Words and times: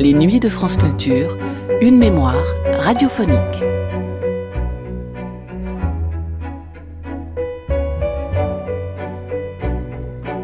Les 0.00 0.12
nuits 0.12 0.40
de 0.40 0.48
France 0.48 0.76
Culture, 0.76 1.36
une 1.80 1.98
mémoire 1.98 2.44
radiophonique. 2.72 3.62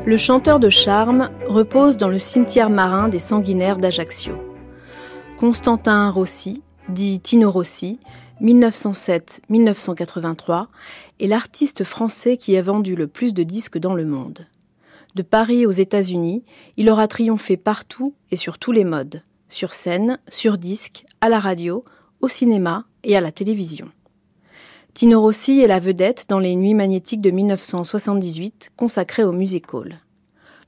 Le 0.06 0.16
chanteur 0.16 0.60
de 0.60 0.68
charme 0.68 1.30
repose 1.48 1.96
dans 1.96 2.08
le 2.08 2.20
cimetière 2.20 2.70
marin 2.70 3.08
des 3.08 3.18
sanguinaires 3.18 3.78
d'Ajaccio. 3.78 4.34
Constantin 5.36 6.10
Rossi, 6.10 6.62
dit 6.88 7.18
Tino 7.18 7.50
Rossi, 7.50 7.98
1907-1983, 8.44 10.66
est 11.20 11.26
l'artiste 11.26 11.84
français 11.84 12.36
qui 12.36 12.56
a 12.56 12.62
vendu 12.62 12.94
le 12.94 13.06
plus 13.06 13.34
de 13.34 13.42
disques 13.42 13.78
dans 13.78 13.94
le 13.94 14.04
monde. 14.04 14.46
De 15.14 15.22
Paris 15.22 15.66
aux 15.66 15.70
États-Unis, 15.70 16.44
il 16.76 16.90
aura 16.90 17.08
triomphé 17.08 17.56
partout 17.56 18.14
et 18.30 18.36
sur 18.36 18.58
tous 18.58 18.72
les 18.72 18.84
modes, 18.84 19.22
sur 19.48 19.72
scène, 19.72 20.18
sur 20.28 20.58
disque, 20.58 21.06
à 21.20 21.28
la 21.28 21.38
radio, 21.38 21.84
au 22.20 22.28
cinéma 22.28 22.84
et 23.04 23.16
à 23.16 23.20
la 23.20 23.32
télévision. 23.32 23.88
Tino 24.92 25.20
Rossi 25.20 25.60
est 25.60 25.66
la 25.66 25.80
vedette 25.80 26.26
dans 26.28 26.38
les 26.38 26.54
Nuits 26.54 26.74
magnétiques 26.74 27.22
de 27.22 27.30
1978 27.30 28.70
consacrées 28.76 29.24
au 29.24 29.32
music 29.32 29.72
hall. 29.74 29.98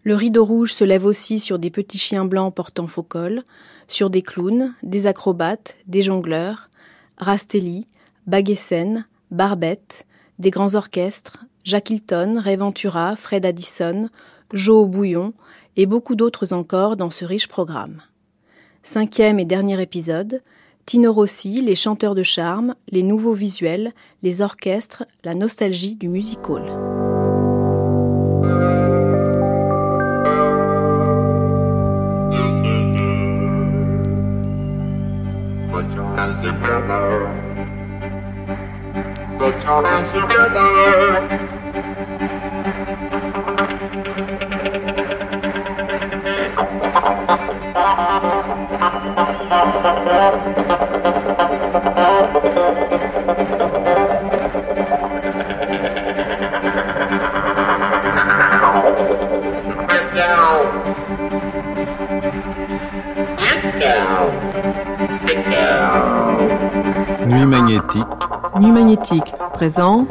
Le 0.03 0.15
rideau 0.15 0.45
rouge 0.45 0.73
se 0.73 0.85
lève 0.85 1.05
aussi 1.05 1.41
sur 1.41 1.59
des 1.59 1.71
petits 1.71 1.99
chiens 1.99 2.25
blancs 2.25 2.55
portant 2.55 2.87
faux 2.87 3.03
col, 3.03 3.43
sur 3.89 4.11
des 4.11 4.23
clowns, 4.23 4.75
des 4.83 5.07
acrobates, 5.07 5.79
des 5.87 6.03
jongleurs, 6.03 6.71
Rastelli, 7.19 7.87
Baguessen, 8.27 9.07
Barbette, 9.31 10.07
des 10.39 10.51
grands 10.51 10.75
orchestres, 10.75 11.45
Jacques 11.65 11.91
Hilton, 11.91 12.41
Ray 12.43 12.57
Ventura, 12.57 13.17
Fred 13.17 13.45
Addison, 13.45 14.09
Joe 14.53 14.89
Bouillon 14.89 15.33
et 15.77 15.87
beaucoup 15.87 16.15
d'autres 16.15 16.53
encore 16.53 16.97
dans 16.97 17.11
ce 17.11 17.25
riche 17.25 17.49
programme. 17.49 18.03
Cinquième 18.83 19.41
et 19.41 19.45
dernier 19.45 19.81
épisode, 19.81 20.43
Tino 20.85 21.13
Rossi, 21.13 21.61
les 21.61 21.75
chanteurs 21.75 22.15
de 22.15 22.23
charme, 22.23 22.77
les 22.89 23.03
nouveaux 23.03 23.33
visuels, 23.33 23.93
les 24.23 24.43
orchestres, 24.43 25.05
la 25.25 25.35
nostalgie 25.35 25.97
du 25.97 26.09
music 26.09 26.49
hall. 26.49 27.06
the 39.53 39.61
children 39.61 40.03
together. 40.05 41.29
Get 59.87 60.15
down! 60.15 60.67
Get 63.37 63.79
down! 63.79 64.96
Nuit 67.27 67.47
magnétique. 67.47 68.07
Nuit 68.61 68.71
magnétique 68.71 69.33
présente. 69.53 70.09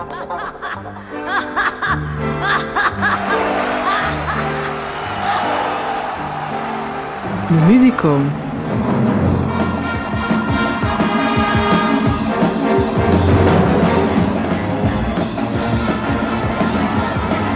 Le 7.50 7.60
musical. 7.72 8.20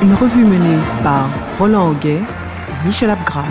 Une 0.02 0.14
revue 0.16 0.46
menée 0.46 0.80
par 1.04 1.28
Roland 1.60 1.90
Auguet 1.90 2.22
et 2.22 2.88
Michel 2.88 3.10
Abgral. 3.10 3.44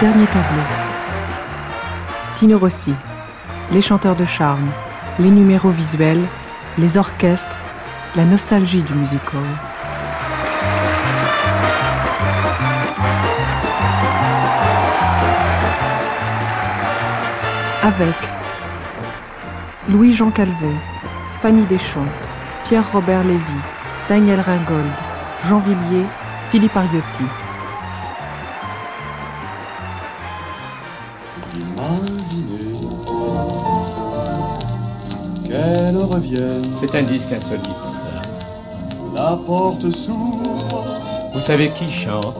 Dernier 0.00 0.26
tableau. 0.26 0.62
Tino 2.34 2.58
Rossi, 2.58 2.92
les 3.70 3.80
chanteurs 3.80 4.16
de 4.16 4.24
charme, 4.24 4.68
les 5.20 5.30
numéros 5.30 5.70
visuels, 5.70 6.24
les 6.78 6.98
orchestres, 6.98 7.56
la 8.16 8.24
nostalgie 8.24 8.82
du 8.82 8.92
musical. 8.92 9.40
Avec 17.84 18.16
Louis-Jean 19.88 20.30
Calvet, 20.30 20.54
Fanny 21.40 21.62
Deschamps, 21.66 22.00
Pierre-Robert 22.64 23.22
Lévy, 23.22 23.60
Daniel 24.08 24.40
Ringold, 24.40 24.90
Jean 25.48 25.60
Villiers, 25.60 26.06
Philippe 26.50 26.76
Ariotti. 26.76 27.43
C'est 36.74 36.94
un 36.94 37.02
disque 37.02 37.32
insolite, 37.32 37.64
ça. 37.64 38.22
La 39.16 39.36
porte 39.46 39.90
s'ouvre. 39.90 40.84
Vous 41.32 41.40
savez 41.40 41.70
qui 41.70 41.88
chante? 41.90 42.36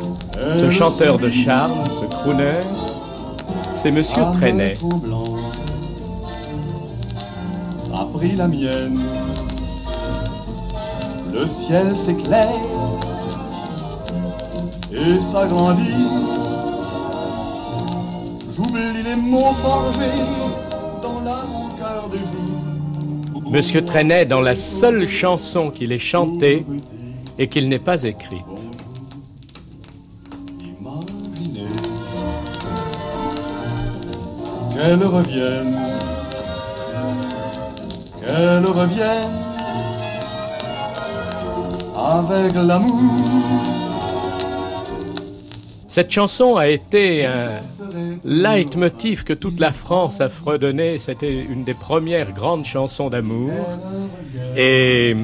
Ce 0.57 0.71
chanteur 0.71 1.19
de 1.19 1.31
charme, 1.31 1.85
ce 2.01 2.05
crooner, 2.07 2.61
c'est 3.73 3.91
Monsieur 3.91 4.23
Trenet. 4.35 4.77
A 7.97 8.05
pris 8.13 8.35
la 8.35 8.49
mienne. 8.49 9.01
Le 11.33 11.47
ciel 11.47 11.97
s'éclaire 11.97 12.51
et 14.93 15.21
s'agrandit. 15.33 16.09
J'oublie 18.57 19.03
les 19.05 19.17
mots 19.17 19.55
forgés 19.63 20.23
Monsieur 23.55 23.85
Trenet 23.85 24.27
dans 24.27 24.41
la 24.41 24.57
seule 24.57 25.07
chanson 25.07 25.71
qu'il 25.71 25.93
ait 25.93 25.99
chantée 26.01 26.67
et 27.39 27.47
qu'il 27.47 27.69
n'ait 27.69 27.79
pas 27.79 28.03
écrite. 28.03 28.43
Imaginez 30.81 31.69
qu'elle 34.75 35.07
revienne, 35.07 35.79
qu'elle 38.21 38.67
revienne 38.67 39.39
avec 41.95 42.55
l'amour. 42.57 43.21
Cette 45.87 46.11
chanson 46.11 46.57
a 46.57 46.67
été 46.67 47.25
un 47.25 47.51
leitmotiv 48.25 49.25
que 49.25 49.33
toute 49.33 49.61
la 49.61 49.73
France 49.73 50.21
a 50.21 50.29
fredonné. 50.29 50.99
C'était 50.99 51.33
une 51.33 51.65
des 51.65 51.75
premières 51.75 52.33
grandes 52.33 52.65
chansons 52.65 53.11
d'amour. 53.11 53.53
Et 54.57 55.17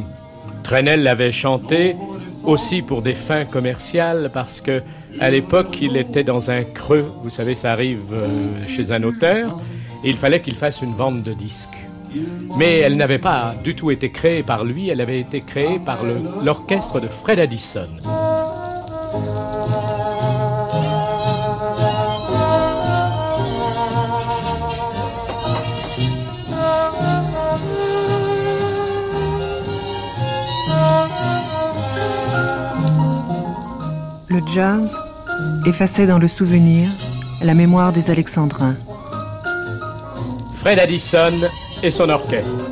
Trenel 0.63 1.03
l'avait 1.03 1.33
chantée 1.33 1.97
aussi 2.45 2.83
pour 2.83 3.03
des 3.03 3.15
fins 3.15 3.45
commerciales 3.45 4.31
parce 4.33 4.61
que 4.61 4.83
à 5.19 5.31
l'époque 5.31 5.79
il 5.81 5.97
était 5.97 6.25
dans 6.25 6.51
un 6.51 6.63
creux. 6.63 7.11
Vous 7.23 7.31
savez, 7.31 7.55
ça 7.55 7.73
arrive 7.73 8.03
euh, 8.13 8.67
chez 8.67 8.93
un 8.93 9.03
auteur 9.03 9.61
et 10.05 10.11
il 10.11 10.17
fallait 10.17 10.41
qu'il 10.41 10.55
fasse 10.55 10.83
une 10.83 10.95
vente 10.95 11.23
de 11.23 11.33
disques. 11.33 11.69
Mais 12.57 12.79
elle 12.79 12.97
n'avait 12.97 13.19
pas 13.19 13.55
du 13.63 13.75
tout 13.75 13.91
été 13.91 14.11
créée 14.11 14.43
par 14.43 14.65
lui, 14.65 14.89
elle 14.89 15.01
avait 15.01 15.21
été 15.21 15.41
créée 15.41 15.79
par 15.79 15.99
l'orchestre 16.43 17.01
de 17.01 17.07
Fred 17.07 17.39
Addison. 17.39 17.89
Le 34.31 34.39
jazz 34.55 34.97
effaçait 35.67 36.07
dans 36.07 36.21
le 36.21 36.29
souvenir 36.29 36.89
la 37.43 37.53
mémoire 37.53 37.93
des 37.93 38.11
Alexandrins. 38.13 38.77
Fred 40.55 40.79
Addison 40.79 41.33
et 41.83 41.91
son 41.91 42.09
orchestre. 42.09 42.65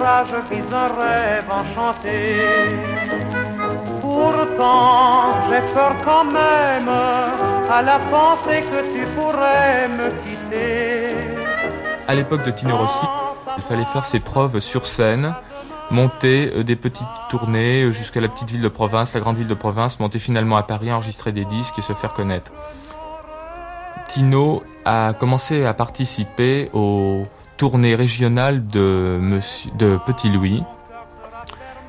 Je 0.00 0.54
vis 0.54 0.62
un 0.72 0.88
rêve 0.88 1.50
enchanté. 1.50 2.36
Pourtant, 4.00 5.34
j'ai 5.48 5.60
peur 5.74 5.92
quand 6.04 6.24
même 6.24 6.88
à 6.88 7.82
la 7.82 7.98
pensée 7.98 8.62
que 8.62 8.80
tu 8.94 9.06
pourrais 9.16 9.88
me 9.88 10.10
quitter. 10.22 11.16
À 12.06 12.14
l'époque 12.14 12.44
de 12.44 12.50
Tino 12.50 12.76
Rossi, 12.76 13.06
il 13.56 13.62
fallait 13.62 13.84
faire 13.84 14.04
ses 14.04 14.20
preuves 14.20 14.60
sur 14.60 14.86
scène, 14.86 15.34
monter 15.90 16.52
euh, 16.54 16.64
des 16.64 16.76
petites 16.76 17.06
tournées 17.28 17.82
euh, 17.82 17.92
jusqu'à 17.92 18.20
la 18.20 18.28
petite 18.28 18.50
ville 18.50 18.62
de 18.62 18.68
province, 18.68 19.14
la 19.14 19.20
grande 19.20 19.36
ville 19.36 19.48
de 19.48 19.54
province, 19.54 20.00
monter 20.00 20.18
finalement 20.18 20.56
à 20.56 20.62
Paris, 20.62 20.92
enregistrer 20.92 21.32
des 21.32 21.44
disques 21.44 21.78
et 21.78 21.82
se 21.82 21.92
faire 21.92 22.12
connaître. 22.12 22.52
Tino 24.08 24.62
a 24.84 25.12
commencé 25.12 25.66
à 25.66 25.74
participer 25.74 26.70
aux 26.72 27.26
tournées 27.58 27.94
régionales 27.94 28.66
de, 28.66 29.20
de 29.78 29.98
Petit 30.06 30.30
Louis. 30.30 30.62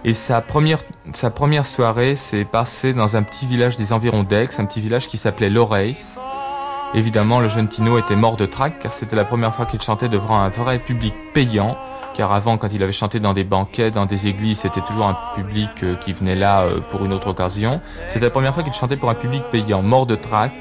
Et 0.03 0.13
sa 0.13 0.41
première, 0.41 0.79
sa 1.13 1.29
première 1.29 1.65
soirée 1.65 2.15
s'est 2.15 2.45
passée 2.45 2.93
dans 2.93 3.15
un 3.15 3.23
petit 3.23 3.45
village 3.45 3.77
des 3.77 3.93
environs 3.93 4.23
d'Aix, 4.23 4.47
un 4.57 4.65
petit 4.65 4.81
village 4.81 5.07
qui 5.07 5.17
s'appelait 5.17 5.49
Loreis. 5.49 6.17
Évidemment, 6.93 7.39
le 7.39 7.47
jeune 7.47 7.67
Tino 7.67 7.99
était 7.99 8.15
mort 8.15 8.35
de 8.35 8.45
trac 8.45 8.79
car 8.79 8.93
c'était 8.93 9.15
la 9.15 9.25
première 9.25 9.53
fois 9.53 9.65
qu'il 9.65 9.81
chantait 9.81 10.09
devant 10.09 10.37
un 10.37 10.49
vrai 10.49 10.79
public 10.79 11.13
payant. 11.33 11.77
Car 12.15 12.31
avant, 12.33 12.57
quand 12.57 12.69
il 12.73 12.81
avait 12.81 12.91
chanté 12.91 13.19
dans 13.19 13.33
des 13.33 13.43
banquets, 13.43 13.91
dans 13.91 14.07
des 14.07 14.25
églises, 14.27 14.59
c'était 14.59 14.81
toujours 14.81 15.05
un 15.05 15.17
public 15.35 15.83
euh, 15.83 15.95
qui 15.95 16.11
venait 16.11 16.35
là 16.35 16.61
euh, 16.61 16.79
pour 16.79 17.05
une 17.05 17.13
autre 17.13 17.27
occasion. 17.27 17.79
C'était 18.07 18.25
la 18.25 18.31
première 18.31 18.53
fois 18.53 18.63
qu'il 18.63 18.73
chantait 18.73 18.97
pour 18.97 19.09
un 19.09 19.15
public 19.15 19.43
payant, 19.51 19.83
mort 19.83 20.07
de 20.07 20.15
trac. 20.15 20.51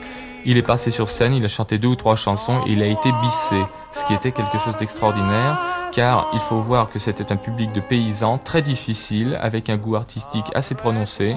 Il 0.44 0.56
est 0.56 0.62
passé 0.62 0.90
sur 0.90 1.08
scène, 1.08 1.34
il 1.34 1.44
a 1.44 1.48
chanté 1.48 1.78
deux 1.78 1.88
ou 1.88 1.96
trois 1.96 2.16
chansons 2.16 2.60
et 2.66 2.72
il 2.72 2.82
a 2.82 2.86
été 2.86 3.10
bissé, 3.20 3.62
ce 3.92 4.04
qui 4.04 4.14
était 4.14 4.32
quelque 4.32 4.58
chose 4.58 4.76
d'extraordinaire, 4.76 5.58
car 5.92 6.28
il 6.32 6.40
faut 6.40 6.60
voir 6.60 6.90
que 6.90 6.98
c'était 6.98 7.32
un 7.32 7.36
public 7.36 7.72
de 7.72 7.80
paysans 7.80 8.38
très 8.38 8.62
difficile, 8.62 9.38
avec 9.40 9.68
un 9.68 9.76
goût 9.76 9.96
artistique 9.96 10.46
assez 10.54 10.74
prononcé. 10.74 11.36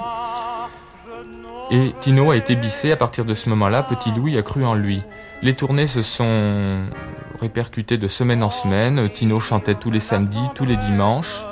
Et 1.72 1.94
Tino 2.00 2.32
a 2.32 2.36
été 2.36 2.56
bissé 2.56 2.92
à 2.92 2.98
partir 2.98 3.26
de 3.26 3.34
ce 3.34 3.50
moment-là, 3.50 3.84
Petit 3.84 4.12
Louis 4.12 4.38
a 4.38 4.44
cru 4.44 4.66
en 4.66 4.76
lui. 4.76 5.00
Les 5.42 5.56
tournées 5.56 5.88
se 5.88 6.02
sont 6.02 6.84
répercutées 7.40 7.98
de 7.98 8.08
semaine 8.08 8.44
en 8.44 8.50
semaine, 8.50 9.10
Tino 9.10 9.40
chantait 9.40 9.76
tous 9.76 9.90
les 9.90 10.02
samedis, 10.02 10.50
tous 10.54 10.66
les 10.66 10.78
dimanches. 10.78 11.46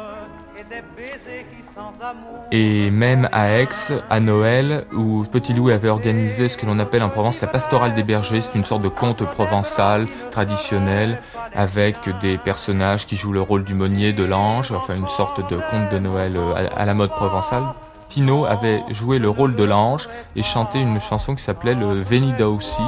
Et 2.51 2.89
même 2.89 3.29
à 3.31 3.51
Aix, 3.51 3.67
à 4.09 4.19
Noël, 4.19 4.85
où 4.91 5.23
Petit 5.23 5.53
Louis 5.53 5.71
avait 5.71 5.89
organisé 5.89 6.49
ce 6.49 6.57
que 6.57 6.65
l'on 6.65 6.79
appelle 6.79 7.03
en 7.03 7.09
Provence 7.09 7.41
la 7.41 7.47
pastorale 7.47 7.93
des 7.93 8.01
bergers, 8.01 8.41
c'est 8.41 8.55
une 8.55 8.65
sorte 8.65 8.81
de 8.81 8.87
conte 8.87 9.23
provençal 9.23 10.07
traditionnel 10.31 11.21
avec 11.53 12.09
des 12.21 12.39
personnages 12.39 13.05
qui 13.05 13.17
jouent 13.17 13.33
le 13.33 13.41
rôle 13.41 13.63
du 13.63 13.75
meunier, 13.75 14.13
de 14.13 14.23
l'ange, 14.23 14.71
enfin 14.71 14.95
une 14.95 15.09
sorte 15.09 15.47
de 15.47 15.57
conte 15.57 15.91
de 15.91 15.99
Noël 15.99 16.37
euh, 16.37 16.67
à 16.75 16.85
la 16.85 16.93
mode 16.95 17.11
provençale. 17.11 17.63
Tino 18.07 18.45
avait 18.45 18.83
joué 18.89 19.19
le 19.19 19.29
rôle 19.29 19.55
de 19.55 19.63
l'ange 19.63 20.09
et 20.35 20.41
chanté 20.41 20.79
une 20.79 20.99
chanson 20.99 21.35
qui 21.35 21.43
s'appelait 21.43 21.75
le 21.75 22.01
Venida 22.01 22.49
aussi, 22.49 22.81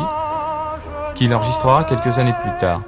qu'il 1.13 1.35
enregistrera 1.35 1.83
quelques 1.83 2.17
années 2.17 2.33
plus 2.41 2.57
tard. 2.59 2.81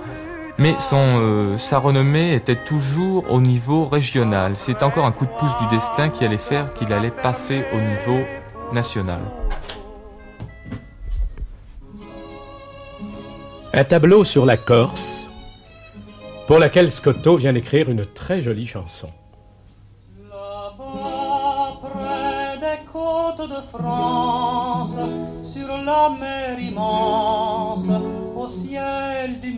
Mais 0.60 0.78
son, 0.78 1.20
euh, 1.20 1.58
sa 1.58 1.80
renommée 1.80 2.34
était 2.36 2.64
toujours 2.64 3.26
au 3.32 3.42
niveau 3.42 3.86
régional. 3.86 4.54
C'est 4.56 4.84
encore 4.84 5.06
un 5.06 5.12
coup 5.12 5.26
de 5.26 5.32
pouce 5.40 5.58
du 5.58 5.68
destin 5.68 6.10
qui 6.10 6.24
allait 6.26 6.38
faire 6.38 6.74
qu'il 6.74 6.94
allait 6.94 7.12
passer 7.12 7.66
au 7.74 7.80
niveau 7.80 8.24
national. 8.72 9.22
Un 13.74 13.84
tableau 13.84 14.24
sur 14.24 14.46
la 14.46 14.56
Corse, 14.56 15.26
pour 16.46 16.60
laquelle 16.60 16.92
Scotto 16.92 17.38
vient 17.38 17.54
d'écrire 17.54 17.90
une 17.90 18.06
très 18.06 18.44
jolie 18.44 18.68
chanson. 18.68 19.10
Là-bas, 20.30 21.80
près 21.82 22.60
des 22.60 22.86
côtes 22.92 23.50
de 23.50 23.62
France, 23.76 24.94
sur 25.42 25.68
la 25.68 26.12
mer 26.20 26.60
immense, 26.60 27.88
au 28.36 28.48
ciel 28.48 29.40
du 29.42 29.54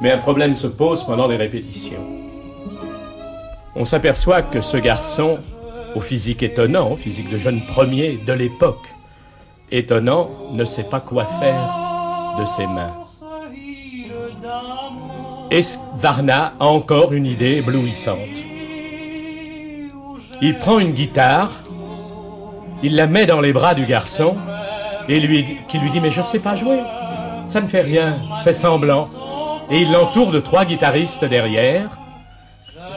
Mais 0.00 0.12
un 0.12 0.18
problème 0.18 0.54
se 0.54 0.68
pose 0.68 1.02
pendant 1.04 1.26
les 1.26 1.36
répétitions. 1.36 2.04
On 3.74 3.84
s'aperçoit 3.84 4.42
que 4.42 4.60
ce 4.60 4.76
garçon, 4.76 5.38
au 5.94 6.00
physique 6.00 6.42
étonnant, 6.42 6.96
physique 6.96 7.28
de 7.30 7.38
jeune 7.38 7.64
premier 7.66 8.18
de 8.26 8.32
l'époque, 8.32 8.86
étonnant, 9.70 10.30
ne 10.52 10.64
sait 10.64 10.84
pas 10.84 11.00
quoi 11.00 11.24
faire 11.24 12.36
de 12.38 12.44
ses 12.46 12.66
mains. 12.66 12.94
Et 15.50 15.60
Varna 15.96 16.54
a 16.60 16.66
encore 16.66 17.12
une 17.12 17.26
idée 17.26 17.56
éblouissante? 17.56 18.18
Il 20.40 20.56
prend 20.58 20.78
une 20.78 20.92
guitare, 20.92 21.50
il 22.82 22.94
la 22.94 23.08
met 23.08 23.26
dans 23.26 23.40
les 23.40 23.52
bras 23.52 23.74
du 23.74 23.86
garçon, 23.86 24.36
et 25.08 25.20
lui, 25.20 25.58
qui 25.68 25.78
lui 25.78 25.90
dit 25.90 26.00
Mais 26.00 26.10
je 26.10 26.20
ne 26.20 26.24
sais 26.24 26.38
pas 26.38 26.54
jouer, 26.54 26.80
ça 27.46 27.60
ne 27.60 27.66
fait 27.66 27.80
rien, 27.80 28.18
fais 28.44 28.52
semblant. 28.52 29.08
Et 29.70 29.82
il 29.82 29.92
l'entoure 29.92 30.30
de 30.30 30.40
trois 30.40 30.64
guitaristes 30.64 31.24
derrière, 31.24 31.98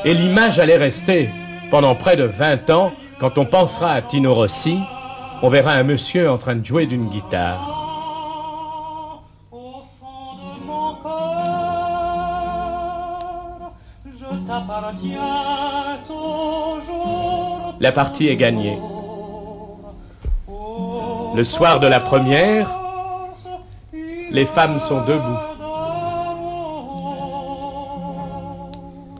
et 0.05 0.13
l'image 0.13 0.59
allait 0.59 0.77
rester 0.77 1.29
pendant 1.69 1.95
près 1.95 2.15
de 2.15 2.23
20 2.23 2.69
ans. 2.69 2.91
Quand 3.19 3.37
on 3.37 3.45
pensera 3.45 3.91
à 3.91 4.01
Tino 4.01 4.33
Rossi, 4.33 4.79
on 5.43 5.49
verra 5.49 5.73
un 5.73 5.83
monsieur 5.83 6.29
en 6.29 6.37
train 6.37 6.55
de 6.55 6.65
jouer 6.65 6.85
d'une 6.87 7.07
guitare. 7.07 7.87
La 17.79 17.91
partie 17.91 18.27
est 18.27 18.35
gagnée. 18.35 18.77
Le 21.33 21.43
soir 21.45 21.79
de 21.79 21.87
la 21.87 21.99
première, 21.99 22.67
les 24.31 24.45
femmes 24.45 24.79
sont 24.79 25.01
debout. 25.05 25.39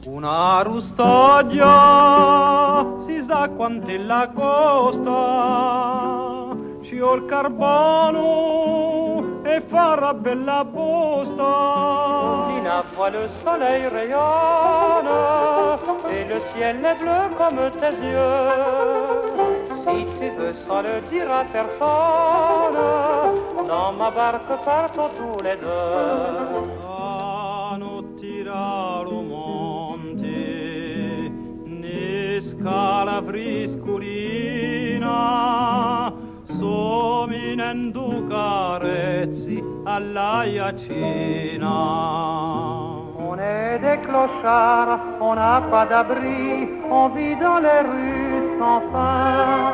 Una 0.06 0.62
rustodia 0.64 1.76
si 3.06 3.24
sa 3.26 3.48
quant'è 3.48 3.98
la 3.98 4.28
costa, 4.36 5.22
ci 6.84 7.00
ho 7.00 7.16
il 7.16 7.26
carbone 7.26 8.20
e 9.44 9.62
farà 9.70 10.14
bella 10.14 10.66
posta. 10.66 12.50
In 12.58 12.68
acqua 12.68 13.10
le 13.10 13.30
soleil 13.42 13.88
rayonne 13.88 15.10
et 16.10 16.26
le 16.26 16.42
ciel 16.54 16.86
est 16.86 16.98
bleu 17.00 17.30
comme 17.38 17.72
tes 17.80 17.96
yeux. 18.06 19.31
Si 19.92 20.06
tu 20.20 20.30
veux 20.38 20.54
sans 20.54 20.82
le 20.82 21.02
dire 21.10 21.30
à 21.32 21.44
personne, 21.44 22.78
dans 23.68 23.92
ma 23.94 24.10
barque 24.10 24.64
partons 24.64 25.10
tous 25.18 25.44
les 25.44 25.56
deux. 25.58 26.92
ne 31.66 32.40
scala 32.40 33.22
friscolina. 33.28 35.20
Sominendo 36.58 38.08
carezzi 38.30 39.58
alla 39.86 40.46
iacina 40.46 41.78
on 43.32 43.40
est 43.40 43.80
des 43.80 44.00
clochards, 44.02 45.00
on 45.22 45.36
n'a 45.36 45.62
pas 45.72 45.86
d'abri, 45.86 46.68
on 46.90 47.10
vit 47.10 47.36
dans 47.38 47.60
les 47.60 47.82
rues 47.90 48.21
sans 48.62 48.82
fin. 48.92 49.74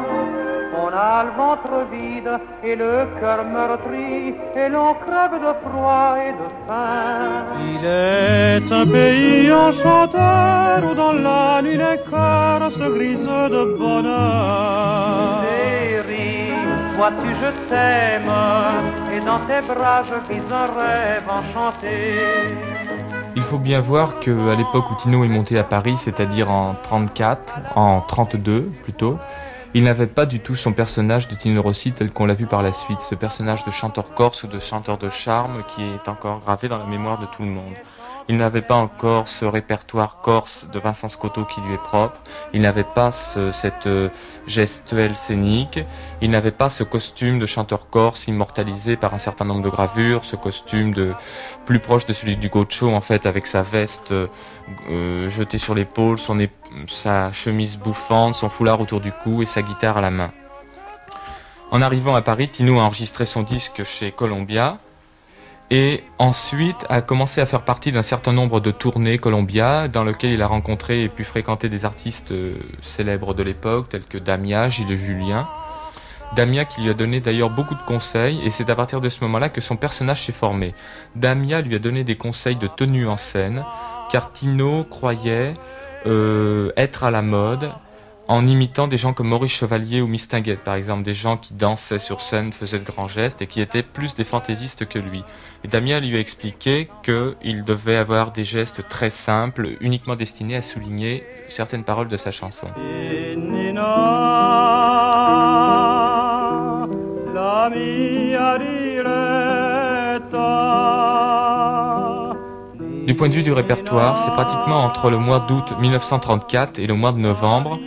On 0.84 0.90
a 0.94 1.24
le 1.28 1.32
ventre 1.42 1.76
vide 1.92 2.34
et 2.64 2.76
le 2.84 2.94
cœur 3.20 3.40
meurtri, 3.56 4.34
et 4.62 4.70
l'on 4.74 4.92
crève 5.06 5.38
de 5.46 5.52
froid 5.64 6.10
et 6.28 6.34
de 6.42 6.48
faim. 6.66 7.44
Il 7.74 7.84
est 7.86 8.68
un 8.82 8.86
pays 8.98 9.52
enchanteur 9.52 10.76
où 10.88 10.94
dans 11.04 11.18
la 11.28 11.62
nuit 11.64 11.80
les 11.86 12.00
cœurs 12.10 12.72
se 12.80 12.88
grisent 12.96 13.36
de 13.56 13.64
bonheur. 13.78 15.42
Chérie, 15.44 16.54
vois-tu, 16.98 17.30
je 17.44 17.50
t'aime, 17.70 18.34
et 19.14 19.20
dans 19.30 19.42
tes 19.50 19.64
bras 19.70 20.02
je 20.10 20.18
vis 20.30 20.48
un 20.62 20.68
rêve 20.80 21.28
enchanté. 21.40 21.98
Il 23.38 23.44
faut 23.44 23.60
bien 23.60 23.80
voir 23.82 24.20
qu'à 24.20 24.56
l'époque 24.56 24.90
où 24.90 24.96
Tino 24.96 25.24
est 25.24 25.28
monté 25.28 25.60
à 25.60 25.64
Paris, 25.64 25.96
c'est-à-dire 25.96 26.50
en 26.50 26.74
34, 26.74 27.58
en 27.76 28.02
32 28.02 28.72
plutôt, 28.82 29.20
il 29.76 29.84
n'avait 29.84 30.08
pas 30.08 30.26
du 30.26 30.40
tout 30.40 30.56
son 30.56 30.74
personnage 30.74 31.28
de 31.28 31.36
Tino 31.36 31.62
Rossi 31.62 31.92
tel 31.92 32.12
qu'on 32.12 32.26
l'a 32.26 32.34
vu 32.34 32.48
par 32.48 32.64
la 32.64 32.74
suite, 32.74 33.00
ce 33.00 33.14
personnage 33.14 33.64
de 33.64 33.70
chanteur 33.70 34.16
corse 34.16 34.42
ou 34.42 34.48
de 34.48 34.58
chanteur 34.58 34.98
de 34.98 35.12
charme 35.12 35.62
qui 35.68 35.84
est 35.84 36.10
encore 36.10 36.40
gravé 36.40 36.68
dans 36.68 36.80
la 36.80 36.88
mémoire 36.88 37.20
de 37.20 37.28
tout 37.28 37.44
le 37.44 37.50
monde. 37.50 37.76
Il 38.30 38.36
n'avait 38.36 38.62
pas 38.62 38.76
encore 38.76 39.30
ce 39.30 39.46
répertoire 39.46 40.20
corse 40.22 40.68
de 40.72 40.80
Vincent 40.80 41.08
Scotto 41.08 41.46
qui 41.46 41.62
lui 41.62 41.74
est 41.74 41.82
propre. 41.82 42.20
Il 42.52 42.62
n'avait 42.62 42.84
pas 42.84 43.12
cette 43.12 43.88
euh, 43.88 44.10
gestuelle 44.48 45.16
scénique. 45.16 45.80
Il 46.22 46.32
n'avait 46.32 46.52
pas 46.52 46.70
ce 46.70 46.84
costume 46.84 47.40
de 47.40 47.46
chanteur 47.46 47.90
corse 47.90 48.28
immortalisé 48.28 48.98
par 48.98 49.14
un 49.14 49.18
certain 49.18 49.46
nombre 49.46 49.62
de 49.62 49.70
gravures, 49.70 50.26
ce 50.26 50.36
costume 50.36 50.94
de 50.94 51.14
plus 51.66 51.80
proche 51.80 52.06
de 52.06 52.12
celui 52.12 52.36
du 52.36 52.50
Gocho 52.50 52.90
en 52.90 53.02
fait, 53.02 53.26
avec 53.26 53.48
sa 53.48 53.62
veste 53.62 54.12
euh, 54.12 55.30
jetée 55.30 55.58
sur 55.58 55.74
l'épaule, 55.74 56.18
sa 56.88 57.32
chemise 57.32 57.78
bouffante, 57.78 58.36
son 58.36 58.50
foulard 58.50 58.82
autour 58.82 59.00
du 59.00 59.14
cou 59.14 59.42
et 59.42 59.46
sa 59.46 59.62
guitare 59.62 59.98
à 59.98 60.02
la 60.02 60.12
main. 60.12 60.32
En 61.72 61.82
arrivant 61.82 62.16
à 62.16 62.22
Paris, 62.22 62.50
Tino 62.50 62.80
a 62.80 62.84
enregistré 62.84 63.26
son 63.26 63.44
disque 63.44 63.84
chez 63.84 64.12
Columbia 64.12 64.80
et 65.70 66.04
ensuite 66.18 66.86
a 66.90 67.02
commencé 67.02 67.42
à 67.42 67.46
faire 67.46 67.64
partie 67.64 67.92
d'un 67.92 68.02
certain 68.02 68.32
nombre 68.32 68.60
de 68.62 68.72
tournées 68.72 69.18
Columbia 69.18 69.88
dans 69.88 70.04
lesquelles 70.04 70.32
il 70.32 70.42
a 70.42 70.48
rencontré 70.48 71.04
et 71.04 71.10
pu 71.10 71.24
fréquenter 71.24 71.68
des 71.68 71.84
artistes 71.84 72.32
euh, 72.32 72.56
célèbres 72.82 73.34
de 73.34 73.44
l'époque 73.44 73.90
tels 73.90 74.06
que 74.06 74.18
Damia, 74.18 74.70
Gilles 74.70 74.96
Julien. 74.96 75.48
Damia 76.36 76.66
qui 76.66 76.82
lui 76.82 76.90
a 76.90 76.94
donné 76.94 77.20
d'ailleurs 77.20 77.50
beaucoup 77.50 77.76
de 77.76 77.82
conseils 77.86 78.42
et 78.46 78.52
c'est 78.52 78.70
à 78.70 78.76
partir 78.76 79.02
de 79.02 79.10
ce 79.10 79.22
moment-là 79.22 79.50
que 79.50 79.62
son 79.62 79.76
personnage 79.76 80.26
s'est 80.26 80.32
formé. 80.32 80.74
Damia 81.16 81.62
lui 81.62 81.76
a 81.76 81.80
donné 81.80 82.04
des 82.04 82.16
conseils 82.16 82.56
de 82.56 82.68
tenue 82.68 83.08
en 83.08 83.18
scène 83.18 83.66
car 84.10 84.32
Tino 84.32 84.86
croyait 84.86 85.54
euh, 86.06 86.72
être 86.78 87.04
à 87.04 87.12
la 87.12 87.22
mode 87.22 87.72
en 88.28 88.46
imitant 88.46 88.88
des 88.88 88.98
gens 88.98 89.14
comme 89.14 89.30
Maurice 89.30 89.54
Chevalier 89.54 90.02
ou 90.02 90.08
Mistinguett, 90.08 90.60
par 90.60 90.76
exemple, 90.76 91.04
des 91.04 91.14
gens 91.14 91.38
qui 91.38 91.54
dansaient 91.54 92.00
sur 92.00 92.20
scène, 92.22 92.52
faisaient 92.52 92.80
de 92.80 92.84
grands 92.84 93.08
gestes 93.08 93.42
et 93.42 93.48
qui 93.48 93.62
étaient 93.62 93.84
plus 93.84 94.14
des 94.16 94.26
fantaisistes 94.26 94.88
que 94.88 95.00
lui. 95.00 95.24
Et 95.64 95.68
Damien 95.68 96.00
lui 96.00 96.16
a 96.18 96.20
expliqué 96.20 96.90
qu'il 97.04 97.64
devait 97.64 97.96
avoir 97.96 98.32
des 98.32 98.44
gestes 98.44 98.88
très 98.90 99.10
simples, 99.10 99.78
uniquement 99.80 100.16
destinés 100.16 100.58
à 100.58 100.62
souligner 100.62 101.24
certaines 101.48 101.84
paroles 101.84 102.10
de 102.10 102.18
sa 102.18 102.32
chanson. 102.32 102.68
Du 113.08 113.16
point 113.16 113.30
de 113.30 113.36
vue 113.36 113.44
du 113.44 113.54
répertoire, 113.54 114.18
c'est 114.18 114.32
pratiquement 114.32 114.84
entre 114.84 115.10
le 115.10 115.18
mois 115.18 115.40
d'août 115.40 115.74
1934 115.80 116.78
et 116.78 116.88
le 116.88 116.94
mois 116.94 117.14
de 117.14 117.20
novembre 117.20 117.80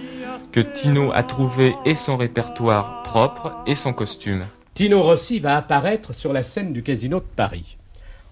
que 0.52 0.60
Tino 0.60 1.12
a 1.12 1.22
trouvé 1.22 1.74
et 1.84 1.94
son 1.94 2.16
répertoire 2.16 3.02
propre 3.02 3.52
et 3.66 3.74
son 3.74 3.92
costume. 3.92 4.42
Tino 4.74 5.02
Rossi 5.02 5.38
va 5.38 5.56
apparaître 5.56 6.14
sur 6.14 6.32
la 6.32 6.42
scène 6.42 6.72
du 6.72 6.82
Casino 6.82 7.20
de 7.20 7.24
Paris. 7.36 7.76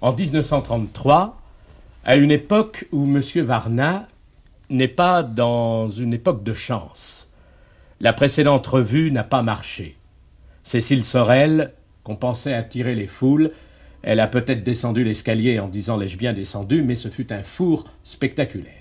En 0.01 0.13
1933, 0.13 1.41
à 2.05 2.17
une 2.17 2.31
époque 2.31 2.87
où 2.93 3.05
M. 3.05 3.21
Varna 3.45 4.09
n'est 4.71 4.89
pas 4.89 5.23
dans 5.23 5.91
une 5.91 6.15
époque 6.15 6.43
de 6.43 6.55
chance. 6.55 7.29
La 8.01 8.13
précédente 8.13 8.67
revue 8.67 9.11
n'a 9.11 9.25
pas 9.25 9.43
marché. 9.43 9.97
Cécile 10.63 11.05
Sorel, 11.05 11.73
qu'on 12.05 12.17
pensait 12.17 12.55
attirer 12.55 12.95
les 12.95 13.07
foules, 13.07 13.51
elle 14.03 14.21
a 14.21 14.29
peut-être 14.29 14.63
descendu 14.63 15.03
l'escalier 15.03 15.59
en 15.59 15.69
disant 15.69 15.97
l'ai-je 15.97 16.19
bien 16.19 16.33
descendu, 16.33 16.83
mais 16.83 16.95
ce 16.95 17.09
fut 17.09 17.33
un 17.33 17.43
four 17.43 17.85
spectaculaire 18.03 18.78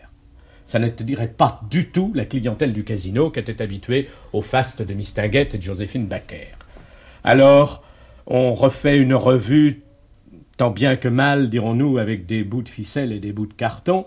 ça 0.67 0.79
ne 0.79 0.89
te 0.89 1.01
dirait 1.01 1.29
pas 1.29 1.62
du 1.71 1.89
tout 1.89 2.12
la 2.13 2.25
clientèle 2.25 2.74
du 2.74 2.83
casino 2.83 3.31
qui 3.31 3.39
était 3.39 3.62
habituée 3.62 4.09
au 4.33 4.41
faste 4.41 4.81
de 4.83 4.93
Mistinguett 4.93 5.55
et 5.55 5.57
de 5.57 5.63
Joséphine 5.63 6.07
Baker. 6.07 6.50
Alors, 7.24 7.83
on 8.27 8.53
refait 8.53 9.00
une 9.00 9.15
revue, 9.15 9.81
tant 10.57 10.69
bien 10.69 10.97
que 10.97 11.07
mal, 11.07 11.50
dirons-nous, 11.50 11.97
avec 11.97 12.25
des 12.25 12.43
bouts 12.43 12.62
de 12.62 12.69
ficelle 12.69 13.13
et 13.13 13.19
des 13.19 13.31
bouts 13.31 13.47
de 13.47 13.53
carton, 13.53 14.05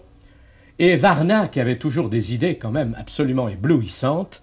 et 0.78 0.96
Varna, 0.96 1.48
qui 1.48 1.60
avait 1.60 1.78
toujours 1.78 2.10
des 2.10 2.34
idées 2.34 2.58
quand 2.58 2.70
même 2.70 2.94
absolument 2.98 3.48
éblouissantes, 3.48 4.42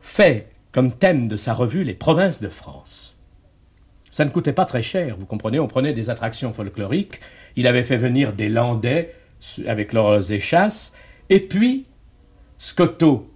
fait 0.00 0.50
comme 0.72 0.92
thème 0.92 1.28
de 1.28 1.36
sa 1.36 1.54
revue 1.54 1.84
les 1.84 1.94
provinces 1.94 2.40
de 2.40 2.48
France. 2.48 3.16
Ça 4.10 4.24
ne 4.24 4.30
coûtait 4.30 4.52
pas 4.52 4.64
très 4.64 4.82
cher, 4.82 5.16
vous 5.16 5.26
comprenez, 5.26 5.60
on 5.60 5.68
prenait 5.68 5.92
des 5.92 6.10
attractions 6.10 6.52
folkloriques, 6.52 7.20
il 7.54 7.68
avait 7.68 7.84
fait 7.84 7.96
venir 7.96 8.32
des 8.32 8.48
Landais, 8.48 9.14
avec 9.66 9.92
leurs 9.92 10.32
échasses, 10.32 10.94
et 11.28 11.40
puis 11.40 11.86
Scotto, 12.58 13.30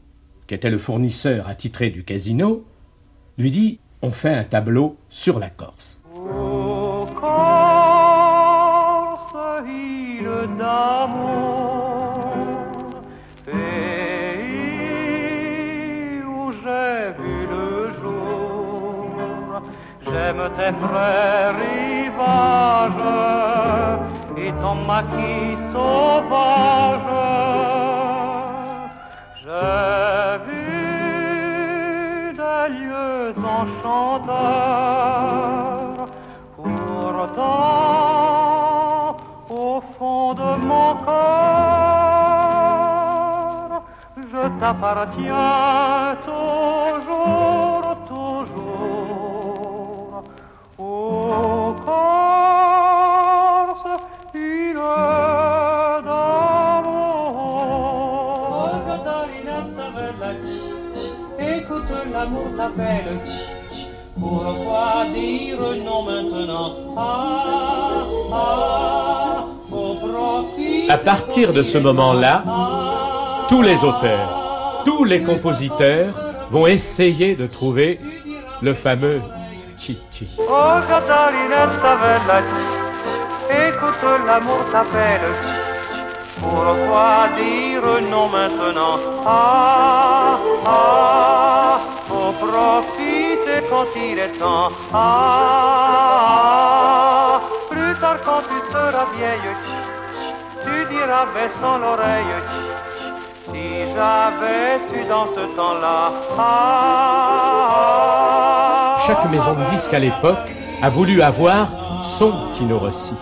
qui 0.46 0.54
était 0.54 0.70
le 0.70 0.78
fournisseur 0.78 1.48
attitré 1.48 1.90
du 1.90 2.04
casino, 2.04 2.64
lui 3.38 3.50
dit 3.50 3.80
On 4.02 4.10
fait 4.10 4.34
un 4.34 4.44
tableau 4.44 4.96
sur 5.08 5.38
la 5.38 5.50
Corse. 5.50 6.02
Ton 24.64 24.76
maquis 24.88 25.56
sauvage. 25.72 27.10
J'ai 29.42 30.38
vu 30.46 30.68
des 32.40 32.66
lieux 32.78 33.28
enchanteurs, 33.58 34.44
pourtant 36.56 37.56
au 39.50 39.72
fond 39.96 40.28
de 40.42 40.50
mon 40.70 40.90
cœur, 41.06 42.48
je 44.32 44.42
t'appartiens 44.60 46.16
toujours, 46.30 47.84
toujours. 48.08 49.04
Au 50.78 50.82
l'amour 62.14 62.46
t'appelle. 62.56 63.18
Pourquoi 64.18 65.04
dire 65.12 65.58
non 65.84 66.02
maintenant? 66.02 66.72
Ah, 66.96 68.06
ah, 68.32 69.44
À 70.88 70.98
partir 70.98 71.52
de 71.52 71.62
ce 71.62 71.78
moment-là, 71.78 72.44
tous 73.48 73.62
les 73.62 73.84
auteurs, 73.84 74.82
tous 74.84 75.04
les 75.04 75.22
compositeurs 75.22 76.14
vont 76.50 76.66
essayer 76.66 77.34
de 77.34 77.46
trouver 77.46 78.00
le 78.62 78.74
fameux 78.74 79.20
Chichi. 79.76 80.28
Oh 80.38 80.80
bella, 80.88 82.73
l'amour 84.26 84.62
t'appelle. 84.72 85.28
Pourquoi 86.40 87.28
dire 87.36 87.82
non 88.10 88.26
maintenant? 88.28 88.96
Ah, 89.26 90.36
ah, 90.66 91.78
faut 92.08 92.32
profiter 92.46 93.58
quand 93.70 93.86
il 93.96 94.18
est 94.18 94.34
temps. 94.38 94.68
Ah, 94.92 96.10
plus 97.70 97.94
tard 98.00 98.18
quand 98.24 98.42
tu 98.50 98.58
seras 98.70 99.06
vieille, 99.16 99.52
tu 100.64 100.74
diras 100.94 101.26
baissant 101.34 101.76
l'oreille. 101.78 102.36
Si 103.50 103.64
j'avais 103.94 104.70
su 104.90 104.98
dans 105.08 105.26
ce 105.34 105.44
temps-là. 105.56 105.98
Ah, 106.38 107.54
Chaque 109.06 109.24
maison 109.30 109.52
de 109.54 109.64
disques 109.70 109.94
à 109.94 109.98
l'époque 109.98 110.48
a 110.82 110.88
voulu 110.90 111.22
avoir 111.22 111.68
son 112.02 112.32
Tino 112.52 112.78
Rossi. 112.78 113.14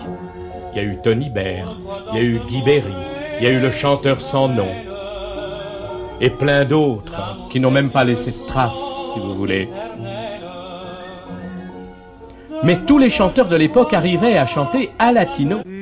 Il 0.75 0.81
y 0.81 0.85
a 0.85 0.89
eu 0.89 0.97
Tony 1.03 1.29
Baird, 1.29 1.69
il 2.11 2.17
y 2.17 2.19
a 2.19 2.23
eu 2.23 2.39
Guy 2.47 2.63
Berry, 2.63 2.93
il 3.39 3.43
y 3.43 3.47
a 3.47 3.51
eu 3.51 3.59
le 3.59 3.69
chanteur 3.69 4.19
sans 4.19 4.47
nom, 4.47 4.67
et 6.19 6.31
plein 6.31 6.65
d'autres 6.65 7.47
qui 7.51 7.59
n'ont 7.59 7.69
même 7.69 7.91
pas 7.91 8.03
laissé 8.03 8.31
de 8.31 8.45
traces, 8.47 9.11
si 9.13 9.19
vous 9.19 9.35
voulez. 9.35 9.69
Mais 12.63 12.77
tous 12.87 12.97
les 12.97 13.11
chanteurs 13.11 13.47
de 13.47 13.55
l'époque 13.55 13.93
arrivaient 13.93 14.37
à 14.37 14.47
chanter 14.47 14.89
à 14.97 15.11
latino. 15.11 15.59
Tino 15.59 15.73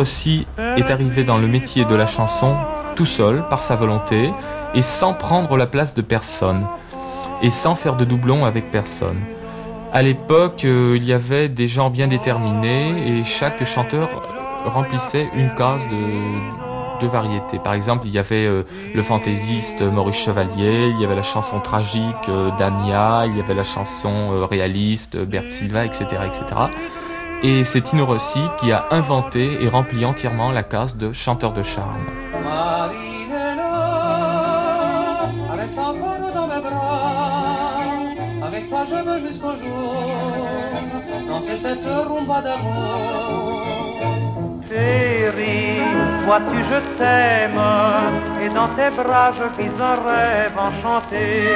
Rossi 0.00 0.46
est 0.78 0.88
arrivé 0.88 1.24
dans 1.24 1.36
le 1.36 1.46
métier 1.46 1.84
de 1.84 1.94
la 1.94 2.06
chanson 2.06 2.56
tout 2.96 3.04
seul, 3.04 3.46
par 3.50 3.62
sa 3.62 3.76
volonté, 3.76 4.30
et 4.72 4.80
sans 4.80 5.12
prendre 5.12 5.58
la 5.58 5.66
place 5.66 5.92
de 5.92 6.00
personne, 6.00 6.64
et 7.42 7.50
sans 7.50 7.74
faire 7.74 7.96
de 7.96 8.06
doublons 8.06 8.46
avec 8.46 8.70
personne. 8.70 9.20
À 9.92 10.00
l'époque, 10.00 10.64
euh, 10.64 10.94
il 10.96 11.04
y 11.04 11.12
avait 11.12 11.50
des 11.50 11.66
gens 11.66 11.90
bien 11.90 12.08
déterminés, 12.08 13.18
et 13.18 13.24
chaque 13.24 13.62
chanteur 13.64 14.08
remplissait 14.64 15.28
une 15.34 15.54
case 15.54 15.86
deux 16.98 17.06
variétés. 17.06 17.58
Par 17.58 17.74
exemple, 17.74 18.06
il 18.06 18.12
y 18.12 18.18
avait 18.18 18.46
euh, 18.46 18.62
le 18.94 19.02
fantaisiste 19.02 19.82
Maurice 19.82 20.16
Chevalier, 20.16 20.88
il 20.88 20.98
y 20.98 21.04
avait 21.04 21.14
la 21.14 21.22
chanson 21.22 21.60
tragique 21.60 22.30
euh, 22.30 22.50
d'Ania, 22.56 23.26
il 23.26 23.36
y 23.36 23.40
avait 23.40 23.54
la 23.54 23.64
chanson 23.64 24.46
réaliste 24.46 25.18
Bert 25.18 25.50
Silva, 25.50 25.84
etc., 25.84 26.06
etc. 26.24 26.42
Et 27.42 27.64
c'est 27.64 27.80
Tino 27.80 28.04
Rossi 28.04 28.40
qui 28.58 28.70
a 28.70 28.86
inventé 28.90 29.62
et 29.62 29.68
rempli 29.68 30.04
entièrement 30.04 30.52
la 30.52 30.62
case 30.62 30.96
de 30.96 31.12
chanteur 31.14 31.54
de 31.54 31.62
charme. 31.62 32.04
Chérie, 44.68 45.80
vois-tu, 46.26 46.58
je 46.70 46.98
t'aime, 46.98 47.60
et 48.42 48.48
dans 48.50 48.68
tes 48.68 48.90
bras 48.94 49.32
je 49.32 49.62
vis 49.62 49.70
un 49.80 49.94
rêve 49.94 50.56
enchanté. 50.58 51.46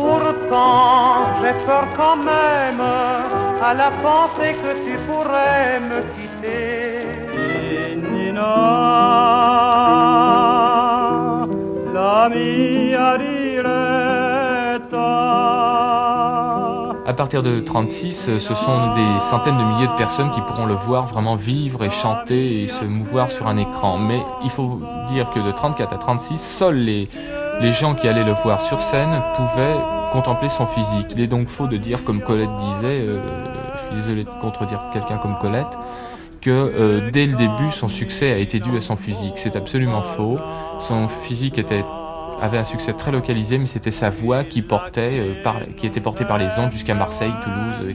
Pourtant, 0.00 1.26
j'ai 1.42 1.52
peur 1.66 1.84
quand 1.94 2.16
même 2.16 2.80
à 3.62 3.74
la 3.74 3.90
pensée 3.90 4.54
que 4.54 4.72
tu 4.84 4.96
pourrais 5.06 5.78
me 5.80 6.00
quitter. 6.14 6.90
À 17.06 17.12
partir 17.12 17.42
de 17.42 17.60
36, 17.60 18.38
ce 18.38 18.54
sont 18.54 18.92
des 18.92 19.20
centaines 19.20 19.58
de 19.58 19.64
milliers 19.64 19.88
de 19.88 19.94
personnes 19.94 20.30
qui 20.30 20.40
pourront 20.40 20.64
le 20.64 20.74
voir 20.74 21.06
vraiment 21.06 21.34
vivre 21.34 21.84
et 21.84 21.90
chanter 21.90 22.62
et 22.62 22.68
se 22.68 22.84
mouvoir 22.84 23.30
sur 23.30 23.48
un 23.48 23.56
écran. 23.56 23.98
Mais 23.98 24.22
il 24.44 24.50
faut 24.50 24.80
dire 25.08 25.28
que 25.30 25.40
de 25.40 25.50
34 25.50 25.92
à 25.92 25.98
36, 25.98 26.38
seuls 26.38 26.76
les, 26.76 27.08
les 27.60 27.72
gens 27.72 27.94
qui 27.94 28.08
allaient 28.08 28.24
le 28.24 28.32
voir 28.32 28.60
sur 28.60 28.80
scène 28.80 29.22
pouvaient 29.34 29.76
contempler 30.10 30.48
son 30.48 30.66
physique. 30.66 31.08
Il 31.14 31.20
est 31.20 31.26
donc 31.26 31.48
faux 31.48 31.66
de 31.66 31.76
dire, 31.76 32.04
comme 32.04 32.22
Colette 32.22 32.54
disait, 32.56 33.00
euh, 33.00 33.20
je 33.74 33.80
suis 33.80 33.94
désolé 33.94 34.24
de 34.24 34.30
contredire 34.40 34.86
quelqu'un 34.92 35.18
comme 35.18 35.38
Colette, 35.38 35.78
que 36.40 36.50
euh, 36.50 37.10
dès 37.10 37.26
le 37.26 37.34
début, 37.34 37.70
son 37.70 37.88
succès 37.88 38.32
a 38.32 38.38
été 38.38 38.60
dû 38.60 38.76
à 38.76 38.80
son 38.80 38.96
physique. 38.96 39.34
C'est 39.36 39.56
absolument 39.56 40.02
faux. 40.02 40.38
Son 40.78 41.06
physique 41.08 41.60
avait 42.40 42.58
un 42.58 42.64
succès 42.64 42.94
très 42.94 43.12
localisé, 43.12 43.58
mais 43.58 43.66
c'était 43.66 43.90
sa 43.90 44.10
voix 44.10 44.42
qui 44.44 44.64
euh, 44.70 45.34
qui 45.76 45.86
était 45.86 46.00
portée 46.00 46.24
par 46.24 46.38
les 46.38 46.58
ondes 46.58 46.72
jusqu'à 46.72 46.94
Marseille, 46.94 47.34
Toulouse, 47.42 47.94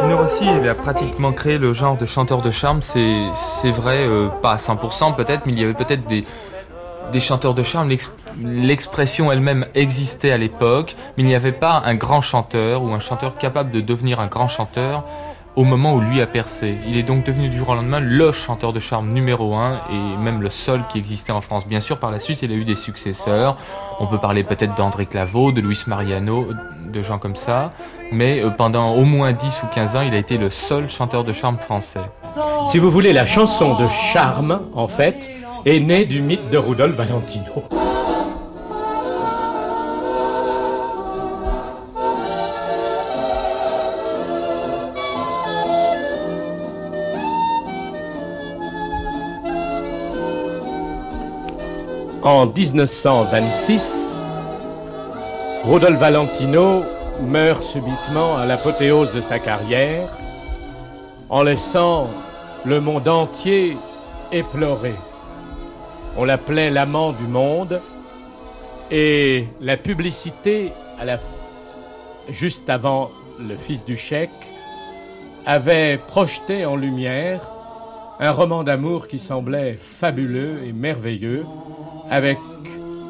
Tino 0.00 0.16
Rossi, 0.16 0.46
il 0.46 0.68
a 0.68 0.74
pratiquement 0.74 1.32
créé 1.32 1.58
le 1.58 1.72
genre 1.72 1.96
de 1.96 2.06
chanteur 2.06 2.42
de 2.42 2.52
charme, 2.52 2.80
c'est, 2.82 3.24
c'est 3.34 3.72
vrai, 3.72 4.06
euh, 4.06 4.28
pas 4.28 4.52
à 4.52 4.56
100% 4.56 5.16
peut-être, 5.16 5.46
mais 5.46 5.52
il 5.52 5.60
y 5.60 5.64
avait 5.64 5.74
peut-être 5.74 6.06
des, 6.06 6.24
des 7.10 7.20
chanteurs 7.20 7.54
de 7.54 7.62
charme, 7.62 7.90
l'expression 8.40 9.32
elle-même 9.32 9.66
existait 9.74 10.30
à 10.30 10.36
l'époque, 10.36 10.94
mais 11.16 11.24
il 11.24 11.26
n'y 11.26 11.34
avait 11.34 11.52
pas 11.52 11.82
un 11.84 11.96
grand 11.96 12.20
chanteur 12.20 12.84
ou 12.84 12.92
un 12.92 13.00
chanteur 13.00 13.34
capable 13.34 13.72
de 13.72 13.80
devenir 13.80 14.20
un 14.20 14.26
grand 14.26 14.48
chanteur 14.48 15.04
au 15.56 15.64
moment 15.64 15.94
où 15.94 16.00
lui 16.00 16.20
a 16.20 16.26
percé. 16.26 16.78
Il 16.86 16.96
est 16.96 17.02
donc 17.02 17.24
devenu 17.24 17.48
du 17.48 17.56
jour 17.56 17.68
au 17.70 17.74
lendemain 17.74 18.00
le 18.00 18.32
chanteur 18.32 18.72
de 18.72 18.80
charme 18.80 19.10
numéro 19.10 19.54
un 19.54 19.80
et 19.90 20.16
même 20.16 20.42
le 20.42 20.50
seul 20.50 20.86
qui 20.88 20.98
existait 20.98 21.32
en 21.32 21.40
France. 21.40 21.66
Bien 21.66 21.80
sûr, 21.80 21.98
par 21.98 22.10
la 22.10 22.18
suite, 22.18 22.40
il 22.42 22.50
a 22.50 22.54
eu 22.54 22.64
des 22.64 22.74
successeurs. 22.74 23.56
On 24.00 24.06
peut 24.06 24.18
parler 24.18 24.42
peut-être 24.42 24.74
d'André 24.74 25.06
Claveau, 25.06 25.52
de 25.52 25.60
Luis 25.60 25.84
Mariano, 25.86 26.48
de 26.92 27.02
gens 27.02 27.18
comme 27.18 27.36
ça. 27.36 27.72
Mais 28.10 28.42
euh, 28.42 28.50
pendant 28.50 28.94
au 28.94 29.04
moins 29.04 29.32
10 29.32 29.62
ou 29.64 29.66
15 29.72 29.96
ans, 29.96 30.02
il 30.02 30.14
a 30.14 30.18
été 30.18 30.38
le 30.38 30.50
seul 30.50 30.88
chanteur 30.88 31.24
de 31.24 31.32
charme 31.32 31.58
français. 31.58 32.02
Si 32.66 32.78
vous 32.78 32.90
voulez, 32.90 33.12
la 33.12 33.26
chanson 33.26 33.76
de 33.76 33.86
charme, 33.88 34.60
en 34.74 34.88
fait, 34.88 35.30
est 35.66 35.80
née 35.80 36.04
du 36.04 36.20
mythe 36.20 36.50
de 36.50 36.58
Rudolf 36.58 36.96
Valentino. 36.96 37.64
En 52.24 52.46
1926, 52.46 54.16
Rodolphe 55.64 55.98
Valentino 55.98 56.82
meurt 57.20 57.62
subitement 57.62 58.38
à 58.38 58.46
l'apothéose 58.46 59.12
de 59.12 59.20
sa 59.20 59.38
carrière, 59.38 60.08
en 61.28 61.42
laissant 61.42 62.08
le 62.64 62.80
monde 62.80 63.08
entier 63.08 63.76
éploré. 64.32 64.94
On 66.16 66.24
l'appelait 66.24 66.70
l'amant 66.70 67.12
du 67.12 67.24
monde 67.24 67.82
et 68.90 69.46
la 69.60 69.76
publicité, 69.76 70.72
juste 72.30 72.70
avant 72.70 73.10
le 73.38 73.58
fils 73.58 73.84
du 73.84 73.98
chèque, 73.98 74.30
avait 75.44 75.98
projeté 75.98 76.64
en 76.64 76.76
lumière 76.76 77.52
un 78.18 78.30
roman 78.30 78.62
d'amour 78.62 79.08
qui 79.08 79.18
semblait 79.18 79.74
fabuleux 79.74 80.62
et 80.64 80.72
merveilleux, 80.72 81.44
avec 82.10 82.38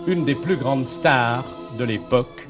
une 0.06 0.24
des 0.24 0.34
plus 0.34 0.56
grandes 0.56 0.88
stars 0.88 1.46
de 1.78 1.84
l'époque, 1.84 2.48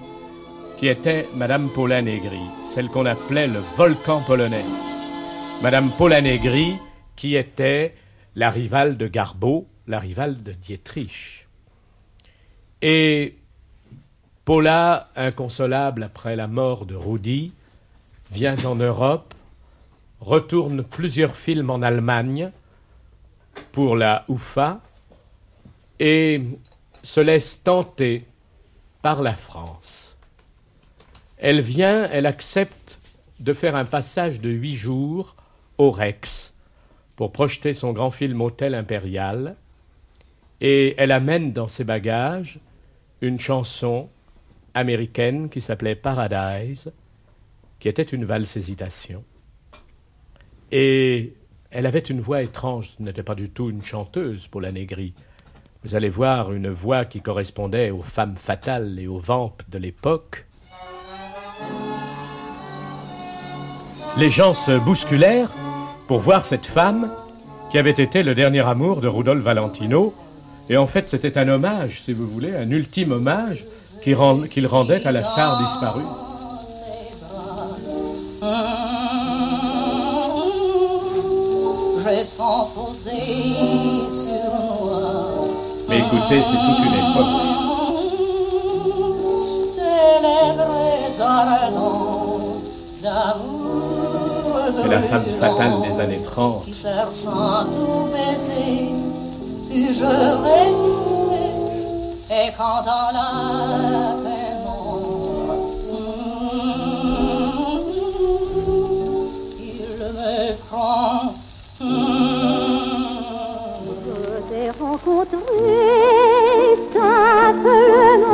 qui 0.76 0.88
était 0.88 1.28
Madame 1.34 1.70
Paula 1.72 2.02
Negri, 2.02 2.42
celle 2.64 2.88
qu'on 2.88 3.06
appelait 3.06 3.46
le 3.46 3.60
volcan 3.76 4.22
polonais. 4.26 4.64
Madame 5.62 5.92
Paula 5.96 6.20
Negri, 6.20 6.76
qui 7.16 7.36
était 7.36 7.94
la 8.34 8.50
rivale 8.50 8.96
de 8.98 9.06
Garbeau, 9.06 9.66
la 9.86 9.98
rivale 9.98 10.42
de 10.42 10.52
Dietrich. 10.52 11.46
Et 12.82 13.36
Paula, 14.44 15.08
inconsolable 15.16 16.02
après 16.02 16.36
la 16.36 16.48
mort 16.48 16.84
de 16.84 16.94
Rudy, 16.94 17.52
vient 18.30 18.56
en 18.66 18.74
Europe, 18.74 19.32
retourne 20.20 20.82
plusieurs 20.82 21.36
films 21.36 21.70
en 21.70 21.80
Allemagne 21.80 22.50
pour 23.72 23.96
la 23.96 24.24
UFA, 24.28 24.80
et 25.98 26.42
se 27.02 27.20
laisse 27.20 27.62
tenter 27.62 28.24
par 29.02 29.22
la 29.22 29.34
France. 29.34 30.16
Elle 31.38 31.60
vient, 31.60 32.08
elle 32.10 32.26
accepte 32.26 32.98
de 33.40 33.52
faire 33.52 33.76
un 33.76 33.84
passage 33.84 34.40
de 34.40 34.50
huit 34.50 34.76
jours 34.76 35.36
au 35.78 35.90
Rex 35.90 36.54
pour 37.16 37.32
projeter 37.32 37.72
son 37.72 37.92
grand 37.92 38.10
film 38.10 38.40
Hôtel 38.40 38.74
Impérial, 38.74 39.56
et 40.60 40.94
elle 40.98 41.12
amène 41.12 41.52
dans 41.52 41.68
ses 41.68 41.84
bagages 41.84 42.58
une 43.20 43.38
chanson 43.38 44.08
américaine 44.72 45.48
qui 45.48 45.60
s'appelait 45.60 45.94
Paradise, 45.94 46.92
qui 47.78 47.88
était 47.88 48.02
une 48.02 48.24
valse 48.24 48.56
hésitation. 48.56 49.22
Et 50.72 51.34
elle 51.70 51.86
avait 51.86 51.98
une 51.98 52.20
voix 52.20 52.42
étrange, 52.42 52.94
ce 52.96 53.02
n'était 53.02 53.22
pas 53.22 53.34
du 53.34 53.50
tout 53.50 53.70
une 53.70 53.84
chanteuse 53.84 54.46
pour 54.46 54.60
la 54.60 54.72
négrie. 54.72 55.14
Vous 55.84 55.94
allez 55.94 56.08
voir 56.08 56.50
une 56.52 56.70
voix 56.70 57.04
qui 57.04 57.20
correspondait 57.20 57.90
aux 57.90 58.00
femmes 58.00 58.36
fatales 58.36 58.98
et 58.98 59.06
aux 59.06 59.18
vampes 59.18 59.62
de 59.70 59.76
l'époque. 59.76 60.46
Les 64.16 64.30
gens 64.30 64.54
se 64.54 64.78
bousculèrent 64.78 65.50
pour 66.08 66.20
voir 66.20 66.46
cette 66.46 66.64
femme 66.64 67.10
qui 67.70 67.76
avait 67.76 67.90
été 67.90 68.22
le 68.22 68.34
dernier 68.34 68.66
amour 68.66 69.02
de 69.02 69.08
Rudolf 69.08 69.42
Valentino. 69.42 70.14
Et 70.70 70.78
en 70.78 70.86
fait, 70.86 71.10
c'était 71.10 71.36
un 71.36 71.48
hommage, 71.48 72.00
si 72.00 72.14
vous 72.14 72.28
voulez, 72.28 72.56
un 72.56 72.70
ultime 72.70 73.12
hommage 73.12 73.66
qu'il 74.02 74.16
rendait 74.66 75.06
à 75.06 75.12
la 75.12 75.22
star 75.22 75.58
disparue. 75.58 76.02
Mais 85.94 86.00
écoutez, 86.00 86.42
c'est 86.42 86.56
toute 86.56 86.78
une 86.86 86.94
époque. 86.94 87.26
C'est 94.72 94.88
la 94.88 95.02
femme 95.02 95.24
fatale 95.38 95.82
des 95.82 96.00
années 96.00 96.20
30. 96.20 96.64
puis-je 99.70 100.04
résister 100.48 101.52
Et 102.28 102.50
quand 102.58 102.82
dans 102.82 103.10
la 103.12 104.23
Rencontré 114.80 115.38
simplement, 116.92 118.26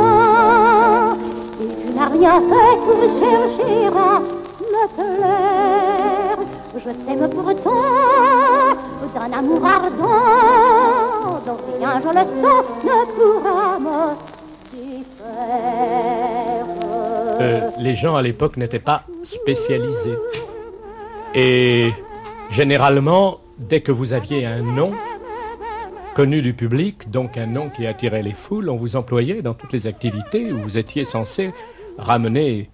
et 1.61 1.69
tu 1.81 1.89
n'as 1.93 2.09
rien 2.09 2.35
fait 2.49 2.75
pour 2.85 3.01
chercher 3.19 3.85
à 3.85 4.19
me 4.59 4.83
plaire. 4.95 6.39
Je 6.73 6.91
t'aime 7.05 7.25
pourtant 7.29 7.83
d'un 9.13 9.31
amour 9.37 9.63
ardent, 9.65 11.41
dont 11.45 11.59
rien, 11.77 11.93
je 12.01 12.09
le 12.09 12.23
sens, 12.41 12.65
ne 12.83 12.97
pourra 13.15 13.79
me 13.79 13.99
distraire. 14.73 16.65
Euh, 17.39 17.69
les 17.77 17.95
gens 17.95 18.15
à 18.15 18.21
l'époque 18.23 18.57
n'étaient 18.57 18.79
pas 18.79 19.03
spécialisés. 19.23 20.17
Et 21.35 21.91
généralement, 22.49 23.39
dès 23.59 23.81
que 23.81 23.91
vous 23.91 24.13
aviez 24.13 24.45
un 24.47 24.61
nom 24.61 24.91
connu 26.15 26.41
du 26.41 26.53
public, 26.53 27.09
donc 27.09 27.37
un 27.37 27.47
nom 27.47 27.69
qui 27.69 27.87
attirait 27.87 28.21
les 28.21 28.33
foules, 28.33 28.69
on 28.69 28.77
vous 28.77 28.95
employait 28.95 29.41
dans 29.41 29.53
toutes 29.53 29.73
les 29.73 29.87
activités 29.87 30.51
où 30.51 30.57
vous 30.57 30.77
étiez 30.77 31.05
censé 31.05 31.51
ramener, 31.97 32.69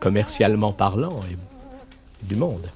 commercialement 0.00 0.72
parlant, 0.72 1.20
et 1.30 1.36
du 2.22 2.36
monde. 2.36 2.68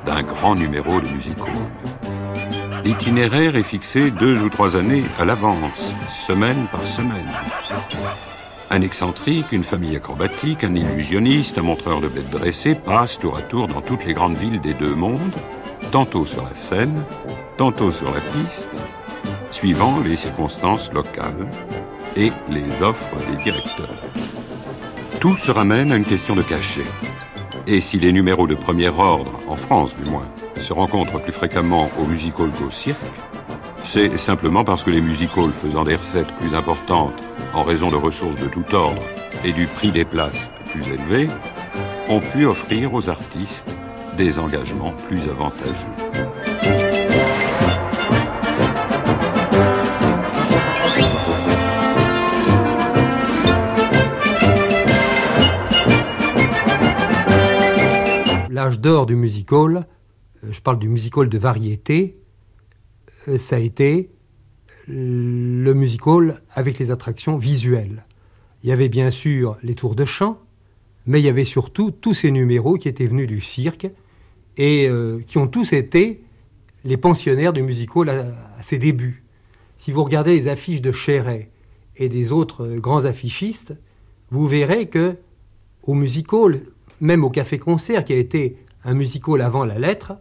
d'un 0.05 0.24
grand 0.24 0.57
numéro 0.57 1.00
de 1.00 1.09
music 1.09 1.38
hall. 1.38 1.91
L'itinéraire 2.85 3.55
est 3.55 3.62
fixé 3.62 4.11
deux 4.11 4.42
ou 4.42 4.49
trois 4.49 4.77
années 4.77 5.05
à 5.18 5.25
l'avance, 5.25 5.95
semaine 6.09 6.66
par 6.73 6.85
semaine. 6.85 7.31
Un 8.71 8.81
excentrique, 8.81 9.53
une 9.53 9.62
famille 9.62 9.95
acrobatique, 9.95 10.64
un 10.64 10.75
illusionniste, 10.75 11.59
un 11.59 11.62
montreur 11.62 12.01
de 12.01 12.09
bêtes 12.09 12.31
dressées 12.31 12.75
passent 12.75 13.18
tour 13.18 13.37
à 13.37 13.42
tour 13.42 13.68
dans 13.68 13.83
toutes 13.83 14.05
les 14.05 14.14
grandes 14.14 14.37
villes 14.37 14.61
des 14.61 14.75
deux 14.75 14.95
mondes, 14.95 15.37
tantôt 15.92 16.27
sur 16.27 16.42
la 16.42 16.55
scène, 16.55 17.05
tantôt 17.57 17.92
sur 17.92 18.11
la 18.12 18.21
piste, 18.21 18.81
suivant 19.51 20.01
les 20.01 20.16
circonstances 20.16 20.92
locales 20.92 21.47
et 22.16 22.33
les 22.49 22.83
offres 22.83 23.16
des 23.31 23.37
directeurs. 23.37 24.03
Tout 25.21 25.37
se 25.37 25.53
ramène 25.53 25.92
à 25.92 25.97
une 25.97 26.05
question 26.05 26.35
de 26.35 26.42
cachet. 26.42 26.87
Et 27.66 27.81
si 27.81 27.98
les 27.98 28.12
numéros 28.12 28.48
de 28.48 28.57
premier 28.57 28.88
ordre, 28.88 29.38
en 29.46 29.57
France 29.57 29.94
du 29.96 30.11
moins, 30.11 30.29
se 30.59 30.72
rencontrent 30.72 31.22
plus 31.22 31.33
fréquemment 31.33 31.87
au 32.01 32.07
music 32.07 32.38
hall 32.40 32.51
qu'au 32.51 32.70
cirque, 32.70 32.98
c'est 33.85 34.16
simplement 34.16 34.64
parce 34.64 34.83
que 34.83 34.90
les 34.90 35.01
music 35.01 35.31
halls 35.37 35.53
faisant 35.53 35.85
des 35.85 35.94
recettes 35.94 36.33
plus 36.40 36.55
importantes 36.55 37.22
en 37.55 37.62
raison 37.62 37.90
de 37.90 37.96
ressources 37.96 38.37
de 38.37 38.48
tout 38.48 38.75
ordre 38.75 39.03
et 39.44 39.53
du 39.53 39.66
prix 39.66 39.92
des 39.92 40.05
places 40.05 40.51
plus 40.70 40.83
élevé, 40.88 41.29
ont 42.09 42.20
pu 42.20 42.46
offrir 42.46 42.94
aux 42.94 43.09
artistes 43.09 43.77
des 44.16 44.38
engagements 44.38 44.92
plus 45.09 45.29
avantageux. 45.29 46.41
L'âge 58.62 58.79
d'or 58.79 59.07
du 59.07 59.16
music 59.16 59.51
hall, 59.51 59.87
euh, 60.44 60.53
je 60.53 60.61
parle 60.61 60.79
du 60.79 60.88
music 60.88 61.16
hall 61.16 61.29
de 61.29 61.37
variété, 61.37 62.16
euh, 63.27 63.37
ça 63.37 63.57
a 63.57 63.59
été 63.59 64.09
le 64.87 65.72
music 65.72 66.07
hall 66.07 66.40
avec 66.48 66.79
les 66.79 66.92
attractions 66.92 67.37
visuelles. 67.37 68.07
Il 68.62 68.68
y 68.68 68.72
avait 68.72 68.88
bien 68.88 69.11
sûr 69.11 69.59
les 69.64 69.75
tours 69.75 69.96
de 69.96 70.05
chant, 70.05 70.38
mais 71.07 71.18
il 71.18 71.25
y 71.25 71.29
avait 71.29 71.44
surtout 71.44 71.90
tous 71.90 72.14
ces 72.14 72.31
numéros 72.31 72.79
qui 72.79 72.88
étaient 72.88 73.07
venus 73.07 73.27
du 73.27 73.40
cirque 73.40 73.90
et 74.57 74.88
euh, 74.88 75.18
qui 75.27 75.38
ont 75.38 75.48
tous 75.48 75.72
été 75.72 76.22
les 76.85 76.96
pensionnaires 76.96 77.53
du 77.53 77.64
music 77.64 77.96
hall 77.96 78.11
à, 78.11 78.27
à 78.57 78.62
ses 78.62 78.79
débuts. 78.79 79.25
Si 79.77 79.90
vous 79.90 80.05
regardez 80.05 80.37
les 80.37 80.46
affiches 80.46 80.83
de 80.83 80.92
Chéret 80.92 81.51
et 81.96 82.09
des 82.09 82.31
autres 82.31 82.64
euh, 82.64 82.79
grands 82.79 83.07
affichistes, 83.07 83.75
vous 84.31 84.46
verrez 84.46 84.87
que 84.87 85.16
au 85.83 85.94
music 85.94 86.33
hall, 86.33 86.61
même 87.03 87.25
au 87.25 87.31
café-concert, 87.31 88.05
qui 88.05 88.12
a 88.12 88.17
été 88.17 88.57
un 88.85 88.95
music 88.95 89.27
hall 89.27 89.43
avant 89.43 89.65
la 89.65 89.79
lettre, 89.79 90.15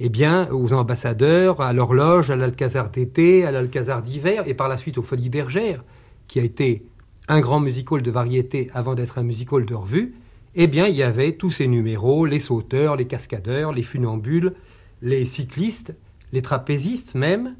eh 0.00 0.08
bien, 0.08 0.48
aux 0.50 0.72
ambassadeurs, 0.72 1.60
à 1.60 1.72
l'horloge, 1.72 2.28
à 2.28 2.36
l'Alcazar 2.36 2.90
d'été, 2.90 3.44
à 3.44 3.52
l'Alcazar 3.52 4.02
d'hiver, 4.02 4.42
et 4.46 4.54
par 4.54 4.68
la 4.68 4.76
suite 4.76 4.98
aux 4.98 5.02
Folies 5.02 5.28
Bergères, 5.28 5.84
qui 6.26 6.40
a 6.40 6.42
été 6.42 6.84
un 7.28 7.40
grand 7.40 7.60
music 7.60 7.90
hall 7.92 8.02
de 8.02 8.10
variété 8.10 8.68
avant 8.74 8.96
d'être 8.96 9.18
un 9.18 9.22
music 9.22 9.52
hall 9.52 9.64
de 9.64 9.74
revue, 9.74 10.16
eh 10.56 10.66
bien, 10.66 10.88
il 10.88 10.96
y 10.96 11.04
avait 11.04 11.32
tous 11.32 11.50
ces 11.50 11.68
numéros, 11.68 12.26
les 12.26 12.40
sauteurs, 12.40 12.96
les 12.96 13.06
cascadeurs, 13.06 13.72
les 13.72 13.82
funambules, 13.82 14.54
les 15.02 15.24
cyclistes, 15.24 15.94
les 16.32 16.42
trapézistes 16.42 17.14
même, 17.14 17.54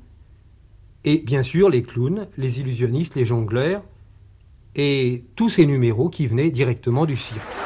et 1.04 1.18
bien 1.18 1.44
sûr 1.44 1.68
les 1.68 1.82
clowns, 1.82 2.26
les 2.36 2.58
illusionnistes, 2.58 3.14
les 3.14 3.24
jongleurs, 3.24 3.82
et 4.74 5.22
tous 5.36 5.48
ces 5.48 5.64
numéros 5.64 6.08
qui 6.08 6.26
venaient 6.26 6.50
directement 6.50 7.06
du 7.06 7.16
cirque. 7.16 7.63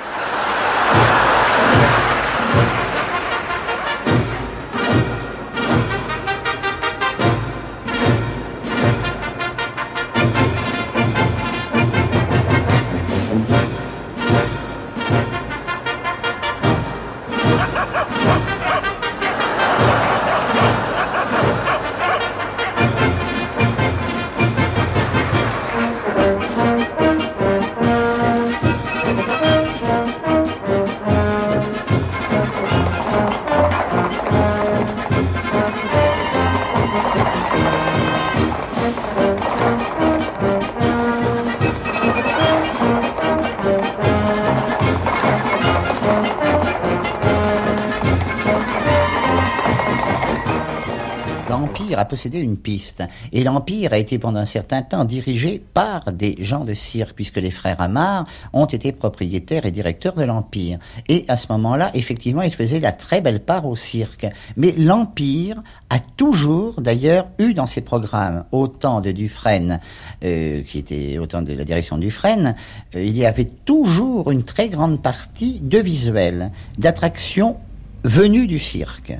Possédé 52.18 52.40
une 52.40 52.56
piste. 52.56 53.04
Et 53.32 53.44
l'Empire 53.44 53.92
a 53.92 53.98
été 53.98 54.18
pendant 54.18 54.40
un 54.40 54.44
certain 54.44 54.82
temps 54.82 55.04
dirigé 55.04 55.62
par 55.72 56.12
des 56.12 56.34
gens 56.40 56.64
de 56.64 56.74
cirque, 56.74 57.14
puisque 57.14 57.36
les 57.36 57.52
frères 57.52 57.80
Amar 57.80 58.26
ont 58.52 58.66
été 58.66 58.90
propriétaires 58.90 59.66
et 59.66 59.70
directeurs 59.70 60.16
de 60.16 60.24
l'Empire. 60.24 60.80
Et 61.06 61.24
à 61.28 61.36
ce 61.36 61.46
moment-là, 61.50 61.92
effectivement, 61.94 62.42
ils 62.42 62.52
faisaient 62.52 62.80
la 62.80 62.90
très 62.90 63.20
belle 63.20 63.38
part 63.38 63.66
au 63.66 63.76
cirque. 63.76 64.26
Mais 64.56 64.72
l'Empire 64.76 65.62
a 65.90 66.00
toujours, 66.00 66.80
d'ailleurs, 66.80 67.28
eu 67.38 67.54
dans 67.54 67.68
ses 67.68 67.82
programmes, 67.82 68.44
autant 68.50 69.00
de 69.00 69.12
Dufresne, 69.12 69.78
euh, 70.24 70.62
qui 70.62 70.78
était 70.78 71.18
autant 71.18 71.42
de 71.42 71.52
la 71.52 71.62
direction 71.62 71.98
de 71.98 72.02
Dufresne, 72.02 72.56
euh, 72.96 73.04
il 73.04 73.16
y 73.16 73.26
avait 73.26 73.50
toujours 73.64 74.32
une 74.32 74.42
très 74.42 74.68
grande 74.68 75.00
partie 75.00 75.60
de 75.60 75.78
visuels, 75.78 76.50
d'attractions 76.78 77.58
venues 78.02 78.48
du 78.48 78.58
cirque. 78.58 79.16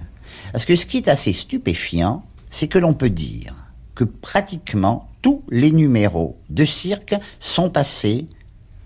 Parce 0.50 0.64
que 0.64 0.74
ce 0.74 0.84
qui 0.84 0.96
est 0.96 1.06
assez 1.08 1.32
stupéfiant, 1.32 2.24
c'est 2.50 2.68
que 2.68 2.78
l'on 2.78 2.94
peut 2.94 3.10
dire 3.10 3.54
que 3.94 4.04
pratiquement 4.04 5.08
tous 5.22 5.42
les 5.50 5.72
numéros 5.72 6.38
de 6.50 6.64
cirque 6.64 7.14
sont 7.40 7.70
passés, 7.70 8.26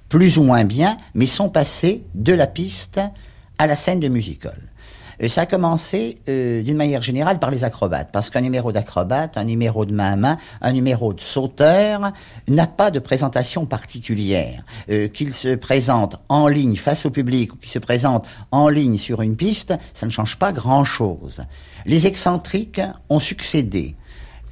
plus 0.08 0.38
ou 0.38 0.42
moins 0.42 0.64
bien, 0.64 0.96
mais 1.14 1.26
sont 1.26 1.48
passés 1.48 2.02
de 2.14 2.32
la 2.32 2.46
piste 2.46 3.00
à 3.58 3.66
la 3.66 3.76
scène 3.76 4.00
de 4.00 4.08
musical. 4.08 4.58
Euh, 5.22 5.28
ça 5.28 5.42
a 5.42 5.46
commencé 5.46 6.18
euh, 6.28 6.62
d'une 6.62 6.76
manière 6.76 7.02
générale 7.02 7.38
par 7.38 7.50
les 7.50 7.64
acrobates, 7.64 8.10
parce 8.12 8.30
qu'un 8.30 8.40
numéro 8.40 8.72
d'acrobate, 8.72 9.36
un 9.36 9.44
numéro 9.44 9.84
de 9.84 9.92
main 9.92 10.12
à 10.12 10.16
main, 10.16 10.38
un 10.60 10.72
numéro 10.72 11.12
de 11.12 11.20
sauteur 11.20 12.12
n'a 12.48 12.66
pas 12.66 12.90
de 12.90 12.98
présentation 12.98 13.66
particulière. 13.66 14.64
Euh, 14.90 15.08
qu'il 15.08 15.32
se 15.32 15.54
présente 15.54 16.16
en 16.28 16.48
ligne 16.48 16.76
face 16.76 17.06
au 17.06 17.10
public 17.10 17.54
ou 17.54 17.56
qu'il 17.56 17.70
se 17.70 17.78
présente 17.78 18.26
en 18.50 18.68
ligne 18.68 18.96
sur 18.96 19.22
une 19.22 19.36
piste, 19.36 19.74
ça 19.94 20.06
ne 20.06 20.10
change 20.10 20.36
pas 20.36 20.52
grand-chose. 20.52 21.44
Les 21.86 22.06
excentriques 22.06 22.80
ont 23.08 23.20
succédé. 23.20 23.96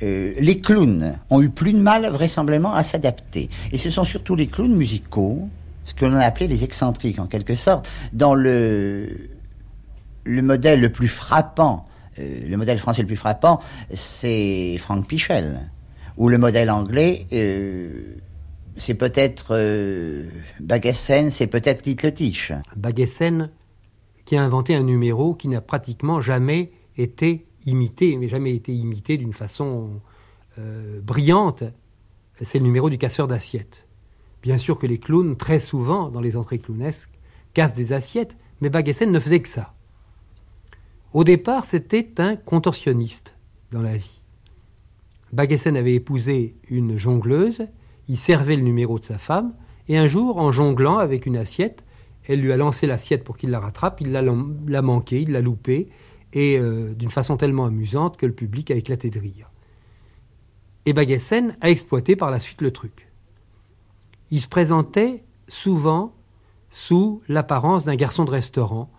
les 0.03 0.61
clowns 0.61 1.19
ont 1.29 1.43
eu 1.43 1.51
plus 1.51 1.75
de 1.75 1.79
mal 1.79 2.07
vraisemblablement 2.09 2.73
à 2.73 2.83
s'adapter. 2.83 3.51
Et 3.71 3.77
ce 3.77 3.91
sont 3.91 4.05
surtout 4.05 4.35
les 4.35 4.47
clowns 4.47 4.75
musicaux, 4.75 5.49
ce 5.85 5.95
que 5.95 6.07
l'on 6.07 6.17
a 6.17 6.25
appelé 6.25 6.49
les 6.49 6.65
excentriques 6.65 7.19
en 7.19 7.27
quelque 7.27 7.55
sorte, 7.55 7.91
dans 8.15 8.35
le 8.35 9.31
le 10.31 10.43
modèle 10.43 10.81
le 10.81 10.93
plus 10.93 11.09
frappant, 11.09 11.85
euh, 12.19 12.47
le 12.47 12.57
modèle 12.57 12.79
français 12.79 13.03
le 13.03 13.07
plus 13.07 13.17
frappant, 13.17 13.61
c'est 13.93 14.77
Frank 14.79 15.07
Pichel. 15.07 15.71
Ou 16.17 16.29
le 16.29 16.39
modèle 16.39 16.71
anglais, 16.71 17.27
euh, 17.33 18.15
c'est 18.77 18.95
peut-être 18.95 19.49
euh, 19.53 20.29
c'est 21.31 21.47
peut-être 21.47 21.83
Titletich. 21.83 22.53
Bagessen, 22.77 23.51
qui 24.25 24.37
a 24.37 24.43
inventé 24.43 24.75
un 24.75 24.83
numéro 24.83 25.35
qui 25.35 25.49
n'a 25.49 25.61
pratiquement 25.61 26.21
jamais 26.21 26.71
été 26.97 27.47
imité, 27.67 28.17
mais 28.17 28.29
jamais 28.29 28.55
été 28.55 28.73
imité 28.73 29.17
d'une 29.17 29.33
façon 29.33 30.01
brillante, 31.03 31.65
c'est 32.43 32.59
le 32.59 32.65
numéro 32.65 32.91
du 32.91 32.99
casseur 32.99 33.27
d'assiettes. 33.27 33.87
Bien 34.43 34.59
sûr 34.59 34.77
que 34.77 34.87
les 34.87 34.99
clowns, 34.99 35.37
très 35.37 35.59
souvent, 35.59 36.11
dans 36.11 36.21
les 36.21 36.37
entrées 36.37 36.59
clownesques, 36.59 37.09
cassent 37.55 37.73
des 37.73 37.95
assiettes, 37.95 38.37
mais 38.61 38.69
Bagessen 38.69 39.11
ne 39.11 39.21
faisait 39.21 39.41
que 39.41 39.49
ça. 39.49 39.73
Au 41.13 41.25
départ, 41.25 41.65
c'était 41.65 42.21
un 42.21 42.37
contorsionniste 42.37 43.35
dans 43.73 43.83
la 43.83 43.97
vie. 43.97 44.23
Bagessen 45.33 45.77
avait 45.77 45.95
épousé 45.95 46.55
une 46.69 46.97
jongleuse, 46.97 47.67
il 48.09 48.17
servait 48.17 48.57
le 48.57 48.63
numéro 48.63 48.99
de 48.99 49.05
sa 49.05 49.19
femme, 49.19 49.55
et 49.89 49.99
un 49.99 50.07
jour, 50.07 50.39
en 50.39 50.53
jonglant 50.53 50.99
avec 50.99 51.27
une 51.27 51.37
assiette, 51.37 51.85
elle 52.29 52.41
lui 52.41 52.53
a 52.53 52.57
lancé 52.57 52.87
l'assiette 52.87 53.25
pour 53.25 53.37
qu'il 53.37 53.51
la 53.51 53.59
rattrape, 53.59 54.01
il 54.01 54.13
l'a 54.13 54.83
manqué, 54.83 55.23
il 55.23 55.33
l'a 55.33 55.41
loupé, 55.41 55.89
et 56.33 56.59
euh, 56.59 56.95
d'une 56.95 57.11
façon 57.11 57.37
tellement 57.37 57.67
amusante 57.67 58.17
que 58.17 58.27
le 58.27 58.33
public 58.33 58.71
a 58.71 58.77
éclaté 58.77 59.11
de 59.11 59.19
rire. 59.19 59.51
Et 60.87 60.93
Bagessen 60.93 61.57
a 61.61 61.71
exploité 61.71 62.15
par 62.15 62.31
la 62.31 62.39
suite 62.39 62.63
le 62.63 62.71
truc. 62.71 63.09
Il 64.31 64.41
se 64.41 64.49
présentait 64.49 65.25
souvent 65.49 66.15
sous 66.71 67.21
l'apparence 67.29 67.85
d'un 67.85 67.97
garçon 67.97 68.25
de 68.25 68.31
restaurant, 68.31 68.91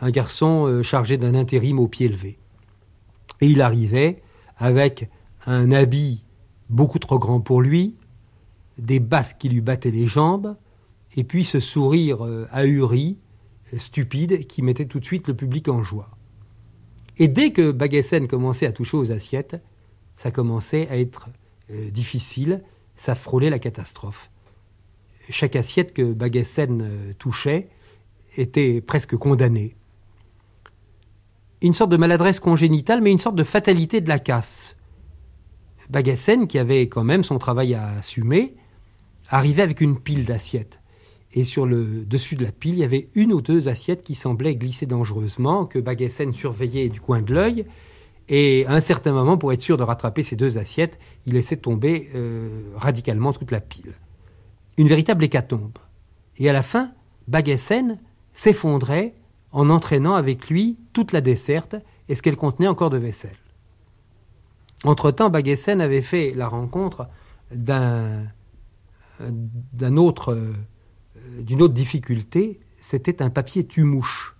un 0.00 0.10
garçon 0.10 0.66
euh, 0.66 0.82
chargé 0.82 1.16
d'un 1.16 1.34
intérim 1.34 1.78
au 1.78 1.88
pied 1.88 2.08
levé. 2.08 2.38
Et 3.40 3.46
il 3.46 3.62
arrivait 3.62 4.22
avec 4.56 5.08
un 5.46 5.70
habit 5.72 6.24
beaucoup 6.68 6.98
trop 6.98 7.18
grand 7.18 7.40
pour 7.40 7.60
lui, 7.60 7.96
des 8.78 9.00
basques 9.00 9.38
qui 9.38 9.48
lui 9.48 9.60
battaient 9.60 9.90
les 9.90 10.06
jambes, 10.06 10.56
et 11.16 11.24
puis 11.24 11.44
ce 11.44 11.60
sourire 11.60 12.24
euh, 12.24 12.46
ahuri, 12.52 13.18
stupide, 13.76 14.46
qui 14.46 14.62
mettait 14.62 14.86
tout 14.86 15.00
de 15.00 15.04
suite 15.04 15.28
le 15.28 15.34
public 15.34 15.68
en 15.68 15.82
joie. 15.82 16.10
Et 17.16 17.28
dès 17.28 17.52
que 17.52 17.72
Bagessen 17.72 18.28
commençait 18.28 18.66
à 18.66 18.72
toucher 18.72 18.96
aux 18.96 19.10
assiettes, 19.10 19.60
ça 20.16 20.30
commençait 20.30 20.88
à 20.88 20.98
être 20.98 21.28
euh, 21.70 21.90
difficile, 21.90 22.62
ça 22.96 23.14
frôlait 23.14 23.50
la 23.50 23.58
catastrophe. 23.58 24.30
Chaque 25.30 25.56
assiette 25.56 25.92
que 25.92 26.12
Bagessen 26.12 27.14
touchait 27.18 27.68
était 28.36 28.80
presque 28.80 29.14
condamnée 29.16 29.76
une 31.62 31.72
sorte 31.72 31.90
de 31.90 31.96
maladresse 31.96 32.40
congénitale, 32.40 33.00
mais 33.00 33.10
une 33.10 33.18
sorte 33.18 33.36
de 33.36 33.44
fatalité 33.44 34.00
de 34.00 34.08
la 34.08 34.18
casse. 34.18 34.76
Bagassen, 35.90 36.46
qui 36.46 36.58
avait 36.58 36.88
quand 36.88 37.04
même 37.04 37.24
son 37.24 37.38
travail 37.38 37.74
à 37.74 37.88
assumer, 37.98 38.54
arrivait 39.28 39.62
avec 39.62 39.80
une 39.80 39.98
pile 39.98 40.24
d'assiettes. 40.24 40.80
Et 41.32 41.44
sur 41.44 41.66
le 41.66 42.04
dessus 42.04 42.36
de 42.36 42.44
la 42.44 42.52
pile, 42.52 42.74
il 42.74 42.80
y 42.80 42.84
avait 42.84 43.08
une 43.14 43.32
ou 43.32 43.40
deux 43.40 43.68
assiettes 43.68 44.02
qui 44.02 44.14
semblaient 44.14 44.56
glisser 44.56 44.86
dangereusement, 44.86 45.66
que 45.66 45.78
Bagassen 45.78 46.32
surveillait 46.32 46.88
du 46.88 47.00
coin 47.00 47.20
de 47.20 47.34
l'œil. 47.34 47.66
Et 48.28 48.66
à 48.66 48.72
un 48.72 48.80
certain 48.80 49.12
moment, 49.12 49.38
pour 49.38 49.52
être 49.52 49.60
sûr 49.60 49.76
de 49.76 49.82
rattraper 49.82 50.22
ces 50.22 50.36
deux 50.36 50.58
assiettes, 50.58 50.98
il 51.26 51.34
laissait 51.34 51.56
tomber 51.56 52.10
euh, 52.14 52.48
radicalement 52.76 53.32
toute 53.32 53.50
la 53.50 53.60
pile. 53.60 53.92
Une 54.76 54.88
véritable 54.88 55.24
hécatombe. 55.24 55.78
Et 56.38 56.48
à 56.48 56.52
la 56.52 56.62
fin, 56.62 56.92
Bagassen 57.26 57.98
s'effondrait 58.32 59.14
en 59.52 59.70
entraînant 59.70 60.14
avec 60.14 60.48
lui 60.48 60.78
toute 60.92 61.12
la 61.12 61.20
desserte 61.20 61.76
et 62.08 62.14
ce 62.14 62.22
qu'elle 62.22 62.36
contenait 62.36 62.68
encore 62.68 62.90
de 62.90 62.98
vaisselle. 62.98 63.36
Entre-temps, 64.84 65.30
Bagessen 65.30 65.80
avait 65.80 66.02
fait 66.02 66.32
la 66.34 66.48
rencontre 66.48 67.08
d'un, 67.50 68.28
autre, 69.96 70.34
euh, 70.34 70.52
d'une 71.40 71.62
autre 71.62 71.74
difficulté, 71.74 72.60
c'était 72.80 73.22
un 73.22 73.30
papier 73.30 73.66
tumouche. 73.66 74.36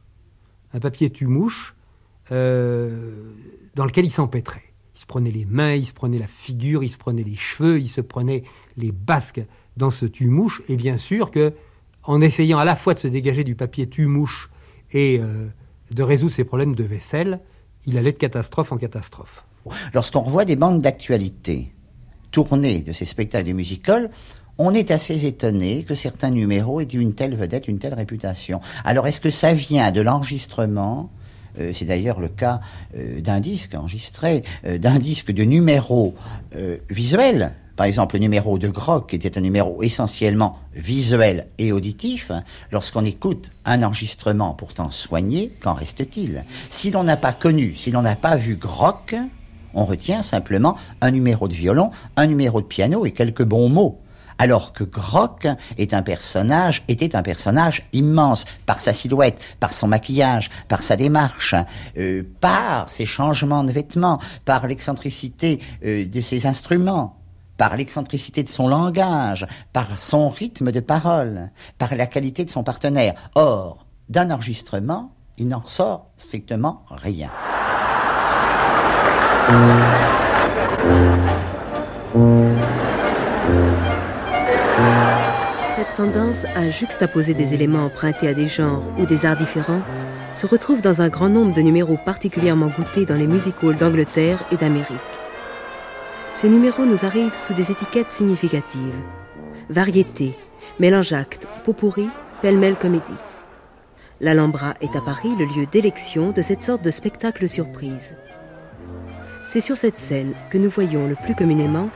Un 0.73 0.81
papier 0.81 1.11
tumouche 1.11 1.75
euh, 2.31 3.33
dans 3.75 3.85
lequel 3.85 4.05
il 4.05 4.11
s'empêtrait. 4.11 4.62
Il 4.94 5.01
se 5.01 5.07
prenait 5.07 5.31
les 5.31 5.44
mains, 5.44 5.75
il 5.75 5.87
se 5.87 5.92
prenait 5.92 6.18
la 6.18 6.27
figure, 6.27 6.85
il 6.85 6.90
se 6.90 6.99
prenait 6.99 7.23
les 7.25 7.37
cheveux, 7.37 7.81
il 7.81 7.88
se 7.88 8.01
prenait 8.01 8.44
les 8.77 8.92
basques 8.92 9.40
dans 9.77 9.90
ce 9.90 10.07
tumouche. 10.07 10.62
Et 10.68 10.77
bien 10.77 10.99
sûr 10.99 11.31
que, 11.31 11.53
en 12.03 12.21
essayant 12.21 12.59
à 12.59 12.64
la 12.64 12.77
fois 12.77 12.94
de 12.94 12.99
se 12.99 13.09
dégager 13.09 13.44
du 13.44 13.55
papier 13.55 13.88
tumouche 13.88 14.51
et 14.92 15.18
euh, 15.20 15.48
de 15.90 16.03
résoudre 16.03 16.33
ses 16.33 16.44
problèmes 16.44 16.74
de 16.74 16.85
vaisselle, 16.85 17.40
il 17.87 17.98
allait 17.98 18.12
de 18.12 18.18
catastrophe 18.18 18.72
en 18.72 18.77
catastrophe. 18.77 19.44
Lorsqu'on 19.92 20.20
revoit 20.20 20.44
des 20.44 20.57
bandes 20.57 20.81
d'actualité 20.81 21.72
tournées 22.31 22.81
de 22.81 22.92
ces 22.92 23.05
spectacles 23.05 23.48
de 23.48 23.53
musical, 23.53 24.11
on 24.59 24.74
est 24.74 24.90
assez 24.90 25.27
étonné 25.27 25.85
que 25.85 25.94
certains 25.94 26.31
numéros 26.31 26.81
aient 26.81 26.85
une 26.85 27.14
telle 27.14 27.37
vedette, 27.37 27.68
une 27.68 27.79
telle 27.79 27.94
réputation. 27.94 28.61
Alors 28.85 29.07
est-ce 29.07 29.20
que 29.20 29.31
ça 29.31 29.53
vient 29.53 29.92
de 29.92 30.01
l'enregistrement 30.01 31.11
euh, 31.59 31.72
c'est 31.72 31.87
d'ailleurs 31.87 32.20
le 32.20 32.29
cas 32.29 32.61
euh, 32.96 33.20
d'un 33.20 33.40
disque 33.40 33.74
enregistré, 33.74 34.44
d'un 34.64 34.98
disque 34.98 35.33
de 35.33 35.44
numéros 35.44 36.14
visuels 36.90 37.53
par 37.79 37.87
exemple, 37.87 38.17
le 38.17 38.19
numéro 38.19 38.59
de 38.59 38.67
Grock, 38.67 39.11
qui 39.11 39.14
était 39.14 39.38
un 39.38 39.41
numéro 39.41 39.85
essentiellement 39.85 40.59
visuel 40.75 41.47
et 41.59 41.71
auditif, 41.71 42.33
lorsqu'on 42.73 43.05
écoute 43.05 43.53
un 43.64 43.85
enregistrement 43.85 44.53
pourtant 44.55 44.91
soigné, 44.91 45.57
qu'en 45.62 45.75
reste-t-il? 45.75 46.45
Si 46.71 46.91
l'on 46.91 47.05
n'a 47.05 47.17
pas 47.17 47.33
connu, 47.33 47.77
si 47.77 47.93
l'on 47.93 48.03
n'a 48.03 48.17
pas 48.17 48.35
vu 48.35 48.57
Grock, 48.57 49.14
on 49.75 49.85
retient 49.85 50.25
simplement 50.25 50.75
un 51.01 51.12
numéro 51.12 51.47
de 51.47 51.55
violon, 51.55 51.91
un 52.17 52.27
numéro 52.27 52.61
de 52.61 52.67
piano 52.67 53.07
et 53.07 53.12
quelques 53.12 53.45
bons 53.45 53.69
mots. 53.69 54.01
Alors 54.38 54.73
que 54.73 54.83
Grock 54.83 55.47
est 55.77 55.95
un 55.95 56.03
personnage, 56.03 56.83
était 56.88 57.14
un 57.14 57.23
personnage 57.23 57.87
immense 57.93 58.45
par 58.67 58.81
sa 58.81 58.93
silhouette, 58.93 59.41
par 59.61 59.73
son 59.73 59.87
maquillage, 59.87 60.51
par 60.67 60.83
sa 60.83 60.97
démarche, 60.97 61.55
euh, 61.97 62.25
par 62.41 62.88
ses 62.88 63.07
changements 63.07 63.62
de 63.62 63.71
vêtements, 63.71 64.19
par 64.45 64.67
l'excentricité 64.67 65.61
euh, 65.85 66.05
de 66.05 66.21
ses 66.21 66.47
instruments 66.47 67.17
par 67.59 67.77
l'excentricité 67.77 68.42
de 68.42 68.49
son 68.49 68.68
langage, 68.68 69.47
par 69.75 69.99
son 69.99 70.31
rythme 70.31 70.73
de 70.73 70.81
parole, 70.81 71.51
par 71.77 71.94
la 71.94 72.07
qualité 72.07 72.47
de 72.47 72.51
son 72.51 72.64
partenaire. 72.64 73.14
Or, 73.35 73.87
d'un 74.09 74.31
enregistrement, 74.31 75.12
il 75.37 75.49
n'en 75.49 75.61
sort 75.61 76.07
strictement 76.16 76.85
rien. 76.90 77.29
Cette 85.68 85.94
tendance 85.97 86.44
à 86.57 86.71
juxtaposer 86.71 87.35
des 87.35 87.55
éléments 87.55 87.85
empruntés 87.85 88.29
à 88.29 88.35
des 88.35 88.49
genres 88.49 88.83
ou 88.99 89.07
des 89.07 89.27
arts 89.27 89.37
différents 89.37 89.83
se 90.35 90.47
retrouve 90.47 90.83
dans 90.83 91.03
un 91.03 91.09
grand 91.09 91.29
nombre 91.29 91.55
de 91.55 91.62
numéros 91.62 91.99
particulièrement 92.05 92.68
goûtés 92.68 93.07
dans 93.07 93.14
les 93.14 93.27
music 93.27 93.57
halls 93.62 93.77
d'Angleterre 93.77 94.44
et 94.53 94.57
d'Amérique. 94.57 95.17
Ces 96.40 96.48
numéros 96.48 96.87
nous 96.87 97.05
arrivent 97.05 97.35
sous 97.35 97.53
des 97.53 97.72
étiquettes 97.72 98.12
significatives. 98.12 98.94
Variété, 99.70 100.38
mélange 100.79 101.12
acte, 101.12 101.48
pot 101.64 101.72
pourri, 101.72 102.09
pêle-mêle 102.42 102.77
comédie. 102.77 103.03
L'Alhambra 104.20 104.74
est 104.81 104.94
à 104.94 105.01
Paris 105.01 105.31
le 105.37 105.46
lieu 105.46 105.66
d'élection 105.66 106.31
de 106.31 106.40
cette 106.40 106.62
sorte 106.62 106.81
de 106.81 106.92
spectacle 106.92 107.48
surprise. 107.48 108.14
C'est 109.48 109.61
sur 109.61 109.77
cette 109.77 109.98
scène 109.98 110.33
que 110.48 110.59
nous 110.59 110.70
voyons 110.70 111.09
le 111.09 111.16
plus 111.16 111.35
communément 111.35 111.90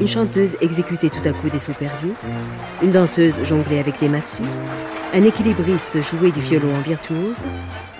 une 0.00 0.08
chanteuse 0.08 0.56
exécuter 0.60 1.08
tout 1.08 1.28
à 1.28 1.32
coup 1.32 1.48
des 1.48 1.60
sauts 1.60 1.72
périlleux, 1.78 2.16
une 2.82 2.90
danseuse 2.90 3.44
jongler 3.44 3.78
avec 3.78 4.00
des 4.00 4.08
massues, 4.08 4.42
un 5.12 5.22
équilibriste 5.22 6.02
jouer 6.02 6.32
du 6.32 6.40
violon 6.40 6.74
en 6.74 6.80
virtuose, 6.80 7.44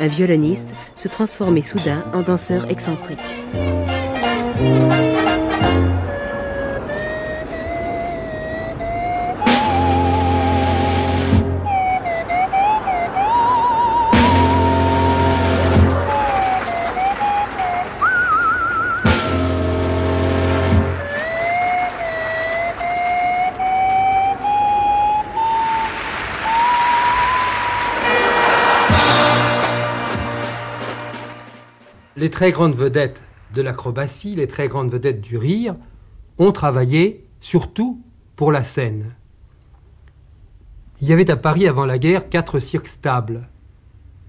un 0.00 0.08
violoniste 0.08 0.70
se 0.96 1.06
transformer 1.06 1.62
soudain 1.62 2.04
en 2.12 2.22
danseur 2.22 2.68
excentrique. 2.68 3.20
Les 32.24 32.30
très 32.30 32.52
grandes 32.52 32.74
vedettes 32.74 33.22
de 33.52 33.60
l'acrobatie, 33.60 34.34
les 34.34 34.46
très 34.46 34.66
grandes 34.66 34.90
vedettes 34.90 35.20
du 35.20 35.36
rire, 35.36 35.76
ont 36.38 36.52
travaillé 36.52 37.22
surtout 37.42 38.00
pour 38.34 38.50
la 38.50 38.64
scène. 38.64 39.14
Il 41.02 41.06
y 41.06 41.12
avait 41.12 41.30
à 41.30 41.36
Paris 41.36 41.68
avant 41.68 41.84
la 41.84 41.98
guerre 41.98 42.30
quatre 42.30 42.60
cirques 42.60 42.86
stables. 42.86 43.46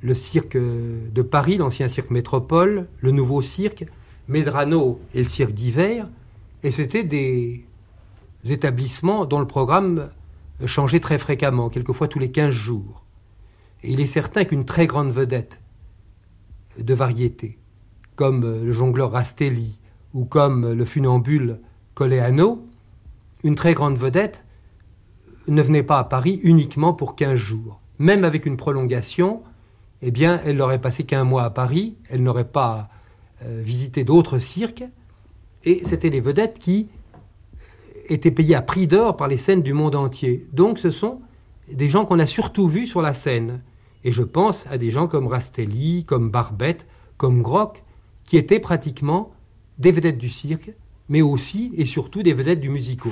Le 0.02 0.14
cirque 0.14 0.58
de 0.58 1.22
Paris, 1.22 1.56
l'ancien 1.56 1.88
cirque 1.88 2.10
métropole, 2.10 2.90
le 3.00 3.12
nouveau 3.12 3.42
cirque, 3.42 3.86
Medrano 4.28 5.00
et 5.14 5.20
le 5.20 5.30
cirque 5.30 5.54
d'hiver, 5.54 6.10
et 6.64 6.72
c'était 6.72 7.06
des 7.06 7.64
établissements 8.44 9.26
dont 9.26 9.40
le 9.40 9.48
programme 9.48 10.10
changeait 10.66 11.00
très 11.00 11.18
fréquemment, 11.18 11.70
quelquefois 11.70 12.10
tous 12.10 12.20
les 12.20 12.30
15 12.30 12.50
jours. 12.50 13.06
Et 13.84 13.94
il 13.94 14.02
est 14.02 14.06
certain 14.06 14.44
qu'une 14.44 14.66
très 14.66 14.86
grande 14.86 15.12
vedette 15.12 15.62
de 16.78 16.94
variété, 16.94 17.58
comme 18.16 18.44
euh, 18.44 18.64
le 18.64 18.72
jongleur 18.72 19.12
Rastelli 19.12 19.80
ou 20.14 20.26
comme 20.26 20.72
le 20.72 20.86
funambule 20.86 21.60
Coleano, 21.94 22.66
une 23.44 23.56
très 23.56 23.74
grande 23.74 23.98
vedette 23.98 24.46
ne 25.48 25.62
venait 25.62 25.84
pas 25.84 26.00
à 26.00 26.04
Paris 26.04 26.40
uniquement 26.44 26.94
pour 26.94 27.16
15 27.16 27.36
jours. 27.36 27.80
Même 28.00 28.24
avec 28.24 28.46
une 28.46 28.58
prolongation, 28.58 29.44
eh 30.02 30.12
bien, 30.12 30.42
elle 30.46 30.58
n'aurait 30.58 30.82
passé 30.82 31.04
qu'un 31.04 31.24
mois 31.24 31.44
à 31.44 31.50
Paris, 31.50 31.96
elle 32.10 32.24
n'aurait 32.24 32.48
pas 32.48 32.90
euh, 33.44 33.62
visité 33.64 34.04
d'autres 34.04 34.40
cirques, 34.40 34.84
et 35.64 35.82
c'était 35.84 36.10
les 36.10 36.22
vedettes 36.22 36.60
qui 36.60 36.88
étaient 38.08 38.32
payées 38.32 38.56
à 38.56 38.62
prix 38.62 38.88
d'or 38.88 39.18
par 39.18 39.28
les 39.28 39.38
scènes 39.38 39.62
du 39.62 39.74
monde 39.74 39.96
entier. 39.96 40.48
Donc 40.54 40.78
ce 40.78 40.90
sont 40.90 41.22
des 41.72 41.90
gens 41.90 42.06
qu'on 42.06 42.20
a 42.20 42.26
surtout 42.26 42.68
vus 42.68 42.88
sur 42.88 43.02
la 43.02 43.14
scène. 43.14 43.62
Et 44.04 44.12
je 44.12 44.22
pense 44.22 44.68
à 44.68 44.78
des 44.78 44.92
gens 44.92 45.08
comme 45.08 45.28
Rastelli, 45.28 46.06
comme 46.06 46.30
Barbette, 46.30 46.88
comme 47.18 47.42
Groc, 47.42 47.84
qui 48.26 48.38
étaient 48.38 48.60
pratiquement 48.60 49.32
des 49.78 49.92
vedettes 49.92 50.18
du 50.18 50.30
cirque, 50.30 50.72
mais 51.10 51.22
aussi 51.22 51.72
et 51.78 51.86
surtout 51.86 52.24
des 52.24 52.34
vedettes 52.34 52.60
du 52.60 52.70
musical. 52.70 53.12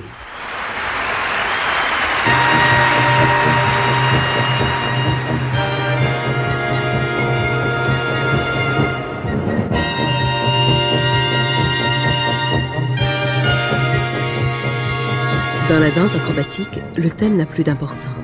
Dans 15.70 15.80
la 15.80 15.90
danse 15.92 16.14
acrobatique, 16.14 16.80
le 16.98 17.10
thème 17.10 17.38
n'a 17.38 17.46
plus 17.46 17.64
d'importance. 17.64 18.23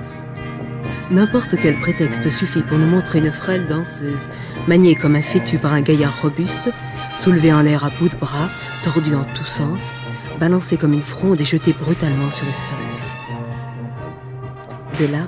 N'importe 1.12 1.56
quel 1.60 1.80
prétexte 1.80 2.30
suffit 2.30 2.62
pour 2.62 2.78
nous 2.78 2.88
montrer 2.88 3.18
une 3.18 3.32
frêle 3.32 3.66
danseuse, 3.66 4.28
maniée 4.68 4.94
comme 4.94 5.16
un 5.16 5.24
fétu 5.24 5.58
par 5.58 5.74
un 5.74 5.82
gaillard 5.82 6.22
robuste, 6.22 6.70
soulevée 7.18 7.52
en 7.52 7.64
l'air 7.64 7.84
à 7.84 7.90
bout 7.90 8.10
de 8.10 8.16
bras, 8.16 8.50
tordue 8.84 9.16
en 9.16 9.24
tous 9.24 9.46
sens, 9.46 9.96
balancée 10.40 10.78
comme 10.78 10.94
une 10.94 11.02
fronde 11.02 11.42
et 11.42 11.46
jetée 11.46 11.74
brutalement 11.74 12.30
sur 12.30 12.46
le 12.46 12.54
sol. 12.54 12.78
De 15.00 15.12
là, 15.12 15.28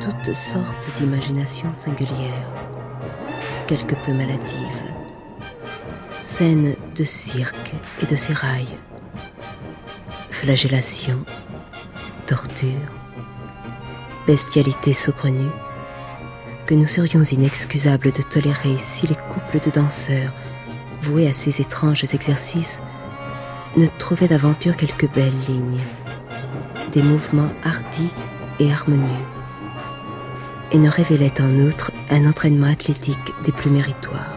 toutes 0.00 0.34
sortes 0.34 0.88
d'imaginations 0.96 1.74
singulières, 1.74 2.50
quelque 3.66 3.94
peu 4.06 4.12
maladives. 4.14 4.84
Scènes 6.24 6.76
de 6.96 7.04
cirque 7.04 7.72
et 8.02 8.06
de 8.06 8.16
sérail, 8.16 8.66
flagellation, 10.30 11.20
torture, 12.26 12.95
bestialité 14.26 14.92
saugrenue, 14.92 15.50
que 16.66 16.74
nous 16.74 16.86
serions 16.86 17.22
inexcusables 17.22 18.12
de 18.12 18.22
tolérer 18.22 18.76
si 18.78 19.06
les 19.06 19.14
couples 19.14 19.64
de 19.64 19.70
danseurs, 19.70 20.32
voués 21.02 21.28
à 21.28 21.32
ces 21.32 21.60
étranges 21.60 22.04
exercices, 22.12 22.82
ne 23.76 23.86
trouvaient 23.98 24.28
d'aventure 24.28 24.76
quelques 24.76 25.10
belles 25.12 25.32
lignes, 25.48 25.80
des 26.92 27.02
mouvements 27.02 27.52
hardis 27.64 28.10
et 28.58 28.72
harmonieux, 28.72 29.26
et 30.72 30.78
ne 30.78 30.90
révélaient 30.90 31.40
en 31.40 31.54
outre 31.60 31.92
un 32.10 32.26
entraînement 32.26 32.68
athlétique 32.68 33.32
des 33.44 33.52
plus 33.52 33.70
méritoires. 33.70 34.35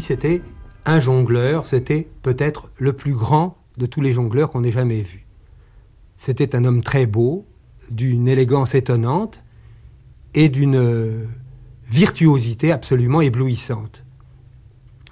C'était 0.00 0.42
un 0.84 1.00
jongleur, 1.00 1.66
c'était 1.66 2.08
peut-être 2.22 2.70
le 2.78 2.92
plus 2.92 3.12
grand 3.12 3.58
de 3.76 3.86
tous 3.86 4.00
les 4.00 4.12
jongleurs 4.12 4.50
qu'on 4.50 4.64
ait 4.64 4.72
jamais 4.72 5.02
vus. 5.02 5.26
C'était 6.18 6.56
un 6.56 6.64
homme 6.64 6.82
très 6.82 7.06
beau, 7.06 7.46
d'une 7.90 8.28
élégance 8.28 8.74
étonnante 8.74 9.42
et 10.34 10.48
d'une 10.48 11.28
virtuosité 11.88 12.72
absolument 12.72 13.20
éblouissante. 13.20 14.02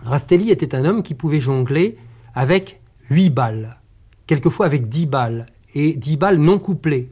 Rastelli 0.02 0.50
était 0.50 0.74
un 0.74 0.84
homme 0.84 1.02
qui 1.02 1.14
pouvait 1.14 1.40
jongler 1.40 1.96
avec 2.34 2.80
huit 3.10 3.30
balles, 3.30 3.80
quelquefois 4.26 4.66
avec 4.66 4.88
dix 4.88 5.06
balles, 5.06 5.46
et 5.74 5.94
dix 5.94 6.16
balles 6.16 6.38
non 6.38 6.58
couplées. 6.58 7.10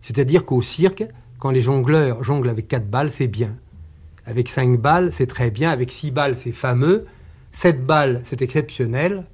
C'est-à-dire 0.00 0.44
qu'au 0.44 0.62
cirque, 0.62 1.06
quand 1.38 1.50
les 1.50 1.60
jongleurs 1.60 2.22
jonglent 2.24 2.48
avec 2.48 2.68
quatre 2.68 2.88
balles, 2.88 3.12
c'est 3.12 3.28
bien. 3.28 3.56
Avec 4.26 4.48
5 4.48 4.78
balles, 4.78 5.12
c'est 5.12 5.26
très 5.26 5.50
bien. 5.50 5.70
Avec 5.70 5.92
6 5.92 6.10
balles, 6.10 6.36
c'est 6.36 6.52
fameux. 6.52 7.06
7 7.52 7.84
balles, 7.84 8.20
c'est 8.24 8.42
exceptionnel. 8.42 9.24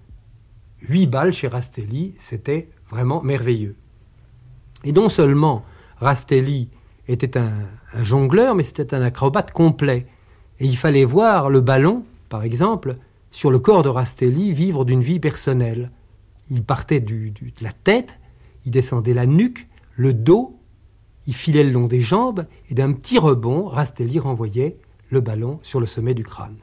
8 0.89 1.07
balles 1.07 1.33
chez 1.33 1.49
Rastelli, 1.49 2.15
c'était 2.19 2.69
vraiment 2.91 3.23
merveilleux. 3.23 3.77
Et 4.85 4.93
non 4.93 5.09
seulement 5.09 5.65
Rastelli 5.99 6.69
était 7.09 7.39
un, 7.39 7.53
jongleur, 8.03 8.55
mais 8.55 8.63
c'était 8.63 8.95
un 8.95 9.03
acrobate 9.03 9.53
complet. 9.53 10.07
Et 10.59 10.67
il 10.67 10.77
fallait 10.77 11.05
voir 11.05 11.51
le 11.51 11.61
ballon, 11.61 12.05
par 12.29 12.45
exemple, 12.45 12.97
sur 13.31 13.51
le 13.51 13.59
corps 13.59 13.83
de 13.83 13.89
Rastelli 13.89 14.53
vivre 14.53 14.85
d'une 14.85 15.03
vie 15.03 15.21
personnelle. 15.21 15.91
Il 16.51 16.63
partait 16.65 17.01
du, 17.01 17.31
du, 17.31 17.53
de 17.53 17.65
la 17.65 17.73
tête, 17.73 18.19
il 18.65 18.71
descendait 18.71 19.15
la 19.15 19.27
nuque, 19.27 19.69
le 19.97 20.15
dos, 20.15 20.60
il 21.27 21.35
filait 21.35 21.65
le 21.65 21.71
long 21.71 21.87
des 21.87 22.01
jambes 22.01 22.47
et 22.69 22.75
d'un 22.75 22.93
petit 22.93 23.19
rebond, 23.19 23.67
Rastelli 23.67 24.19
renvoyait 24.19 24.77
le 25.11 25.21
ballon 25.21 25.59
sur 25.63 25.81
le 25.81 25.87
sommet 25.87 26.15
du 26.15 26.25
crâne. 26.25 26.57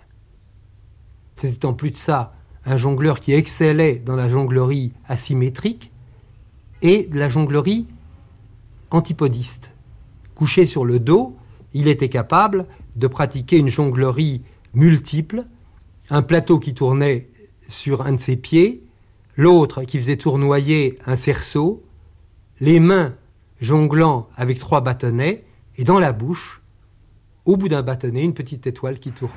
C'était 1.36 1.66
en 1.66 1.74
plus 1.74 1.92
de 1.92 1.98
ça 1.98 2.34
un 2.66 2.78
jongleur 2.78 3.20
qui 3.20 3.34
excellait 3.34 3.96
dans 4.00 4.16
la 4.16 4.30
jonglerie 4.30 4.92
asymétrique 5.08 5.92
et 6.82 7.08
la 7.12 7.30
jonglerie 7.30 7.88
antipodiste. 8.92 9.74
Couché 10.36 10.66
sur 10.66 10.86
le 10.86 11.00
dos, 11.00 11.36
il 11.74 11.88
était 11.88 12.10
capable 12.10 12.66
de 12.96 13.08
pratiquer 13.08 13.58
une 13.58 13.68
jonglerie 13.68 14.42
multiple 14.74 15.46
un 16.10 16.22
plateau 16.22 16.60
qui 16.60 16.74
tournait 16.74 17.30
sur 17.70 18.02
un 18.02 18.14
de 18.14 18.20
ses 18.20 18.38
pieds, 18.38 18.84
l'autre 19.36 19.84
qui 19.84 20.00
faisait 20.00 20.18
tournoyer 20.18 20.98
un 21.06 21.16
cerceau, 21.16 21.84
les 22.60 22.80
mains 22.80 23.14
jonglant 23.60 24.28
avec 24.36 24.60
trois 24.60 24.82
bâtonnets, 24.82 25.44
et 25.78 25.84
dans 25.84 26.00
la 26.00 26.12
bouche, 26.12 26.62
au 27.46 27.56
bout 27.56 27.70
d'un 27.70 27.82
bâtonnet, 27.82 28.24
une 28.24 28.34
petite 28.34 28.68
étoile 28.68 29.00
qui 29.00 29.12
tourne. 29.12 29.32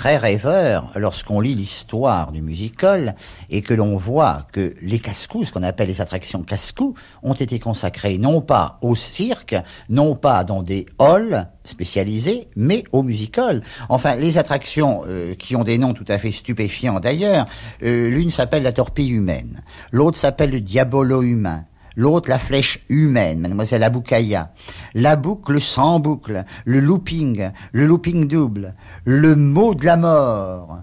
Très 0.00 0.16
rêveur 0.16 0.92
lorsqu'on 0.96 1.40
lit 1.40 1.54
l'histoire 1.54 2.32
du 2.32 2.40
musical 2.40 3.16
et 3.50 3.60
que 3.60 3.74
l'on 3.74 3.98
voit 3.98 4.46
que 4.50 4.72
les 4.80 4.98
casse-coups, 4.98 5.48
ce 5.48 5.52
qu'on 5.52 5.62
appelle 5.62 5.88
les 5.88 6.00
attractions 6.00 6.42
casse-coups, 6.42 6.98
ont 7.22 7.34
été 7.34 7.58
consacrées 7.58 8.16
non 8.16 8.40
pas 8.40 8.78
au 8.80 8.94
cirque, 8.94 9.54
non 9.90 10.14
pas 10.14 10.42
dans 10.42 10.62
des 10.62 10.86
halls 10.98 11.50
spécialisés, 11.64 12.48
mais 12.56 12.82
au 12.92 13.02
musical. 13.02 13.62
Enfin, 13.90 14.16
les 14.16 14.38
attractions 14.38 15.02
euh, 15.06 15.34
qui 15.34 15.54
ont 15.54 15.64
des 15.64 15.76
noms 15.76 15.92
tout 15.92 16.06
à 16.08 16.18
fait 16.18 16.32
stupéfiants 16.32 16.98
d'ailleurs, 16.98 17.46
euh, 17.82 18.08
l'une 18.08 18.30
s'appelle 18.30 18.62
la 18.62 18.72
torpille 18.72 19.10
humaine, 19.10 19.60
l'autre 19.92 20.16
s'appelle 20.16 20.50
le 20.50 20.60
diabolo 20.60 21.20
humain, 21.20 21.66
l'autre 22.00 22.30
la 22.30 22.38
flèche 22.38 22.80
humaine, 22.88 23.40
mademoiselle 23.40 23.82
Aboukaya, 23.82 24.52
la 24.94 25.16
boucle 25.16 25.60
sans 25.60 26.00
boucle, 26.00 26.44
le 26.64 26.80
looping, 26.80 27.50
le 27.72 27.86
looping 27.86 28.26
double, 28.26 28.74
le 29.04 29.36
mot 29.36 29.74
de 29.74 29.84
la 29.84 29.96
mort. 29.96 30.80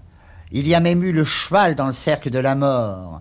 Il 0.52 0.66
y 0.66 0.74
a 0.74 0.80
même 0.80 1.02
eu 1.02 1.12
le 1.12 1.24
cheval 1.24 1.74
dans 1.74 1.88
le 1.88 1.92
cercle 1.92 2.30
de 2.30 2.38
la 2.38 2.54
mort. 2.54 3.20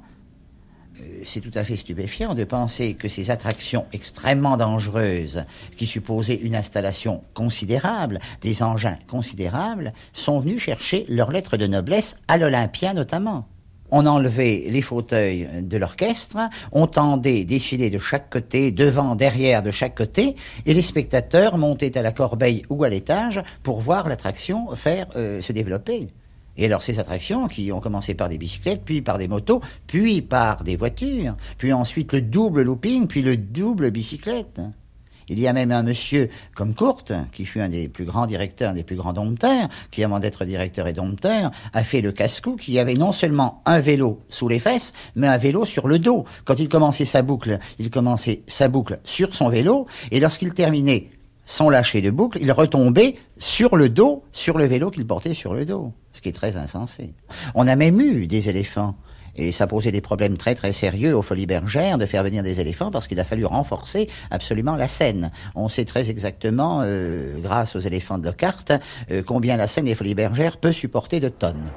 Euh, 1.00 1.22
c'est 1.26 1.42
tout 1.42 1.52
à 1.56 1.64
fait 1.64 1.76
stupéfiant 1.76 2.36
de 2.36 2.44
penser 2.44 2.94
que 2.94 3.08
ces 3.08 3.32
attractions 3.32 3.86
extrêmement 3.92 4.58
dangereuses, 4.58 5.44
qui 5.76 5.88
supposaient 5.88 6.36
une 6.36 6.56
installation 6.56 7.24
considérable, 7.34 8.20
des 8.42 8.62
engins 8.62 8.98
considérables, 9.08 9.92
sont 10.14 10.40
venus 10.40 10.62
chercher 10.62 11.06
leur 11.10 11.32
lettre 11.32 11.58
de 11.58 11.66
noblesse 11.66 12.18
à 12.28 12.38
l'Olympia 12.38 12.94
notamment. 12.94 13.48
On 13.92 14.06
enlevait 14.06 14.66
les 14.68 14.82
fauteuils 14.82 15.48
de 15.62 15.78
l'orchestre, 15.78 16.38
on 16.72 16.88
tendait 16.88 17.46
défiler 17.46 17.90
de 17.90 18.00
chaque 18.00 18.30
côté, 18.30 18.72
devant, 18.72 19.16
derrière, 19.16 19.64
de 19.64 19.72
chaque 19.72 19.96
côté, 19.96 20.36
et 20.66 20.74
les 20.74 20.82
spectateurs 20.82 21.58
montaient 21.58 21.98
à 21.98 22.02
la 22.02 22.12
corbeille 22.12 22.64
ou 22.70 22.84
à 22.84 22.90
l'étage 22.90 23.42
pour 23.64 23.82
voir 23.82 24.10
l'attraction 24.10 24.76
faire 24.76 25.08
euh, 25.16 25.42
se 25.42 25.54
développer. 25.54 26.08
Et 26.58 26.66
alors 26.66 26.82
ces 26.82 27.00
attractions 27.00 27.48
qui 27.48 27.72
ont 27.72 27.80
commencé 27.80 28.14
par 28.14 28.30
des 28.30 28.38
bicyclettes, 28.38 28.82
puis 28.84 29.02
par 29.02 29.18
des 29.18 29.28
motos, 29.28 29.62
puis 29.86 30.22
par 30.22 30.64
des 30.64 30.76
voitures, 30.76 31.38
puis 31.58 31.72
ensuite 31.72 32.14
le 32.14 32.22
double 32.22 32.64
looping, 32.64 33.08
puis 33.08 33.22
le 33.22 33.38
double 33.38 33.92
bicyclette. 33.92 34.60
Il 35.30 35.40
y 35.40 35.48
a 35.48 35.54
même 35.54 35.72
un 35.72 35.84
monsieur 35.84 36.30
comme 36.56 36.74
Courte, 36.74 37.12
qui 37.34 37.46
fut 37.46 37.60
un 37.60 37.70
des 37.70 37.88
plus 37.90 38.06
grands 38.06 38.28
directeurs, 38.28 38.72
un 38.72 38.74
des 38.74 38.84
plus 38.84 38.96
grands 38.96 39.14
dompteurs, 39.14 39.68
qui 39.92 40.04
avant 40.04 40.20
d'être 40.20 40.46
directeur 40.46 40.88
et 40.88 40.94
dompteur, 40.94 41.52
a 41.74 41.84
fait 41.84 42.02
le 42.02 42.12
casse-cou, 42.12 42.56
qui 42.56 42.80
avait 42.80 42.96
non 42.96 43.12
seulement 43.12 43.62
un 43.66 43.80
vélo 43.80 44.20
sous 44.30 44.48
les 44.48 44.60
fesses, 44.60 44.94
mais 45.16 45.28
un 45.28 45.38
vélo 45.38 45.66
sur 45.66 45.88
le 45.88 46.00
dos. 46.00 46.26
Quand 46.46 46.60
il 46.60 46.70
commençait 46.70 47.06
sa 47.06 47.22
boucle, 47.22 47.60
il 47.78 47.90
commençait 47.90 48.44
sa 48.48 48.70
boucle 48.70 49.00
sur 49.04 49.36
son 49.36 49.50
vélo, 49.50 49.88
et 50.12 50.20
lorsqu'il 50.20 50.54
terminait 50.54 51.10
son 51.46 51.70
lâcher 51.70 52.02
de 52.02 52.10
boucle, 52.10 52.38
il 52.42 52.52
retombait 52.52 53.16
sur 53.38 53.76
le 53.76 53.90
dos, 53.90 54.24
sur 54.32 54.58
le 54.58 54.66
vélo 54.66 54.92
qu'il 54.92 55.06
portait 55.06 55.34
sur 55.34 55.54
le 55.54 55.66
dos, 55.66 55.94
ce 56.14 56.22
qui 56.22 56.30
est 56.30 56.34
très 56.34 56.58
insensé. 56.58 57.14
On 57.56 57.68
a 57.68 57.76
même 57.76 58.00
eu 58.00 58.28
des 58.28 58.50
éléphants 58.50 58.96
et 59.38 59.52
ça 59.52 59.68
posait 59.68 59.92
des 59.92 60.02
problèmes 60.02 60.38
très 60.38 60.56
très 60.56 60.72
sérieux 60.72 61.16
aux 61.16 61.22
Folies 61.22 61.46
Bergères 61.46 61.98
de 61.98 62.06
faire 62.06 62.24
venir 62.24 62.44
des 62.44 62.60
éléphants 62.60 62.92
parce 62.92 63.08
qu'il 63.08 63.20
a 63.20 63.24
fallu 63.24 63.46
renforcer 63.46 64.10
absolument 64.32 64.76
la 64.76 64.88
Seine. 64.88 65.32
On 65.56 65.70
sait 65.70 65.86
très 65.86 66.10
exactement, 66.10 66.82
euh, 66.84 67.36
grâce 67.40 67.76
aux 67.76 67.80
éléphants 67.80 68.18
de 68.18 68.26
Lockhart, 68.26 68.66
euh, 69.12 69.22
combien 69.26 69.58
la 69.58 69.68
Seine 69.68 69.86
des 69.86 69.96
Folies 69.96 70.16
Bergères 70.16 70.58
peut 70.58 70.72
supporter 70.72 71.20
de 71.20 71.30
tonnes. 71.30 71.72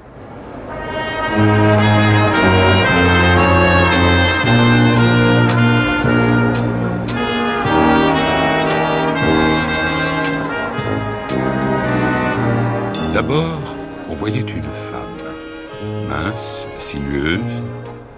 D'abord, 13.13 13.75
on 14.09 14.15
voyait 14.15 14.39
une 14.39 14.63
femme, 14.63 16.07
mince, 16.09 16.60
sinueuse, 16.81 17.61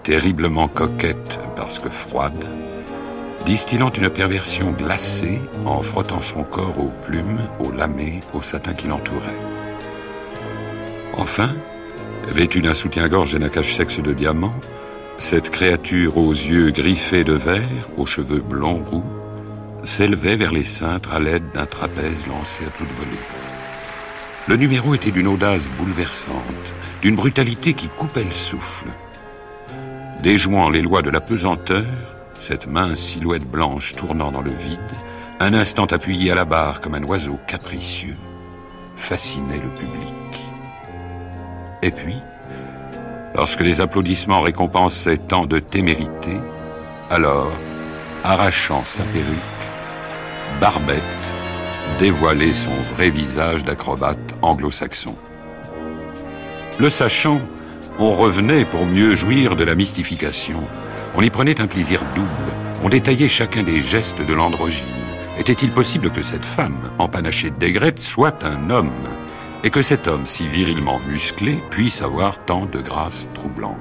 terriblement 0.01 0.67
coquette 0.67 1.39
parce 1.55 1.79
que 1.79 1.89
froide, 1.89 2.45
distillant 3.45 3.91
une 3.91 4.09
perversion 4.09 4.71
glacée 4.71 5.41
en 5.65 5.81
frottant 5.81 6.21
son 6.21 6.43
corps 6.43 6.79
aux 6.79 6.91
plumes, 7.05 7.41
aux 7.59 7.71
lamets, 7.71 8.21
au 8.33 8.41
satin 8.41 8.73
qui 8.73 8.87
l'entourait. 8.87 9.37
Enfin, 11.13 11.53
vêtue 12.27 12.61
d'un 12.61 12.73
soutien-gorge 12.73 13.35
et 13.35 13.39
d'un 13.39 13.49
cache-sexe 13.49 13.99
de 13.99 14.13
diamant, 14.13 14.55
cette 15.17 15.51
créature 15.51 16.17
aux 16.17 16.31
yeux 16.31 16.71
griffés 16.71 17.23
de 17.23 17.33
verre, 17.33 17.89
aux 17.97 18.05
cheveux 18.05 18.41
blonds 18.41 18.83
roux, 18.89 19.03
s'élevait 19.83 20.37
vers 20.37 20.51
les 20.51 20.63
cintres 20.63 21.13
à 21.13 21.19
l'aide 21.19 21.51
d'un 21.53 21.65
trapèze 21.65 22.25
lancé 22.27 22.63
à 22.63 22.69
toute 22.77 22.91
volée. 22.93 23.42
Le 24.45 24.57
numéro 24.57 24.93
était 24.93 25.11
d'une 25.11 25.27
audace 25.27 25.69
bouleversante, 25.77 26.73
d'une 27.01 27.15
brutalité 27.15 27.73
qui 27.73 27.87
coupait 27.87 28.25
le 28.25 28.31
souffle. 28.31 28.87
Déjouant 30.21 30.69
les 30.69 30.81
lois 30.81 31.01
de 31.01 31.09
la 31.09 31.21
pesanteur, 31.21 31.85
cette 32.39 32.67
mince 32.67 32.99
silhouette 32.99 33.49
blanche 33.49 33.95
tournant 33.95 34.33
dans 34.33 34.41
le 34.41 34.51
vide, 34.51 34.79
un 35.39 35.53
instant 35.53 35.85
appuyée 35.85 36.31
à 36.31 36.35
la 36.35 36.43
barre 36.43 36.81
comme 36.81 36.95
un 36.95 37.03
oiseau 37.03 37.39
capricieux, 37.47 38.17
fascinait 38.97 39.61
le 39.61 39.69
public. 39.69 40.13
Et 41.81 41.91
puis, 41.91 42.17
lorsque 43.35 43.61
les 43.61 43.79
applaudissements 43.79 44.41
récompensaient 44.41 45.19
tant 45.19 45.45
de 45.45 45.59
témérité, 45.59 46.37
alors, 47.09 47.51
arrachant 48.25 48.83
sa 48.83 49.03
perruque, 49.03 49.37
Barbette 50.59 51.33
dévoiler 51.99 52.53
son 52.53 52.75
vrai 52.93 53.09
visage 53.09 53.63
d'acrobate 53.63 54.35
anglo-saxon. 54.41 55.15
Le 56.79 56.89
sachant, 56.89 57.39
on 57.99 58.11
revenait 58.11 58.65
pour 58.65 58.85
mieux 58.85 59.15
jouir 59.15 59.55
de 59.55 59.63
la 59.63 59.75
mystification. 59.75 60.59
On 61.15 61.21
y 61.21 61.29
prenait 61.29 61.61
un 61.61 61.67
plaisir 61.67 62.01
double. 62.15 62.27
On 62.83 62.89
détaillait 62.89 63.27
chacun 63.27 63.63
des 63.63 63.81
gestes 63.81 64.21
de 64.25 64.33
l'androgyne. 64.33 64.87
Était-il 65.37 65.71
possible 65.71 66.11
que 66.11 66.21
cette 66.21 66.45
femme, 66.45 66.91
empanachée 66.99 67.51
d'aigrette, 67.51 67.99
soit 67.99 68.43
un 68.43 68.69
homme? 68.69 68.91
Et 69.63 69.69
que 69.69 69.81
cet 69.81 70.07
homme, 70.07 70.25
si 70.25 70.47
virilement 70.47 70.99
musclé, 71.07 71.59
puisse 71.69 72.01
avoir 72.01 72.37
tant 72.45 72.65
de 72.65 72.81
grâce 72.81 73.29
troublante 73.33 73.77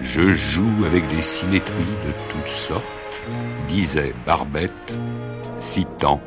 Je 0.00 0.34
joue 0.34 0.84
avec 0.86 1.06
des 1.14 1.22
symétries 1.22 1.74
de 2.06 2.12
toutes 2.30 2.52
sortes, 2.52 2.82
disait 3.68 4.14
Barbette, 4.26 4.98
citant 5.58 6.20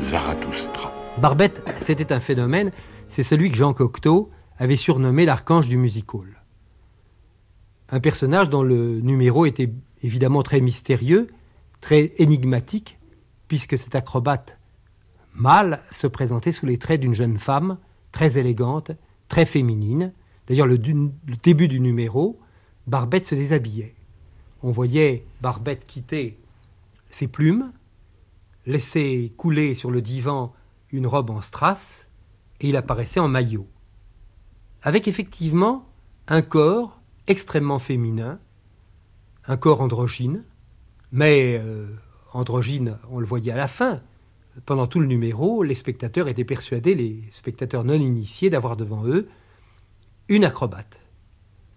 Zarathustra. 0.00 0.92
Barbette, 1.20 1.62
c'était 1.78 2.12
un 2.12 2.20
phénomène, 2.20 2.70
c'est 3.08 3.22
celui 3.22 3.50
que 3.50 3.56
Jean 3.56 3.72
Cocteau 3.72 4.30
avait 4.58 4.76
surnommé 4.76 5.24
l'archange 5.24 5.68
du 5.68 5.76
music 5.76 6.14
hall. 6.14 6.42
Un 7.90 8.00
personnage 8.00 8.48
dont 8.48 8.62
le 8.62 9.00
numéro 9.00 9.46
était 9.46 9.72
évidemment 10.02 10.42
très 10.42 10.60
mystérieux, 10.60 11.26
très 11.80 12.12
énigmatique, 12.18 12.98
puisque 13.48 13.78
cet 13.78 13.94
acrobate 13.94 14.58
mâle 15.34 15.80
se 15.92 16.06
présentait 16.06 16.52
sous 16.52 16.66
les 16.66 16.78
traits 16.78 17.00
d'une 17.00 17.14
jeune 17.14 17.38
femme 17.38 17.78
très 18.12 18.38
élégante, 18.38 18.92
très 19.28 19.44
féminine. 19.44 20.12
D'ailleurs, 20.46 20.66
le, 20.66 20.76
le, 20.76 21.36
début 21.42 21.68
du 21.68 21.80
numéro, 21.80 22.38
Barbette 22.86 23.26
se 23.26 23.34
déshabillait. 23.34 23.94
On 24.62 24.70
voyait 24.70 25.24
Barbette 25.40 25.86
quitter 25.86 26.38
ses 27.10 27.28
plumes, 27.28 27.72
laissait 28.68 29.32
couler 29.36 29.74
sur 29.74 29.90
le 29.90 30.02
divan 30.02 30.52
une 30.90 31.06
robe 31.06 31.30
en 31.30 31.42
strass, 31.42 32.08
et 32.60 32.68
il 32.68 32.76
apparaissait 32.76 33.20
en 33.20 33.28
maillot. 33.28 33.66
Avec 34.82 35.08
effectivement 35.08 35.88
un 36.28 36.42
corps 36.42 37.00
extrêmement 37.26 37.78
féminin, 37.78 38.38
un 39.46 39.56
corps 39.56 39.80
androgyne, 39.80 40.44
mais 41.12 41.58
euh, 41.58 41.86
androgyne, 42.32 42.98
on 43.10 43.18
le 43.18 43.26
voyait 43.26 43.52
à 43.52 43.56
la 43.56 43.68
fin. 43.68 44.02
Pendant 44.66 44.86
tout 44.86 45.00
le 45.00 45.06
numéro, 45.06 45.62
les 45.62 45.74
spectateurs 45.74 46.28
étaient 46.28 46.44
persuadés, 46.44 46.94
les 46.94 47.24
spectateurs 47.30 47.84
non 47.84 47.94
initiés, 47.94 48.50
d'avoir 48.50 48.76
devant 48.76 49.06
eux 49.06 49.28
une 50.28 50.44
acrobate. 50.44 51.00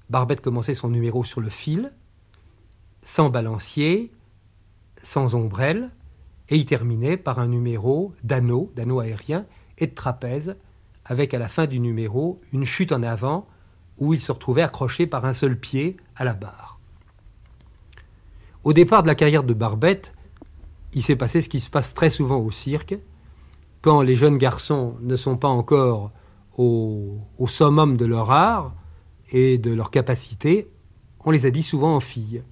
Barbette 0.09 0.41
commençait 0.41 0.73
son 0.73 0.89
numéro 0.89 1.23
sur 1.23 1.39
le 1.39 1.49
fil, 1.49 1.93
sans 3.03 3.29
balancier, 3.29 4.11
sans 5.03 5.35
ombrelle, 5.35 5.89
et 6.51 6.57
il 6.57 6.65
terminait 6.65 7.17
par 7.17 7.39
un 7.39 7.47
numéro 7.47 8.13
d'anneau, 8.23 8.71
d'anneau 8.75 8.99
aérien 8.99 9.45
et 9.77 9.87
de 9.87 9.95
trapèze, 9.95 10.57
avec 11.05 11.33
à 11.33 11.39
la 11.39 11.47
fin 11.47 11.65
du 11.65 11.79
numéro 11.79 12.41
une 12.51 12.65
chute 12.65 12.91
en 12.91 13.01
avant 13.01 13.47
où 13.97 14.13
il 14.13 14.19
se 14.19 14.31
retrouvait 14.31 14.61
accroché 14.61 15.07
par 15.07 15.25
un 15.25 15.33
seul 15.33 15.57
pied 15.57 15.97
à 16.15 16.25
la 16.25 16.33
barre. 16.33 16.79
Au 18.63 18.73
départ 18.73 19.01
de 19.01 19.07
la 19.07 19.15
carrière 19.15 19.43
de 19.43 19.53
Barbette, 19.53 20.13
il 20.93 21.01
s'est 21.01 21.15
passé 21.15 21.39
ce 21.39 21.49
qui 21.49 21.61
se 21.61 21.69
passe 21.69 21.93
très 21.93 22.09
souvent 22.09 22.37
au 22.37 22.51
cirque, 22.51 22.97
quand 23.81 24.01
les 24.01 24.15
jeunes 24.15 24.37
garçons 24.37 24.95
ne 25.01 25.15
sont 25.15 25.37
pas 25.37 25.47
encore 25.47 26.11
au, 26.57 27.17
au 27.39 27.47
summum 27.47 27.95
de 27.95 28.05
leur 28.05 28.29
art 28.29 28.75
et 29.31 29.57
de 29.57 29.71
leur 29.71 29.89
capacité, 29.89 30.69
on 31.23 31.31
les 31.31 31.45
habille 31.45 31.63
souvent 31.63 31.95
en 31.95 32.01
filles, 32.01 32.43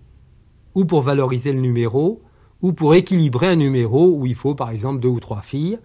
ou 0.74 0.86
pour 0.86 1.02
valoriser 1.02 1.52
le 1.52 1.60
numéro, 1.60 2.24
ou 2.62 2.74
pour 2.74 2.94
équilibrer 2.96 3.48
un 3.48 3.56
numéro 3.56 4.14
où 4.14 4.26
il 4.26 4.36
faut 4.36 4.56
par 4.56 4.72
exemple 4.72 5.00
deux 5.00 5.10
ou 5.10 5.20
trois 5.20 5.42
filles, 5.42 5.80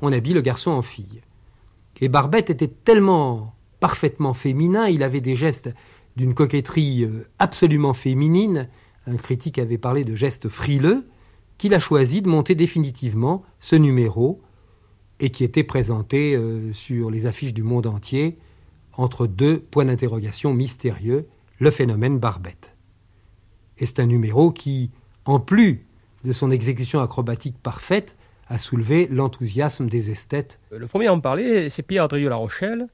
on 0.00 0.12
habille 0.12 0.34
le 0.34 0.40
garçon 0.42 0.70
en 0.70 0.82
fille. 0.82 1.22
Et 2.00 2.08
Barbette 2.08 2.50
était 2.50 2.68
tellement 2.68 3.54
parfaitement 3.80 4.34
féminin, 4.34 4.88
il 4.88 5.02
avait 5.02 5.20
des 5.20 5.34
gestes 5.34 5.70
d'une 6.16 6.34
coquetterie 6.34 7.04
euh, 7.04 7.28
absolument 7.38 7.94
féminine, 7.94 8.68
un 9.06 9.16
critique 9.16 9.58
avait 9.58 9.78
parlé 9.78 10.04
de 10.04 10.14
gestes 10.14 10.48
frileux, 10.48 11.06
qu'il 11.58 11.74
a 11.74 11.80
choisi 11.80 12.22
de 12.22 12.28
monter 12.28 12.54
définitivement 12.54 13.44
ce 13.60 13.76
numéro 13.76 14.40
et 15.20 15.30
qui 15.30 15.44
était 15.44 15.62
présenté 15.62 16.34
euh, 16.34 16.72
sur 16.72 17.10
les 17.10 17.26
affiches 17.26 17.54
du 17.54 17.62
monde 17.62 17.86
entier 17.86 18.38
entre 18.94 19.26
deux 19.26 19.60
points 19.60 19.84
d'interrogation 19.84 20.52
mystérieux, 20.52 21.28
le 21.58 21.70
phénomène 21.70 22.18
Barbette. 22.18 22.76
Et 23.78 23.86
c'est 23.86 24.00
un 24.00 24.06
numéro 24.06 24.52
qui, 24.52 24.90
en 25.24 25.40
plus 25.40 25.86
de 26.24 26.32
son 26.32 26.50
exécution 26.50 27.00
acrobatique 27.00 27.56
parfaite, 27.62 28.16
a 28.48 28.58
soulevé 28.58 29.08
l'enthousiasme 29.10 29.88
des 29.88 30.10
esthètes. 30.10 30.60
Le 30.70 30.86
premier 30.86 31.06
à 31.06 31.12
en 31.12 31.20
parler, 31.20 31.70
c'est 31.70 31.82
Pierre 31.82 32.08
Drieux 32.08 32.28
La 32.28 32.36
Rochelle, 32.36 32.86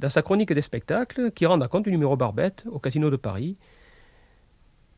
dans 0.00 0.10
sa 0.10 0.22
chronique 0.22 0.52
des 0.52 0.62
spectacles, 0.62 1.30
qui 1.30 1.46
rend 1.46 1.58
compte 1.68 1.84
du 1.84 1.90
numéro 1.90 2.16
Barbette 2.16 2.64
au 2.70 2.78
Casino 2.78 3.10
de 3.10 3.16
Paris. 3.16 3.56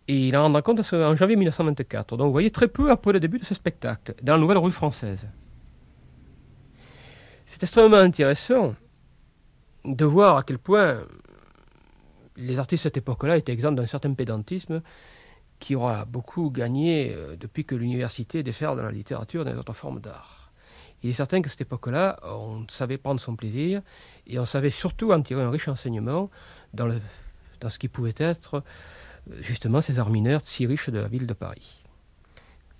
Et 0.08 0.28
il 0.28 0.36
en 0.36 0.50
rend 0.50 0.62
compte 0.62 0.80
en 0.92 1.16
janvier 1.16 1.36
1924. 1.36 2.16
Donc 2.16 2.26
vous 2.26 2.32
voyez, 2.32 2.50
très 2.50 2.68
peu 2.68 2.90
après 2.90 3.12
le 3.12 3.20
début 3.20 3.38
de 3.38 3.44
ce 3.44 3.54
spectacle, 3.54 4.14
dans 4.22 4.34
la 4.34 4.38
Nouvelle 4.38 4.58
Rue 4.58 4.72
Française. 4.72 5.28
C'est 7.44 7.62
extrêmement 7.62 7.98
intéressant 7.98 8.74
de 9.84 10.04
voir 10.04 10.36
à 10.36 10.42
quel 10.42 10.58
point 10.58 11.02
les 12.36 12.58
artistes 12.58 12.84
de 12.84 12.88
cette 12.88 12.96
époque-là 12.96 13.36
étaient 13.36 13.52
exempts 13.52 13.72
d'un 13.72 13.86
certain 13.86 14.12
pédantisme 14.14 14.82
qui 15.58 15.74
aura 15.74 16.04
beaucoup 16.04 16.50
gagné 16.50 17.12
euh, 17.14 17.36
depuis 17.36 17.64
que 17.64 17.74
l'université 17.74 18.42
déferle 18.42 18.76
dans 18.76 18.84
la 18.84 18.92
littérature 18.92 19.42
et 19.42 19.44
dans 19.44 19.52
les 19.52 19.58
autres 19.58 19.72
formes 19.72 20.00
d'art. 20.00 20.52
Il 21.02 21.10
est 21.10 21.14
certain 21.14 21.42
qu'à 21.42 21.48
cette 21.48 21.60
époque-là, 21.60 22.18
on 22.24 22.66
savait 22.68 22.98
prendre 22.98 23.20
son 23.20 23.36
plaisir 23.36 23.82
et 24.26 24.38
on 24.38 24.46
savait 24.46 24.70
surtout 24.70 25.12
en 25.12 25.22
tirer 25.22 25.42
un 25.42 25.50
riche 25.50 25.68
enseignement 25.68 26.30
dans, 26.74 26.88
dans 27.60 27.70
ce 27.70 27.78
qui 27.78 27.88
pouvait 27.88 28.14
être 28.16 28.56
euh, 28.56 29.36
justement 29.40 29.80
ces 29.80 29.98
arts 29.98 30.10
mineurs 30.10 30.40
si 30.42 30.66
riches 30.66 30.90
de 30.90 30.98
la 30.98 31.08
ville 31.08 31.26
de 31.26 31.34
Paris. 31.34 31.82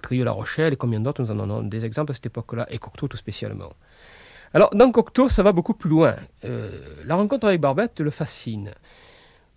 Trio 0.03 0.25
La 0.25 0.33
Rochelle 0.33 0.73
et 0.73 0.77
combien 0.77 1.01
d'autres, 1.01 1.23
nous 1.23 1.31
en 1.31 1.39
avons 1.39 1.63
des 1.63 1.85
exemples 1.85 2.13
à 2.13 2.15
cette 2.15 2.27
époque-là, 2.27 2.67
et 2.71 2.79
Cocteau 2.79 3.09
tout 3.09 3.17
spécialement. 3.17 3.73
Alors, 4.53 4.71
dans 4.71 4.91
Cocteau, 4.93 5.29
ça 5.29 5.43
va 5.43 5.53
beaucoup 5.53 5.75
plus 5.75 5.91
loin. 5.91 6.15
Euh, 6.45 6.71
la 7.05 7.17
rencontre 7.17 7.47
avec 7.47 7.61
Barbette 7.61 8.01
le 8.01 8.11
fascine. 8.11 8.73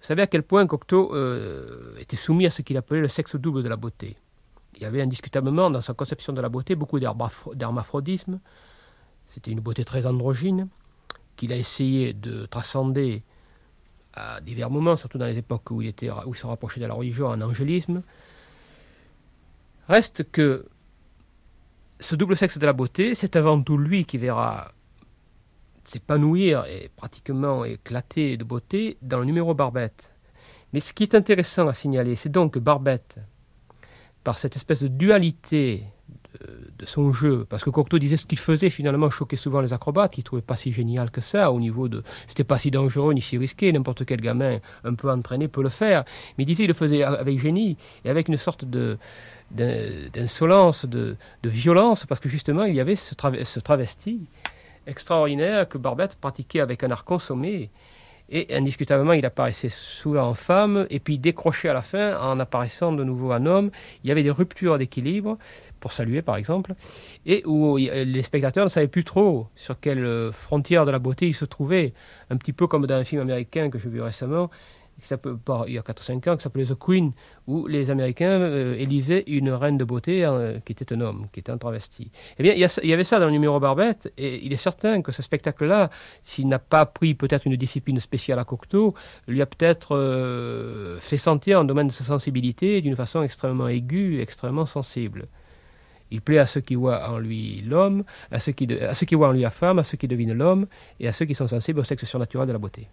Vous 0.09 0.13
savez 0.13 0.23
à 0.23 0.27
quel 0.27 0.41
point 0.41 0.65
Cocteau 0.65 1.13
euh, 1.13 1.95
était 1.99 2.15
soumis 2.15 2.47
à 2.47 2.49
ce 2.49 2.63
qu'il 2.63 2.77
appelait 2.77 2.99
le 2.99 3.07
sexe 3.07 3.35
double 3.35 3.61
de 3.61 3.69
la 3.69 3.75
beauté. 3.75 4.17
Il 4.75 4.81
y 4.81 4.85
avait 4.85 5.03
indiscutablement 5.03 5.69
dans 5.69 5.81
sa 5.81 5.93
conception 5.93 6.33
de 6.33 6.41
la 6.41 6.49
beauté 6.49 6.73
beaucoup 6.73 6.99
d'hermaphrodisme. 6.99 8.39
C'était 9.27 9.51
une 9.51 9.59
beauté 9.59 9.85
très 9.85 10.07
androgyne 10.07 10.67
qu'il 11.35 11.53
a 11.53 11.57
essayé 11.57 12.13
de 12.13 12.47
transcender 12.47 13.21
à 14.15 14.41
divers 14.41 14.71
moments, 14.71 14.97
surtout 14.97 15.19
dans 15.19 15.27
les 15.27 15.37
époques 15.37 15.69
où 15.69 15.79
il, 15.83 15.87
était, 15.89 16.09
où 16.09 16.33
il 16.33 16.35
se 16.35 16.47
rapprochait 16.47 16.79
de 16.79 16.87
la 16.87 16.95
religion 16.95 17.27
en 17.27 17.39
angélisme. 17.39 18.01
Reste 19.87 20.31
que 20.31 20.65
ce 21.99 22.15
double 22.15 22.35
sexe 22.35 22.57
de 22.57 22.65
la 22.65 22.73
beauté, 22.73 23.13
c'est 23.13 23.35
avant 23.35 23.61
tout 23.61 23.77
lui 23.77 24.05
qui 24.05 24.17
verra 24.17 24.71
s'épanouir 25.89 26.65
et 26.65 26.89
pratiquement 26.95 27.65
éclater 27.65 28.37
de 28.37 28.43
beauté 28.43 28.97
dans 29.01 29.19
le 29.19 29.25
numéro 29.25 29.53
Barbette. 29.53 30.13
Mais 30.71 30.79
ce 30.79 30.93
qui 30.93 31.03
est 31.03 31.15
intéressant 31.15 31.67
à 31.67 31.73
signaler, 31.73 32.15
c'est 32.15 32.29
donc 32.29 32.53
que 32.53 32.59
Barbette, 32.59 33.19
par 34.23 34.37
cette 34.37 34.55
espèce 34.55 34.83
de 34.83 34.87
dualité 34.87 35.83
de, 36.77 36.85
son 36.85 37.11
jeu, 37.11 37.45
parce 37.49 37.63
que 37.63 37.71
Cocteau 37.71 37.97
disait 37.97 38.17
ce 38.17 38.25
qu'il 38.25 38.37
faisait 38.37 38.69
finalement 38.69 39.09
choquait 39.09 39.35
souvent 39.35 39.61
les 39.61 39.73
acrobates, 39.73 40.13
qui 40.13 40.23
trouvaient 40.23 40.43
pas 40.43 40.55
si 40.55 40.71
génial 40.71 41.09
que 41.09 41.21
ça 41.21 41.51
au 41.51 41.59
niveau 41.59 41.87
de, 41.87 42.03
c'était 42.27 42.43
pas 42.43 42.59
si 42.59 42.69
dangereux 42.69 43.13
ni 43.13 43.21
si 43.21 43.37
risqué, 43.37 43.71
n'importe 43.71 44.05
quel 44.05 44.21
gamin 44.21 44.59
un 44.83 44.93
peu 44.93 45.09
entraîné 45.09 45.47
peut 45.47 45.63
le 45.63 45.69
faire, 45.69 46.05
mais 46.37 46.43
il 46.43 46.47
disait 46.47 46.65
il 46.65 46.67
le 46.67 46.73
faisait 46.73 47.03
avec 47.03 47.39
génie 47.39 47.77
et 48.05 48.09
avec 48.09 48.27
une 48.27 48.37
sorte 48.37 48.63
de 48.63 48.97
d'insolence, 49.51 50.85
de, 50.85 51.17
violence, 51.43 52.05
parce 52.05 52.21
que 52.21 52.29
justement 52.29 52.65
il 52.65 52.75
y 52.75 52.79
avait 52.79 52.95
ce, 52.95 53.15
ce 53.43 53.59
travesti 53.59 54.27
extraordinaire 54.87 55.67
que 55.67 55.77
Barbette 55.77 56.15
pratiquait 56.15 56.61
avec 56.61 56.83
un 56.83 56.91
art 56.91 57.05
consommé. 57.05 57.69
Et 58.31 58.55
indiscutablement, 58.55 59.13
il 59.13 59.25
apparaissait 59.25 59.69
souvent 59.69 60.27
en 60.27 60.33
femme, 60.35 60.85
et 60.91 60.99
puis 60.99 61.17
décroché 61.17 61.67
à 61.67 61.73
la 61.73 61.81
fin 61.81 62.15
en 62.21 62.39
apparaissant 62.39 62.91
de 62.91 63.03
nouveau 63.03 63.33
en 63.33 63.43
homme. 63.47 63.71
Il 64.03 64.07
y 64.07 64.11
avait 64.11 64.21
des 64.21 64.29
ruptures 64.29 64.77
d'équilibre, 64.77 65.39
pour 65.79 65.93
saluer 65.93 66.21
par 66.21 66.35
exemple, 66.35 66.73
et 67.25 67.41
où 67.47 67.77
les 67.77 68.21
spectateurs 68.21 68.65
ne 68.65 68.69
savaient 68.69 68.87
plus 68.87 69.03
trop 69.03 69.47
sur 69.55 69.79
quelle 69.79 70.31
frontière 70.31 70.85
de 70.85 70.91
la 70.91 70.99
beauté 70.99 71.27
ils 71.27 71.33
se 71.33 71.45
trouvaient. 71.45 71.93
Un 72.29 72.37
petit 72.37 72.53
peu 72.53 72.67
comme 72.67 72.85
dans 72.85 72.95
un 72.95 73.03
film 73.03 73.21
américain 73.21 73.71
que 73.71 73.79
j'ai 73.79 73.89
vu 73.89 73.99
récemment, 73.99 74.51
il 75.67 75.73
y 75.73 75.77
a 75.77 75.81
4 75.81 75.99
ou 75.99 76.03
5 76.03 76.27
ans, 76.27 76.37
qui 76.37 76.43
s'appelait 76.43 76.65
The 76.65 76.77
Queen, 76.77 77.11
où 77.47 77.67
les 77.67 77.89
Américains 77.89 78.41
euh, 78.41 78.75
élisaient 78.77 79.23
une 79.27 79.51
reine 79.51 79.77
de 79.77 79.83
beauté 79.83 80.25
euh, 80.25 80.59
qui 80.65 80.71
était 80.71 80.93
un 80.93 81.01
homme, 81.01 81.27
qui 81.33 81.39
était 81.39 81.51
un 81.51 81.57
travesti. 81.57 82.11
Eh 82.37 82.43
bien, 82.43 82.53
il 82.53 82.89
y, 82.89 82.93
avait 82.93 83.03
ça 83.03 83.19
dans 83.19 83.25
le 83.25 83.31
numéro 83.31 83.59
Barbette, 83.59 84.11
et 84.17 84.45
il 84.45 84.53
est 84.53 84.57
certain 84.57 85.01
que 85.01 85.11
ce 85.11 85.21
spectacle-là, 85.21 85.89
s'il 86.23 86.47
n'a 86.47 86.59
pas 86.59 86.85
pris 86.85 87.13
peut-être 87.13 87.45
une 87.45 87.55
discipline 87.55 87.99
spéciale 87.99 88.39
à 88.39 88.43
Cocteau, 88.43 88.93
lui 89.27 89.41
a 89.41 89.45
peut-être 89.45 89.95
euh, 89.95 90.99
fait 90.99 91.17
sentir 91.17 91.59
un 91.59 91.65
domaine 91.65 91.87
de 91.87 91.93
sa 91.93 92.03
sensibilité 92.03 92.81
d'une 92.81 92.95
façon 92.95 93.23
extrêmement 93.23 93.67
aiguë, 93.67 94.21
extrêmement 94.21 94.65
sensible. 94.65 95.27
Il 96.11 96.21
plaît 96.21 96.39
à 96.39 96.45
ceux 96.45 96.61
qui 96.61 96.75
voient 96.75 97.09
en 97.11 97.19
lui 97.19 97.61
l'homme, 97.61 98.03
à, 98.31 98.35
à 98.35 98.39
ceux 98.39 98.51
qui 98.53 99.15
voient 99.15 99.29
en 99.29 99.31
lui 99.31 99.41
la 99.41 99.51
femme, 99.51 99.79
à 99.79 99.83
ceux 99.83 99.97
qui 99.97 100.07
devinent 100.07 100.33
l'homme, 100.33 100.65
et 100.99 101.07
à 101.07 101.13
ceux 101.13 101.25
qui 101.25 101.35
sont 101.35 101.47
sensibles 101.47 101.79
au 101.79 101.83
sexe 101.83 102.05
surnaturel 102.05 102.47
de 102.47 102.53
la 102.53 102.59
beauté. 102.59 102.87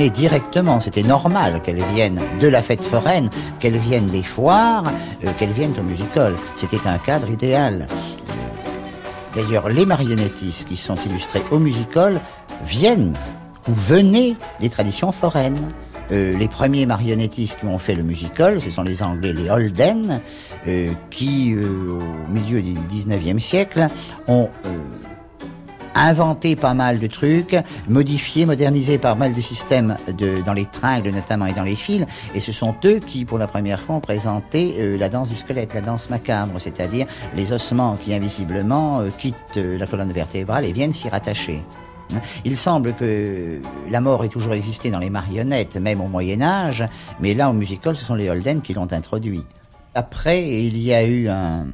Euh, 0.00 0.08
directement. 0.08 0.80
C'était 0.80 1.02
normal 1.02 1.60
qu'elles 1.62 1.82
viennent 1.94 2.20
de 2.40 2.48
la 2.48 2.62
fête 2.62 2.84
foraine, 2.84 3.30
qu'elles 3.58 3.78
viennent 3.78 4.06
des 4.06 4.22
foires, 4.22 4.84
qu'elles 5.38 5.52
viennent 5.52 5.74
au 5.78 5.82
musical. 5.82 6.34
C'était 6.54 6.86
un 6.86 6.98
cadre 6.98 7.30
idéal. 7.30 7.86
D'ailleurs, 9.34 9.68
les 9.68 9.84
marionnettistes 9.84 10.68
qui 10.68 10.76
sont 10.76 10.94
illustrés 11.06 11.42
au 11.50 11.58
musical 11.58 12.20
viennent 12.64 13.14
ou 13.68 13.74
venaient 13.74 14.34
des 14.60 14.70
traditions 14.70 15.12
foraines. 15.12 15.58
Euh, 16.12 16.36
les 16.36 16.48
premiers 16.48 16.86
marionnettistes 16.86 17.58
qui 17.60 17.66
ont 17.66 17.78
fait 17.78 17.94
le 17.94 18.02
musical, 18.02 18.60
ce 18.60 18.70
sont 18.70 18.82
les 18.82 19.02
Anglais, 19.02 19.32
les 19.32 19.48
Holden, 19.48 20.20
euh, 20.66 20.92
qui, 21.10 21.54
euh, 21.54 21.98
au 21.98 22.30
milieu 22.30 22.60
du 22.60 22.74
19e 22.74 23.40
siècle, 23.40 23.86
ont 24.28 24.50
inventé 25.94 26.56
pas 26.56 26.74
mal 26.74 26.98
de 26.98 27.06
trucs, 27.06 27.56
modifié, 27.88 28.46
modernisé 28.46 28.98
pas 28.98 29.14
mal 29.14 29.34
de 29.34 29.40
systèmes 29.40 29.96
de, 30.08 30.42
dans 30.44 30.52
les 30.52 30.66
tringles 30.66 31.10
notamment 31.10 31.46
et 31.46 31.52
dans 31.52 31.62
les 31.62 31.76
fils, 31.76 32.04
et 32.34 32.40
ce 32.40 32.52
sont 32.52 32.74
eux 32.84 32.98
qui, 32.98 33.24
pour 33.24 33.38
la 33.38 33.46
première 33.46 33.80
fois, 33.80 33.96
ont 33.96 34.00
présenté 34.00 34.96
la 34.98 35.08
danse 35.08 35.28
du 35.28 35.36
squelette, 35.36 35.74
la 35.74 35.80
danse 35.80 36.10
macabre, 36.10 36.52
c'est-à-dire 36.58 37.06
les 37.34 37.52
ossements 37.52 37.96
qui 37.96 38.12
invisiblement 38.14 39.02
quittent 39.18 39.56
la 39.56 39.86
colonne 39.86 40.12
vertébrale 40.12 40.64
et 40.64 40.72
viennent 40.72 40.92
s'y 40.92 41.08
rattacher. 41.08 41.60
Il 42.44 42.56
semble 42.56 42.94
que 42.94 43.60
la 43.90 44.00
mort 44.00 44.24
ait 44.24 44.28
toujours 44.28 44.52
existé 44.54 44.90
dans 44.90 44.98
les 44.98 45.10
marionnettes, 45.10 45.76
même 45.76 46.00
au 46.00 46.08
Moyen 46.08 46.42
Âge, 46.42 46.84
mais 47.20 47.34
là, 47.34 47.50
au 47.50 47.52
musical, 47.52 47.96
ce 47.96 48.04
sont 48.04 48.14
les 48.14 48.28
Holden 48.28 48.60
qui 48.60 48.74
l'ont 48.74 48.92
introduit. 48.92 49.44
Après, 49.94 50.42
il 50.42 50.78
y 50.78 50.92
a 50.92 51.04
eu 51.04 51.28
un, 51.28 51.66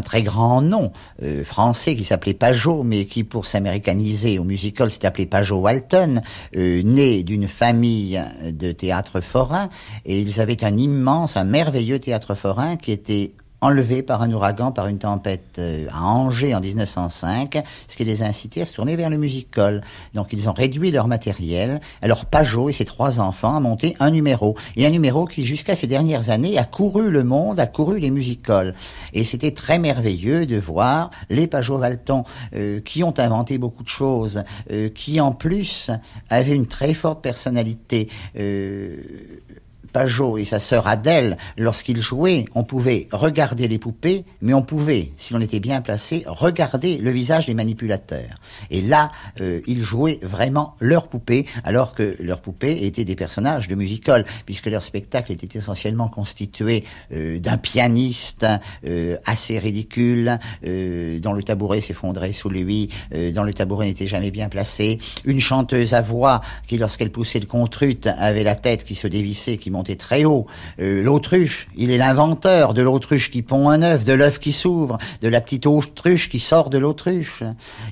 très 0.00 0.22
grand 0.22 0.62
nom 0.62 0.92
euh, 1.22 1.44
français 1.44 1.96
qui 1.96 2.04
s'appelait 2.04 2.34
Pajot, 2.34 2.82
mais 2.84 3.06
qui, 3.06 3.24
pour 3.24 3.46
s'américaniser 3.46 4.38
au 4.38 4.44
musical, 4.44 4.90
s'est 4.90 5.04
appelé 5.04 5.26
Pajot 5.26 5.58
Walton, 5.58 6.20
euh, 6.56 6.82
né 6.82 7.22
d'une 7.24 7.48
famille 7.48 8.22
de 8.44 8.72
théâtre 8.72 9.20
forain, 9.20 9.68
et 10.04 10.20
ils 10.20 10.40
avaient 10.40 10.64
un 10.64 10.76
immense, 10.76 11.36
un 11.36 11.44
merveilleux 11.44 11.98
théâtre 11.98 12.34
forain 12.34 12.76
qui 12.76 12.92
était 12.92 13.32
enlevés 13.60 14.02
par 14.02 14.22
un 14.22 14.32
ouragan, 14.32 14.72
par 14.72 14.86
une 14.86 14.98
tempête 14.98 15.56
euh, 15.58 15.86
à 15.92 16.04
Angers 16.04 16.54
en 16.54 16.60
1905, 16.60 17.62
ce 17.88 17.96
qui 17.96 18.04
les 18.04 18.22
a 18.22 18.26
incités 18.26 18.62
à 18.62 18.64
se 18.64 18.74
tourner 18.74 18.96
vers 18.96 19.10
le 19.10 19.18
musical. 19.18 19.82
Donc 20.14 20.28
ils 20.32 20.48
ont 20.48 20.52
réduit 20.52 20.90
leur 20.90 21.08
matériel. 21.08 21.80
Alors 22.02 22.24
Pajot 22.24 22.68
et 22.68 22.72
ses 22.72 22.84
trois 22.84 23.20
enfants 23.20 23.58
ont 23.58 23.60
monté 23.60 23.96
un 24.00 24.10
numéro. 24.10 24.56
Et 24.76 24.86
un 24.86 24.90
numéro 24.90 25.24
qui, 25.24 25.44
jusqu'à 25.44 25.74
ces 25.74 25.86
dernières 25.86 26.30
années, 26.30 26.58
a 26.58 26.64
couru 26.64 27.10
le 27.10 27.24
monde, 27.24 27.60
a 27.60 27.66
couru 27.66 27.98
les 27.98 28.10
musicals. 28.10 28.74
Et 29.12 29.24
c'était 29.24 29.52
très 29.52 29.78
merveilleux 29.78 30.46
de 30.46 30.56
voir 30.56 31.10
les 31.28 31.46
Pajot-Valton, 31.46 32.24
euh, 32.54 32.80
qui 32.80 33.04
ont 33.04 33.14
inventé 33.18 33.58
beaucoup 33.58 33.82
de 33.82 33.88
choses, 33.88 34.42
euh, 34.70 34.88
qui 34.88 35.20
en 35.20 35.32
plus 35.32 35.90
avaient 36.28 36.54
une 36.54 36.66
très 36.66 36.94
forte 36.94 37.22
personnalité. 37.22 38.08
Pajot 39.92 40.38
et 40.38 40.44
sa 40.44 40.58
sœur 40.58 40.86
Adèle, 40.86 41.36
lorsqu'ils 41.56 42.00
jouaient, 42.00 42.44
on 42.54 42.64
pouvait 42.64 43.08
regarder 43.12 43.68
les 43.68 43.78
poupées, 43.78 44.24
mais 44.42 44.54
on 44.54 44.62
pouvait, 44.62 45.12
si 45.16 45.32
l'on 45.32 45.40
était 45.40 45.60
bien 45.60 45.80
placé, 45.80 46.24
regarder 46.26 46.98
le 46.98 47.10
visage 47.10 47.46
des 47.46 47.54
manipulateurs. 47.54 48.40
Et 48.70 48.82
là, 48.82 49.10
euh, 49.40 49.60
ils 49.66 49.82
jouaient 49.82 50.18
vraiment 50.22 50.74
leurs 50.80 51.08
poupées, 51.08 51.46
alors 51.64 51.94
que 51.94 52.16
leurs 52.20 52.40
poupées 52.40 52.86
étaient 52.86 53.04
des 53.04 53.16
personnages 53.16 53.68
de 53.68 53.74
musical, 53.74 54.24
puisque 54.46 54.66
leur 54.66 54.82
spectacle 54.82 55.32
était 55.32 55.58
essentiellement 55.58 56.08
constitué 56.08 56.84
euh, 57.12 57.38
d'un 57.38 57.56
pianiste 57.56 58.46
euh, 58.86 59.16
assez 59.26 59.58
ridicule, 59.58 60.38
dont 60.62 61.32
le 61.32 61.42
tabouret 61.42 61.80
s'effondrait 61.80 62.32
sous 62.32 62.48
lui, 62.48 62.90
dont 63.34 63.42
le 63.42 63.52
tabouret 63.52 63.86
n'était 63.86 64.06
jamais 64.06 64.30
bien 64.30 64.48
placé, 64.48 64.98
une 65.24 65.40
chanteuse 65.40 65.94
à 65.94 66.00
voix 66.00 66.40
qui, 66.66 66.78
lorsqu'elle 66.78 67.10
poussait 67.10 67.40
le 67.40 67.46
contrute, 67.46 68.06
avait 68.06 68.44
la 68.44 68.54
tête 68.54 68.84
qui 68.84 68.94
se 68.94 69.06
dévissait, 69.06 69.56
qui 69.56 69.70
montait 69.70 69.79
très 69.82 70.24
haut. 70.24 70.46
Euh, 70.80 71.02
l'autruche, 71.02 71.68
il 71.76 71.90
est 71.90 71.98
l'inventeur 71.98 72.74
de 72.74 72.82
l'autruche 72.82 73.30
qui 73.30 73.42
pond 73.42 73.68
un 73.68 73.82
œuf, 73.82 74.04
de 74.04 74.12
l'œuf 74.12 74.38
qui 74.38 74.52
s'ouvre, 74.52 74.98
de 75.22 75.28
la 75.28 75.40
petite 75.40 75.66
autruche 75.66 76.28
qui 76.28 76.38
sort 76.38 76.70
de 76.70 76.78
l'autruche. 76.78 77.42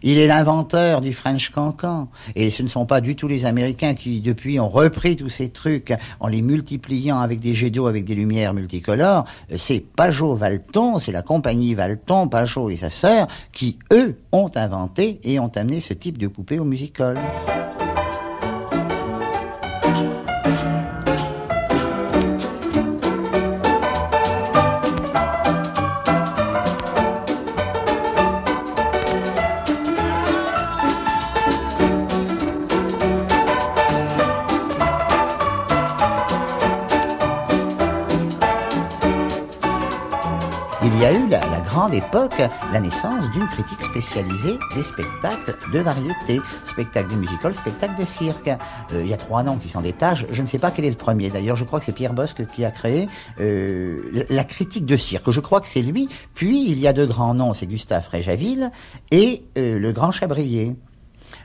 Il 0.03 0.19
est 0.19 0.27
l'inventeur 0.27 1.01
du 1.01 1.13
French 1.13 1.51
cancan. 1.51 2.09
Et 2.35 2.51
ce 2.51 2.63
ne 2.63 2.69
sont 2.69 2.87
pas 2.87 3.01
du 3.01 3.17
tout 3.17 3.29
les 3.29 3.45
Américains 3.45 3.95
qui, 3.95 4.21
depuis, 4.21 4.61
ont 4.61 4.69
repris 4.69 5.17
tous 5.17 5.29
ces 5.29 5.49
trucs 5.49 5.93
en 6.21 6.29
les 6.29 6.43
multipliant 6.43 7.21
avec 7.21 7.41
des 7.41 7.55
jets 7.55 7.71
d'eau, 7.71 7.87
avec 7.87 8.05
des 8.05 8.15
lumières 8.15 8.55
multicolores. 8.55 9.25
Euh, 9.53 9.57
c'est 9.57 9.81
Pajot 9.81 10.35
Valton, 10.35 10.99
c'est 10.99 11.13
la 11.13 11.23
compagnie 11.23 11.75
Valton, 11.75 12.29
Pajot 12.29 12.71
et 12.71 12.77
sa 12.77 12.91
sœur, 12.91 13.27
qui, 13.53 13.79
eux, 13.93 14.17
ont 14.33 14.51
inventé 14.55 15.21
et 15.25 15.41
ont 15.41 15.53
amené 15.55 15.81
ce 15.81 15.95
type 15.95 16.19
de 16.19 16.27
poupée 16.27 16.59
au 16.59 16.65
musical. 16.65 17.19
Grande 41.89 41.95
époque 41.95 42.43
la 42.73 42.81
naissance 42.81 43.31
d'une 43.31 43.47
critique 43.47 43.83
spécialisée 43.83 44.59
des 44.75 44.83
spectacles 44.83 45.57
de 45.73 45.79
variété, 45.79 46.41
spectacle 46.65 47.11
de 47.11 47.17
musical, 47.17 47.55
spectacle 47.55 47.99
de 47.99 48.05
cirque. 48.05 48.49
Euh, 48.49 49.03
il 49.03 49.09
y 49.09 49.15
a 49.15 49.17
trois 49.17 49.43
noms 49.43 49.57
qui 49.57 49.69
s'en 49.69 49.81
détachent. 49.81 50.27
Je 50.31 50.43
ne 50.43 50.47
sais 50.47 50.59
pas 50.59 50.71
quel 50.71 50.85
est 50.85 50.91
le 50.91 50.97
premier. 50.97 51.31
D'ailleurs, 51.31 51.57
je 51.57 51.65
crois 51.65 51.79
que 51.79 51.85
c'est 51.85 51.93
Pierre 51.93 52.13
Bosque 52.13 52.47
qui 52.47 52.65
a 52.65 52.71
créé 52.71 53.09
euh, 53.41 54.25
la 54.29 54.45
critique 54.45 54.85
de 54.85 54.97
cirque. 54.97 55.31
Je 55.31 55.41
crois 55.41 55.61
que 55.61 55.69
c'est 55.69 55.83
lui. 55.83 56.09
Puis 56.35 56.71
il 56.71 56.79
y 56.79 56.87
a 56.87 56.93
deux 56.93 57.07
grands 57.07 57.35
noms, 57.35 57.55
c'est 57.55 57.67
Gustave 57.67 58.05
Fréjaville 58.05 58.71
et 59.11 59.45
euh, 59.57 59.79
le 59.79 59.93
Grand 59.93 60.11
Chabrier. 60.11 60.77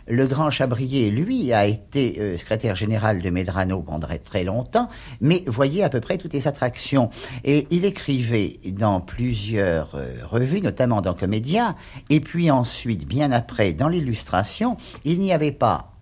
Le 0.08 0.28
grand 0.28 0.49
Chabrier, 0.49 1.12
lui, 1.12 1.54
a 1.54 1.66
été 1.66 2.18
euh, 2.20 2.36
secrétaire 2.36 2.76
général 2.76 3.20
de 3.20 3.30
Medrano 3.30 3.82
pendant 3.82 4.10
très 4.22 4.43
longtemps, 4.43 4.89
mais 5.22 5.43
voyait 5.47 5.84
à 5.84 5.89
peu 5.89 6.01
près 6.01 6.18
toutes 6.18 6.34
les 6.34 6.45
attractions. 6.45 7.10
Et 7.45 7.68
il 7.72 7.86
écrivait 7.86 8.60
dans 8.74 8.99
plusieurs 8.99 9.95
euh, 9.95 10.14
revues, 10.30 10.60
notamment 10.60 10.99
dans 10.99 11.14
Comédia, 11.14 11.76
et 12.10 12.20
puis 12.20 12.51
ensuite, 12.51 13.08
bien 13.08 13.32
après, 13.32 13.72
dans 13.72 13.88
l'illustration, 13.88 14.76
il 15.06 15.20
n'y 15.20 15.32
avait 15.32 15.54
pas 15.54 15.93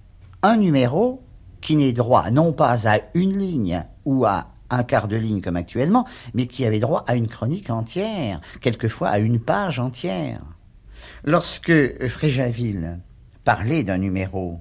un 0.42 0.58
numéro 0.58 1.22
qui 1.62 1.76
n'ait 1.76 1.94
droit 1.94 2.32
non 2.32 2.54
pas 2.54 2.90
à 2.90 2.98
une 3.14 3.38
ligne 3.38 3.84
ou 4.06 4.26
à 4.26 4.48
un 4.72 4.82
quart 4.82 5.08
de 5.08 5.16
ligne 5.16 5.42
comme 5.42 5.58
actuellement, 5.58 6.08
mais 6.34 6.48
qui 6.48 6.66
avait 6.66 6.80
droit 6.80 7.04
à 7.06 7.14
une 7.14 7.28
chronique 7.28 7.70
entière, 7.70 8.42
quelquefois 8.62 9.10
à 9.10 9.20
une 9.20 9.40
page 9.40 9.78
entière. 9.78 10.42
Lorsque 11.24 12.08
Fréjaville 12.08 13.00
parler 13.44 13.84
d'un 13.84 13.98
numéro. 13.98 14.60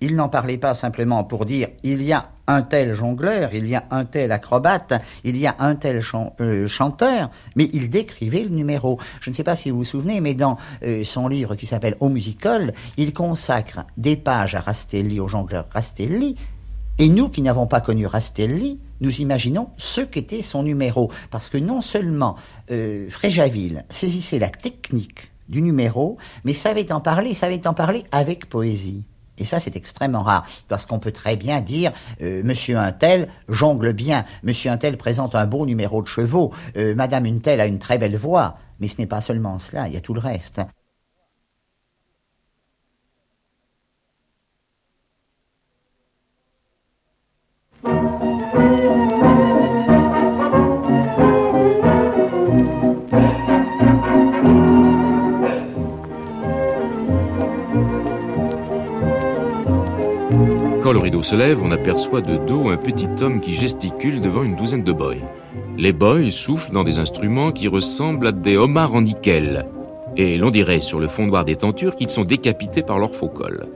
Il 0.00 0.14
n'en 0.14 0.28
parlait 0.28 0.58
pas 0.58 0.74
simplement 0.74 1.24
pour 1.24 1.46
dire 1.46 1.68
il 1.82 2.02
y 2.02 2.12
a 2.12 2.30
un 2.46 2.62
tel 2.62 2.94
jongleur, 2.94 3.54
il 3.54 3.66
y 3.66 3.74
a 3.74 3.84
un 3.90 4.04
tel 4.04 4.30
acrobate, 4.30 4.94
il 5.24 5.36
y 5.36 5.46
a 5.46 5.56
un 5.58 5.74
tel 5.74 6.02
euh, 6.40 6.66
chanteur, 6.66 7.30
mais 7.56 7.70
il 7.72 7.88
décrivait 7.90 8.42
le 8.42 8.50
numéro. 8.50 8.98
Je 9.20 9.30
ne 9.30 9.34
sais 9.34 9.42
pas 9.42 9.56
si 9.56 9.70
vous 9.70 9.78
vous 9.78 9.84
souvenez, 9.84 10.20
mais 10.20 10.34
dans 10.34 10.58
euh, 10.82 11.02
son 11.02 11.28
livre 11.28 11.54
qui 11.54 11.66
s'appelle 11.66 11.96
Au 12.00 12.08
musical, 12.08 12.74
il 12.96 13.12
consacre 13.12 13.84
des 13.96 14.16
pages 14.16 14.54
à 14.54 14.60
Rastelli, 14.60 15.18
au 15.18 15.28
jongleur 15.28 15.66
Rastelli, 15.70 16.36
et 16.98 17.08
nous 17.08 17.28
qui 17.28 17.42
n'avons 17.42 17.66
pas 17.66 17.80
connu 17.80 18.06
Rastelli, 18.06 18.78
nous 19.00 19.20
imaginons 19.20 19.70
ce 19.76 20.00
qu'était 20.00 20.42
son 20.42 20.62
numéro, 20.62 21.10
parce 21.30 21.50
que 21.50 21.58
non 21.58 21.80
seulement 21.80 22.36
euh, 22.70 23.08
Fréjaville 23.10 23.84
saisissait 23.90 24.38
la 24.38 24.48
technique 24.48 25.30
du 25.48 25.62
numéro, 25.62 26.16
mais 26.44 26.52
savait 26.52 26.92
en 26.92 27.00
parler, 27.00 27.34
savait 27.34 27.66
en 27.66 27.74
parler 27.74 28.04
avec 28.12 28.48
poésie. 28.48 29.04
Et 29.38 29.44
ça, 29.44 29.60
c'est 29.60 29.76
extrêmement 29.76 30.22
rare, 30.22 30.46
parce 30.68 30.86
qu'on 30.86 30.98
peut 30.98 31.12
très 31.12 31.36
bien 31.36 31.60
dire 31.60 31.92
euh, 32.22 32.42
Monsieur 32.42 32.78
Untel 32.78 33.28
jongle 33.48 33.92
bien, 33.92 34.24
Monsieur 34.42 34.70
Untel 34.70 34.96
présente 34.96 35.34
un 35.34 35.46
beau 35.46 35.66
numéro 35.66 36.02
de 36.02 36.06
chevaux, 36.06 36.52
euh, 36.76 36.94
Madame 36.94 37.26
Untel 37.26 37.60
a 37.60 37.66
une 37.66 37.78
très 37.78 37.98
belle 37.98 38.16
voix, 38.16 38.56
mais 38.80 38.88
ce 38.88 38.98
n'est 38.98 39.06
pas 39.06 39.20
seulement 39.20 39.58
cela, 39.58 39.88
il 39.88 39.94
y 39.94 39.96
a 39.96 40.00
tout 40.00 40.14
le 40.14 40.20
reste. 40.20 40.60
Quand 60.86 60.92
le 60.92 61.00
rideau 61.00 61.24
se 61.24 61.34
lève, 61.34 61.64
on 61.64 61.72
aperçoit 61.72 62.20
de 62.20 62.36
dos 62.36 62.68
un 62.68 62.76
petit 62.76 63.08
homme 63.20 63.40
qui 63.40 63.54
gesticule 63.54 64.22
devant 64.22 64.44
une 64.44 64.54
douzaine 64.54 64.84
de 64.84 64.92
boys. 64.92 65.16
Les 65.76 65.92
boys 65.92 66.30
soufflent 66.30 66.70
dans 66.70 66.84
des 66.84 67.00
instruments 67.00 67.50
qui 67.50 67.66
ressemblent 67.66 68.28
à 68.28 68.30
des 68.30 68.56
homards 68.56 68.94
en 68.94 69.02
nickel. 69.02 69.66
Et 70.16 70.38
l'on 70.38 70.52
dirait 70.52 70.80
sur 70.80 71.00
le 71.00 71.08
fondoir 71.08 71.44
des 71.44 71.56
tentures 71.56 71.96
qu'ils 71.96 72.08
sont 72.08 72.22
décapités 72.22 72.82
par 72.82 73.00
leur 73.00 73.16
faux 73.16 73.26
col. 73.26 73.66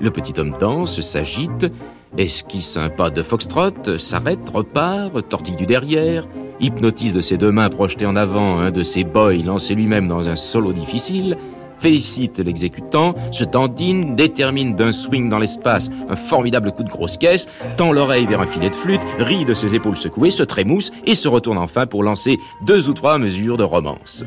Le 0.00 0.10
petit 0.10 0.34
homme 0.40 0.56
danse, 0.58 1.00
s'agite, 1.00 1.70
esquisse 2.18 2.76
un 2.76 2.88
pas 2.88 3.10
de 3.10 3.22
foxtrot, 3.22 3.96
s'arrête, 3.98 4.50
repart, 4.52 5.28
tortille 5.28 5.54
du 5.54 5.66
derrière, 5.66 6.26
hypnotise 6.58 7.12
de 7.12 7.20
ses 7.20 7.36
deux 7.36 7.52
mains 7.52 7.68
projetées 7.68 8.06
en 8.06 8.16
avant 8.16 8.58
un 8.58 8.72
de 8.72 8.82
ses 8.82 9.04
boys 9.04 9.44
lancé 9.44 9.76
lui-même 9.76 10.08
dans 10.08 10.28
un 10.28 10.34
solo 10.34 10.72
difficile, 10.72 11.36
félicite 11.82 12.38
l'exécutant, 12.38 13.14
se 13.32 13.42
dandine, 13.42 14.14
détermine 14.14 14.76
d'un 14.76 14.92
swing 14.92 15.28
dans 15.28 15.40
l'espace 15.40 15.90
un 16.08 16.14
formidable 16.14 16.70
coup 16.70 16.84
de 16.84 16.88
grosse 16.88 17.16
caisse, 17.16 17.48
tend 17.76 17.90
l'oreille 17.90 18.26
vers 18.26 18.40
un 18.40 18.46
filet 18.46 18.70
de 18.70 18.74
flûte, 18.74 19.00
rit 19.18 19.44
de 19.44 19.52
ses 19.52 19.74
épaules 19.74 19.96
secouées, 19.96 20.30
se 20.30 20.44
trémousse 20.44 20.92
et 21.06 21.14
se 21.14 21.26
retourne 21.26 21.58
enfin 21.58 21.86
pour 21.86 22.04
lancer 22.04 22.38
deux 22.64 22.88
ou 22.88 22.92
trois 22.92 23.18
mesures 23.18 23.56
de 23.56 23.64
romance. 23.64 24.24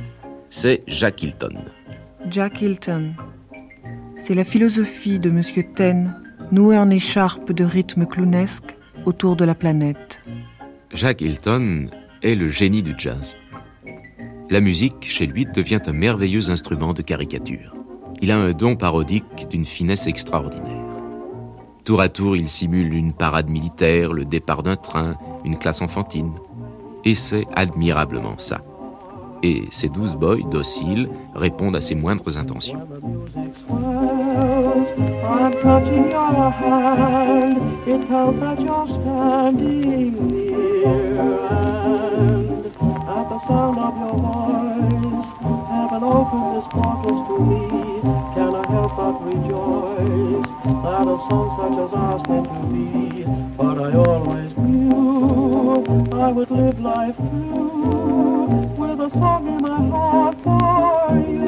C'est 0.50 0.84
Jack 0.88 1.24
Hilton. 1.24 1.56
Jack 2.30 2.62
Hilton. 2.62 3.14
C'est 4.18 4.36
la 4.36 4.44
philosophie 4.44 5.20
de 5.20 5.30
Monsieur 5.30 5.64
Ten, 5.64 6.14
nouée 6.52 6.78
en 6.78 6.90
écharpe 6.90 7.54
de 7.54 7.64
rythme 7.64 8.06
clownesque 8.06 8.76
autour 9.06 9.38
de 9.38 9.46
la 9.46 9.56
planète. 9.56 10.20
Jack 10.94 11.22
Hilton 11.22 11.88
est 12.22 12.36
le 12.36 12.50
génie 12.50 12.84
du 12.84 12.96
jazz. 12.98 13.38
La 14.50 14.62
musique, 14.62 15.10
chez 15.10 15.26
lui, 15.26 15.46
devient 15.46 15.80
un 15.88 15.92
merveilleux 15.92 16.52
instrument 16.52 16.94
de 16.94 17.02
caricature. 17.02 17.74
Il 18.22 18.30
a 18.32 18.38
un 18.38 18.52
don 18.52 18.76
parodique 18.76 19.48
d'une 19.50 19.66
finesse 19.66 20.06
extraordinaire. 20.06 20.86
Tour 21.84 22.00
à 22.00 22.10
tour, 22.10 22.36
il 22.36 22.48
simule 22.48 22.94
une 22.94 23.14
parade 23.14 23.50
militaire, 23.50 24.14
le 24.14 24.24
départ 24.24 24.62
d'un 24.62 24.76
train, 24.76 25.16
une 25.44 25.58
classe 25.58 25.82
enfantine. 25.82 26.32
Et 27.06 27.16
c'est 27.16 27.46
admirablement 27.56 28.38
ça. 28.38 28.62
Et 29.42 29.64
ses 29.72 29.90
douze 29.90 30.16
boys, 30.16 30.42
dociles, 30.52 31.10
répondent 31.34 31.76
à 31.76 31.82
ses 31.82 31.96
moindres 31.96 32.38
intentions. 32.38 32.88
Sound 43.48 43.78
of 43.78 43.96
your 43.98 44.18
voice, 44.18 45.30
heaven 45.70 46.04
opens 46.04 46.58
its 46.58 46.68
portals 46.74 47.22
to 47.28 47.36
me. 47.46 48.02
Can 48.34 48.56
I 48.56 48.64
help 48.72 48.96
but 48.98 49.16
rejoice 49.22 50.48
that 50.84 51.06
a 51.06 51.18
song 51.30 51.48
such 51.58 51.78
as 51.84 51.92
ours 51.94 52.24
meant 52.28 52.48
to 52.48 52.60
be? 52.74 53.24
But 53.56 53.78
I 53.80 53.92
always 53.94 54.58
knew 54.58 55.86
I 56.14 56.32
would 56.32 56.50
live 56.50 56.80
life 56.80 57.16
through 57.16 58.46
with 58.82 59.00
a 59.00 59.10
song 59.14 59.48
in 59.48 59.62
my 59.62 59.90
heart 59.90 60.36
for 60.44 61.30
you. 61.30 61.45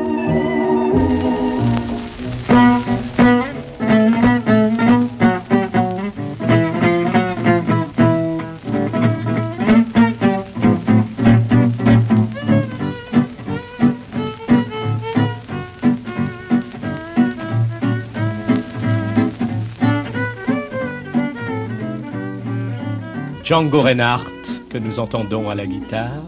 Django 23.48 23.82
Reinhardt, 23.82 24.62
que 24.70 24.78
nous 24.78 25.00
entendons 25.00 25.50
à 25.50 25.56
la 25.56 25.66
guitare. 25.66 26.22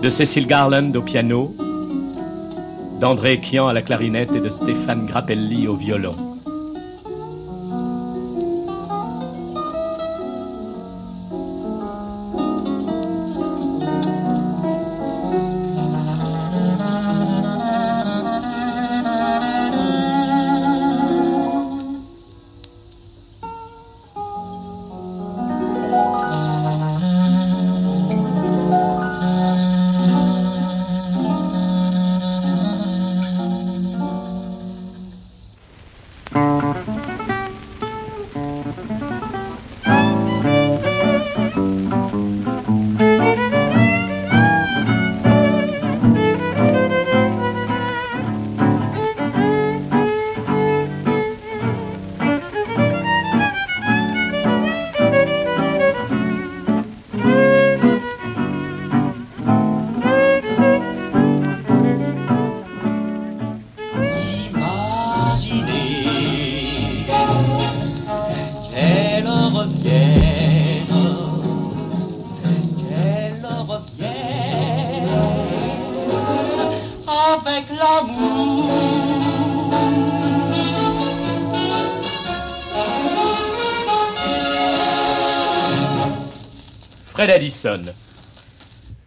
De 0.00 0.08
Cécile 0.08 0.46
Garland 0.46 0.96
au 0.96 1.02
piano, 1.02 1.54
d'André 3.00 3.38
Kian 3.38 3.68
à 3.68 3.74
la 3.74 3.82
clarinette 3.82 4.34
et 4.34 4.40
de 4.40 4.48
Stéphane 4.48 5.04
Grappelli 5.04 5.68
au 5.68 5.76
violon. 5.76 6.31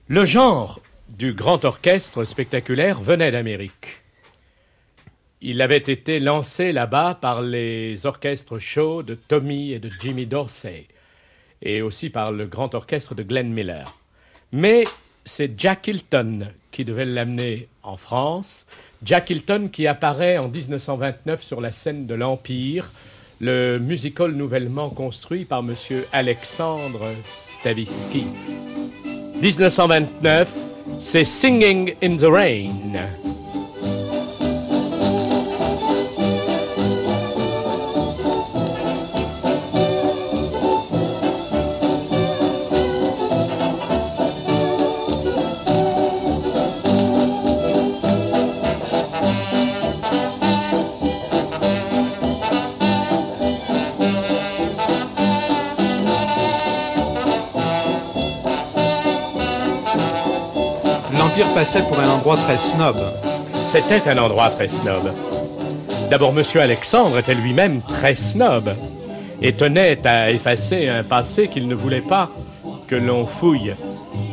Le 0.08 0.26
genre 0.26 0.80
du 1.10 1.34
grand 1.34 1.66
orchestre 1.66 2.24
spectaculaire 2.24 3.02
venait 3.02 3.32
d'Amérique. 3.32 4.02
Il 5.42 5.62
avait 5.62 5.78
été 5.78 6.20
lancé 6.20 6.72
là-bas 6.72 7.16
par 7.20 7.42
les 7.42 8.06
orchestres 8.06 8.60
chauds 8.60 9.04
de 9.04 9.16
Tommy 9.16 9.74
et 9.74 9.80
de 9.80 9.90
Jimmy 10.02 10.26
Dorsey, 10.26 10.88
et 11.62 11.82
aussi 11.82 12.10
par 12.10 12.32
le 12.32 12.46
grand 12.46 12.74
orchestre 12.76 13.14
de 13.14 13.24
Glenn 13.24 13.52
Miller. 13.52 13.98
Mais 14.52 14.86
c'est 15.24 15.60
Jack 15.60 15.88
Hilton 15.88 16.48
qui 16.72 16.86
devait 16.86 17.06
l'amener 17.06 17.68
en 17.84 17.98
France. 17.98 18.68
Jack 19.04 19.30
Hilton 19.30 19.70
qui 19.72 19.88
apparaît 19.88 20.38
en 20.38 20.48
1929 20.48 21.44
sur 21.44 21.62
la 21.62 21.72
scène 21.72 22.06
de 22.08 22.16
l'Empire, 22.16 22.92
le 23.42 23.80
musical 23.80 24.32
nouvellement 24.32 24.90
construit 24.90 25.46
par 25.46 25.60
M. 25.60 25.76
Alexandre 26.14 27.12
Stavisky. 27.66 28.28
1929, 29.42 30.48
c'est 31.00 31.26
Singing 31.26 31.96
in 32.04 32.16
the 32.16 32.30
Rain. 32.30 32.96
Passait 61.56 61.84
pour 61.84 61.98
un 62.02 62.10
endroit 62.10 62.36
très 62.36 62.58
snob. 62.58 62.98
C'était 63.64 64.10
un 64.10 64.18
endroit 64.18 64.50
très 64.50 64.68
snob. 64.68 65.10
D'abord, 66.10 66.34
Monsieur 66.34 66.60
Alexandre 66.60 67.18
était 67.18 67.34
lui-même 67.34 67.82
très 67.82 68.14
snob 68.14 68.76
et 69.42 69.54
tenait 69.54 70.06
à 70.06 70.32
effacer 70.32 70.90
un 70.90 71.04
passé 71.04 71.48
qu'il 71.48 71.70
ne 71.70 71.74
voulait 71.74 72.02
pas 72.02 72.30
que 72.90 72.96
l'on 72.98 73.26
fouille. 73.26 73.74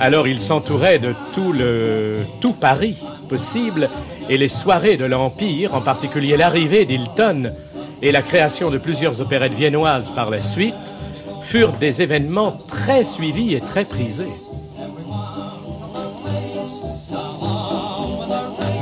Alors 0.01 0.27
il 0.27 0.41
s'entourait 0.41 0.99
de 0.99 1.15
tout 1.33 1.53
le 1.53 2.23
tout 2.41 2.55
Paris 2.55 2.99
possible 3.29 3.89
et 4.29 4.37
les 4.37 4.49
soirées 4.49 4.97
de 4.97 5.05
l'Empire, 5.05 5.77
en 5.77 5.81
particulier 5.81 6.37
l'arrivée 6.37 6.87
d'Hilton 6.87 7.53
et 8.03 8.11
la 8.11 8.23
création 8.23 8.69
de 8.69 8.79
plusieurs 8.79 9.21
opérettes 9.21 9.55
viennoises 9.55 10.11
par 10.11 10.29
la 10.29 10.43
suite, 10.43 10.97
furent 11.43 11.75
des 11.75 12.03
événements 12.03 12.59
très 12.67 13.05
suivis 13.05 13.55
et 13.55 13.61
très 13.61 13.85
prisés. 13.85 14.35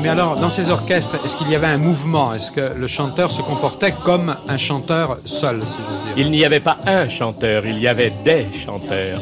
Mais 0.03 0.09
alors, 0.09 0.37
dans 0.37 0.49
ces 0.49 0.71
orchestres, 0.71 1.17
est-ce 1.25 1.37
qu'il 1.37 1.51
y 1.51 1.55
avait 1.55 1.67
un 1.67 1.77
mouvement? 1.77 2.33
Est-ce 2.33 2.51
que 2.51 2.73
le 2.75 2.87
chanteur 2.87 3.31
se 3.31 3.43
comportait 3.43 3.93
comme 3.93 4.35
un 4.49 4.57
chanteur 4.57 5.19
seul, 5.27 5.61
si 5.61 5.77
j'ose 5.77 6.01
dire? 6.01 6.15
Il 6.17 6.31
n'y 6.31 6.43
avait 6.45 6.61
pas 6.61 6.79
un 6.87 7.07
chanteur, 7.07 7.67
il 7.67 7.79
y 7.79 7.87
avait 7.87 8.13
des 8.25 8.47
chanteurs. 8.65 9.21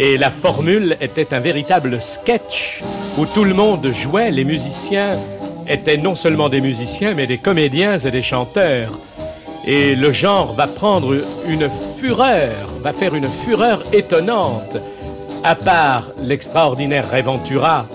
Et 0.00 0.18
la 0.18 0.30
formule 0.30 0.96
était 1.00 1.32
un 1.34 1.38
véritable 1.38 2.02
sketch 2.02 2.82
où 3.16 3.26
tout 3.26 3.44
le 3.44 3.54
monde 3.54 3.86
jouait, 3.92 4.32
les 4.32 4.44
musiciens 4.44 5.16
étaient 5.68 5.96
non 5.96 6.16
seulement 6.16 6.48
des 6.48 6.60
musiciens, 6.60 7.14
mais 7.14 7.28
des 7.28 7.38
comédiens 7.38 7.98
et 7.98 8.10
des 8.10 8.22
chanteurs. 8.22 8.98
Et 9.64 9.94
le 9.94 10.10
genre 10.10 10.52
va 10.52 10.66
prendre 10.66 11.14
une 11.46 11.68
fureur, 11.96 12.54
va 12.82 12.92
faire 12.92 13.14
une 13.14 13.28
fureur 13.28 13.82
étonnante. 13.92 14.78
À 15.44 15.54
part 15.54 16.10
l'extraordinaire 16.22 17.08
Réventura 17.08 17.86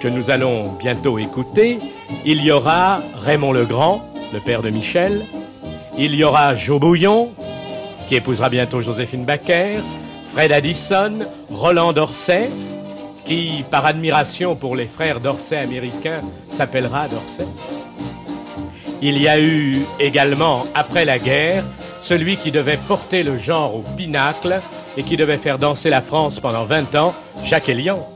que 0.00 0.08
nous 0.08 0.30
allons 0.30 0.72
bientôt 0.72 1.18
écouter, 1.18 1.78
il 2.24 2.42
y 2.42 2.50
aura 2.50 3.00
Raymond 3.18 3.52
le 3.52 3.64
Grand, 3.64 4.04
le 4.32 4.40
père 4.40 4.62
de 4.62 4.70
Michel, 4.70 5.22
il 5.98 6.14
y 6.14 6.24
aura 6.24 6.54
Jo 6.54 6.78
Bouillon, 6.78 7.30
qui 8.08 8.16
épousera 8.16 8.48
bientôt 8.48 8.80
Joséphine 8.80 9.24
Baker, 9.24 9.80
Fred 10.32 10.52
Addison, 10.52 11.20
Roland 11.50 11.92
d'Orsay, 11.92 12.50
qui, 13.24 13.64
par 13.70 13.86
admiration 13.86 14.54
pour 14.54 14.76
les 14.76 14.86
frères 14.86 15.20
d'Orsay 15.20 15.56
américains, 15.56 16.20
s'appellera 16.48 17.08
d'Orsay. 17.08 17.46
Il 19.02 19.20
y 19.20 19.28
a 19.28 19.40
eu 19.40 19.80
également, 19.98 20.64
après 20.74 21.04
la 21.04 21.18
guerre, 21.18 21.64
celui 22.00 22.36
qui 22.36 22.50
devait 22.50 22.78
porter 22.88 23.22
le 23.22 23.36
genre 23.36 23.74
au 23.74 23.84
pinacle 23.96 24.60
et 24.96 25.02
qui 25.02 25.16
devait 25.16 25.38
faire 25.38 25.58
danser 25.58 25.90
la 25.90 26.00
France 26.00 26.40
pendant 26.40 26.64
20 26.64 26.94
ans, 26.94 27.14
Jacques 27.42 27.68
Elian. 27.68 28.08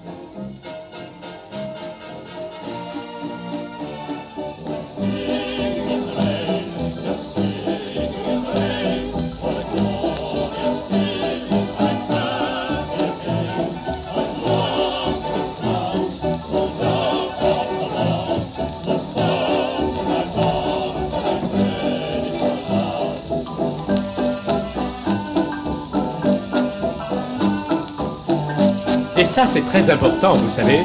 C'est 29.46 29.64
très 29.64 29.90
important, 29.90 30.34
vous 30.34 30.50
savez. 30.50 30.80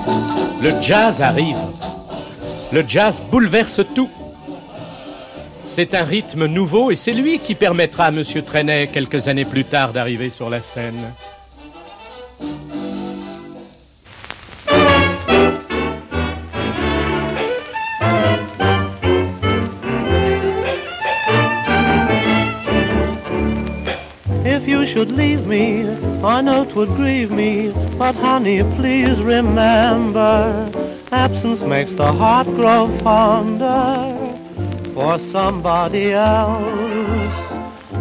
Le 0.61 0.71
jazz 0.81 1.21
arrive. 1.21 1.57
Le 2.71 2.83
jazz 2.87 3.21
bouleverse 3.31 3.81
tout. 3.93 4.09
C'est 5.61 5.93
un 5.93 6.03
rythme 6.03 6.45
nouveau 6.45 6.91
et 6.91 6.95
c'est 6.95 7.13
lui 7.13 7.39
qui 7.39 7.55
permettra 7.55 8.05
à 8.05 8.09
M. 8.09 8.23
Trenet, 8.45 8.87
quelques 8.87 9.27
années 9.27 9.45
plus 9.45 9.65
tard, 9.65 9.93
d'arriver 9.93 10.29
sur 10.29 10.49
la 10.49 10.61
scène. 10.61 11.11
Should 24.95 25.11
leave 25.11 25.45
me, 25.45 25.85
I 26.23 26.39
know 26.39 26.63
'twould 26.63 26.87
grieve 26.95 27.29
me, 27.29 27.73
but 27.97 28.15
honey, 28.15 28.63
please 28.77 29.17
remember, 29.21 30.71
absence 31.11 31.59
makes 31.59 31.91
the 31.95 32.13
heart 32.13 32.47
grow 32.59 32.87
fonder 33.03 34.15
for 34.93 35.19
somebody 35.33 36.13
else. 36.13 37.33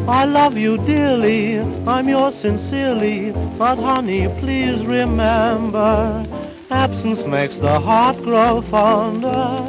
I 0.07 0.24
love 0.24 0.57
you 0.57 0.78
dearly, 0.86 1.59
I'm 1.84 2.09
yours 2.09 2.36
sincerely, 2.36 3.32
but 3.59 3.76
honey, 3.76 4.28
please 4.38 4.86
remember, 4.86 6.24
absence 6.70 7.26
makes 7.26 7.57
the 7.57 7.80
heart 7.80 8.18
grow 8.22 8.61
fonder 8.70 9.66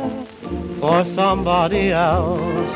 for 0.79 1.03
somebody 1.15 1.91
else. 1.91 2.69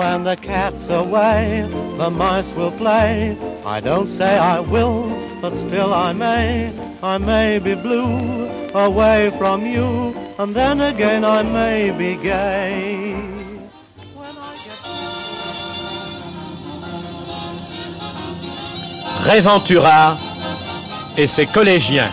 When 0.00 0.22
the 0.22 0.36
cat's 0.36 0.88
away, 0.88 1.66
the 1.98 2.08
mice 2.08 2.50
will 2.54 2.70
play. 2.70 3.36
I 3.64 3.80
don't 3.80 4.16
say 4.16 4.38
I 4.38 4.60
will, 4.60 5.10
but 5.42 5.52
still 5.66 5.92
I 5.92 6.12
may. 6.12 6.72
I 7.02 7.18
may 7.18 7.58
be 7.58 7.74
blue 7.74 8.48
away 8.74 9.30
from 9.38 9.66
you, 9.66 10.14
and 10.38 10.54
then 10.54 10.80
again 10.80 11.24
I 11.24 11.42
may 11.42 11.90
be 11.90 12.16
gay. 12.16 13.16
Réventura 19.24 20.16
et 21.16 21.26
ses 21.26 21.46
collégiens. 21.46 22.10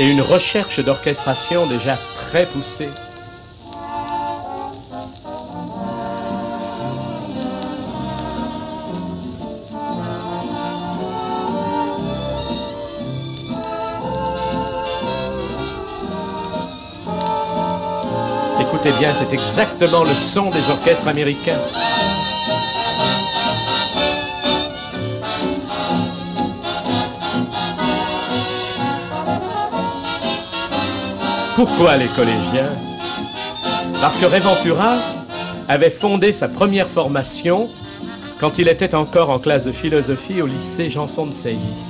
Et 0.00 0.10
une 0.10 0.20
recherche 0.20 0.80
d'orchestration 0.80 1.66
déjà 1.66 1.96
très 2.16 2.46
poussée. 2.46 2.90
C'est 19.14 19.32
exactement 19.32 20.02
le 20.02 20.12
son 20.12 20.50
des 20.50 20.70
orchestres 20.70 21.06
américains. 21.06 21.60
Pourquoi 31.54 31.96
les 31.96 32.08
collégiens? 32.08 32.70
Parce 34.00 34.18
que 34.18 34.26
Réventura 34.26 34.96
avait 35.68 35.90
fondé 35.90 36.32
sa 36.32 36.48
première 36.48 36.88
formation 36.88 37.68
quand 38.40 38.58
il 38.58 38.68
était 38.68 38.94
encore 38.94 39.30
en 39.30 39.38
classe 39.38 39.64
de 39.64 39.72
philosophie 39.72 40.42
au 40.42 40.46
lycée 40.46 40.90
Janson 40.90 41.26
de 41.26 41.32
Sailly. 41.32 41.87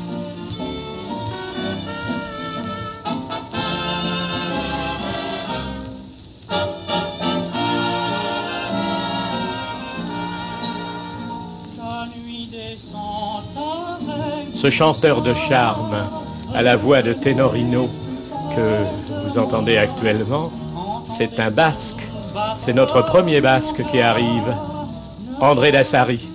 Ce 14.59 14.71
chanteur 14.71 15.23
de 15.23 15.35
charme 15.35 16.05
à 16.53 16.63
la 16.63 16.75
voix 16.75 17.01
de 17.01 17.13
Ténorino 17.13 17.89
que 18.57 19.25
vous 19.25 19.39
entendez 19.39 19.77
actuellement, 19.77 20.51
c'est 21.05 21.39
un 21.39 21.53
basque. 21.53 22.01
C'est 22.57 22.73
notre 22.73 23.03
premier 23.03 23.41
basque 23.41 23.85
qui 23.89 24.01
arrive, 24.01 24.53
André 25.41 25.71
Dassari. 25.71 26.29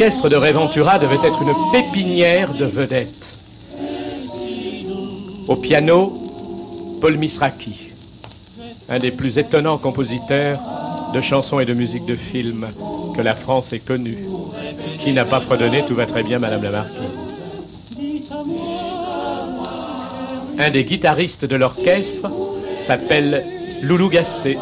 L'orchestre 0.00 0.30
de 0.30 0.36
Réventura 0.36 0.98
devait 0.98 1.18
être 1.22 1.42
une 1.42 1.52
pépinière 1.72 2.54
de 2.54 2.64
vedettes. 2.64 3.38
Au 5.46 5.56
piano, 5.56 6.14
Paul 7.02 7.18
Misraki, 7.18 7.90
un 8.88 8.98
des 8.98 9.10
plus 9.10 9.36
étonnants 9.36 9.76
compositeurs 9.76 10.58
de 11.12 11.20
chansons 11.20 11.60
et 11.60 11.66
de 11.66 11.74
musique 11.74 12.06
de 12.06 12.16
film 12.16 12.68
que 13.14 13.20
la 13.20 13.34
France 13.34 13.74
ait 13.74 13.78
connu. 13.78 14.16
Qui 15.00 15.12
n'a 15.12 15.26
pas 15.26 15.40
fredonné 15.40 15.84
Tout 15.86 15.96
va 15.96 16.06
très 16.06 16.22
bien, 16.22 16.38
Madame 16.38 16.62
la 16.62 16.70
Marquise. 16.70 16.96
Un 20.58 20.70
des 20.70 20.84
guitaristes 20.84 21.44
de 21.44 21.56
l'orchestre 21.56 22.30
s'appelle 22.78 23.44
Loulou 23.82 24.08
Gasté. 24.08 24.56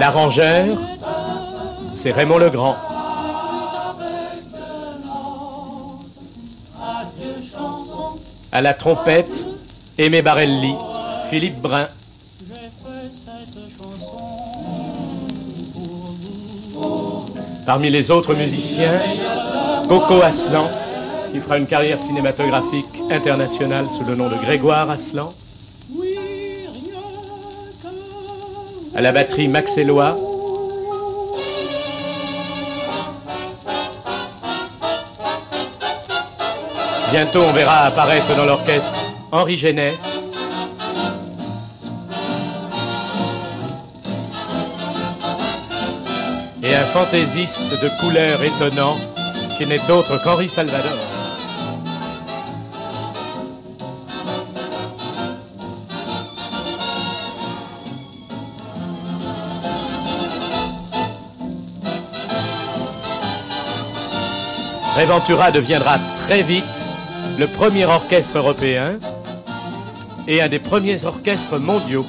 L'arrangeur, 0.00 0.78
c'est 1.92 2.10
Raymond 2.10 2.38
Legrand. 2.38 2.74
À 8.50 8.62
la 8.62 8.72
trompette, 8.72 9.44
Aimé 9.98 10.22
Barelli, 10.22 10.74
Philippe 11.28 11.60
Brun. 11.60 11.86
Parmi 17.66 17.90
les 17.90 18.10
autres 18.10 18.34
musiciens, 18.34 18.98
Coco 19.86 20.22
Aslan, 20.22 20.70
qui 21.30 21.40
fera 21.40 21.58
une 21.58 21.66
carrière 21.66 22.00
cinématographique 22.00 23.02
internationale 23.10 23.84
sous 23.90 24.04
le 24.04 24.16
nom 24.16 24.30
de 24.30 24.36
Grégoire 24.36 24.88
Aslan. 24.88 25.30
À 29.00 29.02
la 29.02 29.12
batterie 29.12 29.48
Max 29.48 29.78
Eloi. 29.78 30.14
Bientôt, 37.10 37.40
on 37.40 37.52
verra 37.54 37.86
apparaître 37.86 38.36
dans 38.36 38.44
l'orchestre 38.44 38.92
Henri 39.32 39.56
Génès. 39.56 39.94
Et 46.62 46.74
un 46.74 46.84
fantaisiste 46.84 47.70
de 47.82 47.88
couleur 48.00 48.44
étonnant 48.44 48.98
qui 49.56 49.66
n'est 49.66 49.90
autre 49.90 50.22
qu'Henri 50.22 50.50
Salvador. 50.50 51.19
Reventura 65.00 65.50
deviendra 65.50 65.96
très 66.26 66.42
vite 66.42 66.86
le 67.38 67.46
premier 67.46 67.86
orchestre 67.86 68.36
européen 68.36 68.98
et 70.28 70.42
un 70.42 70.48
des 70.48 70.58
premiers 70.58 71.06
orchestres 71.06 71.58
mondiaux. 71.58 72.04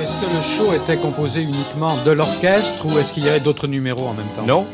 Est-ce 0.00 0.14
que 0.14 0.32
le 0.32 0.40
show 0.40 0.72
était 0.72 0.98
composé 0.98 1.42
uniquement 1.42 1.96
de 2.04 2.12
l'orchestre 2.12 2.86
ou 2.86 2.96
est-ce 2.96 3.12
qu'il 3.12 3.24
y 3.24 3.28
avait 3.28 3.40
d'autres 3.40 3.66
numéros 3.66 4.06
en 4.06 4.14
même 4.14 4.28
temps? 4.36 4.46
Non, 4.46 4.66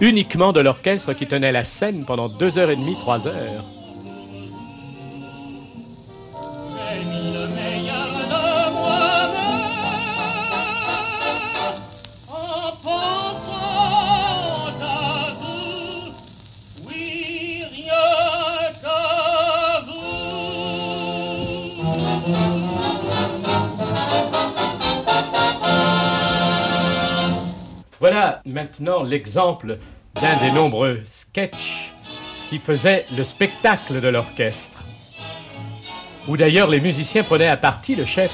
uniquement 0.00 0.52
de 0.52 0.58
l'orchestre 0.58 1.12
qui 1.12 1.28
tenait 1.28 1.52
la 1.52 1.62
scène 1.62 2.04
pendant 2.04 2.28
deux 2.28 2.58
heures 2.58 2.70
et 2.70 2.76
demie, 2.76 2.96
trois 2.98 3.28
heures. 3.28 3.62
Maintenant 28.80 29.02
l'exemple 29.02 29.78
d'un 30.20 30.36
des 30.36 30.50
nombreux 30.50 31.00
sketchs 31.04 31.94
qui 32.50 32.58
faisaient 32.58 33.06
le 33.16 33.24
spectacle 33.24 34.00
de 34.00 34.08
l'orchestre. 34.08 34.84
Où 36.28 36.36
d'ailleurs 36.36 36.68
les 36.68 36.80
musiciens 36.80 37.22
prenaient 37.22 37.46
à 37.46 37.56
partie 37.56 37.94
le 37.94 38.04
chef 38.04 38.32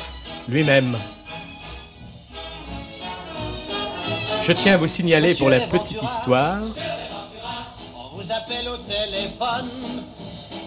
lui-même. 0.49 0.97
Je 4.43 4.53
tiens 4.53 4.75
à 4.75 4.77
vous 4.79 4.89
signaler 4.89 5.35
pour 5.37 5.49
la 5.49 5.61
petite 5.61 6.03
histoire 6.03 6.59
On 7.95 8.17
vous 8.17 8.23
appelle 8.23 8.69
au 8.69 8.79
téléphone. 8.79 9.71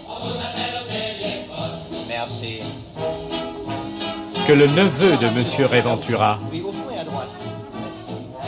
On 0.08 0.26
vous 0.26 0.38
appelle 0.38 0.80
au 0.80 0.88
téléphone. 0.90 2.06
Merci. 2.08 2.62
que 4.46 4.52
le 4.52 4.68
neveu 4.68 5.16
de 5.16 5.28
Monsieur 5.30 5.66
Réventura 5.66 6.38
Oui, 6.52 6.62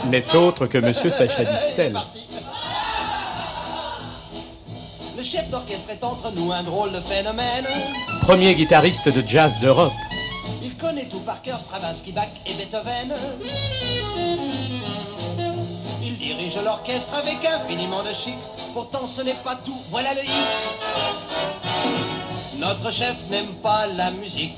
n'est 0.09 0.35
autre 0.35 0.65
que 0.65 0.79
Monsieur 0.79 1.11
Sacha 1.11 1.45
Distel. 1.45 1.95
Le 5.17 5.23
chef 5.23 5.49
d'orchestre 5.49 5.89
est 5.91 6.03
entre 6.03 6.31
nous 6.31 6.51
un 6.51 6.63
drôle 6.63 6.91
de 6.91 6.99
phénomène. 7.01 7.67
premier 8.21 8.55
guitariste 8.55 9.09
de 9.09 9.25
jazz 9.25 9.59
d'Europe. 9.59 9.93
Il 10.63 10.75
connaît 10.75 11.05
tout 11.05 11.19
par 11.19 11.41
cœur 11.41 11.59
Stravinsky, 11.59 12.11
Bach 12.11 12.27
et 12.45 12.53
Beethoven. 12.53 13.13
Il 16.01 16.17
dirige 16.17 16.57
l'orchestre 16.63 17.13
avec 17.13 17.45
infiniment 17.45 18.01
de 18.03 18.13
chic. 18.13 18.35
Pourtant 18.73 19.07
ce 19.15 19.21
n'est 19.21 19.41
pas 19.43 19.55
tout, 19.65 19.77
voilà 19.91 20.13
le 20.13 20.23
hic. 20.23 20.47
Notre 22.57 22.91
chef 22.91 23.15
n'aime 23.29 23.53
pas 23.61 23.85
la 23.87 24.11
musique. 24.11 24.55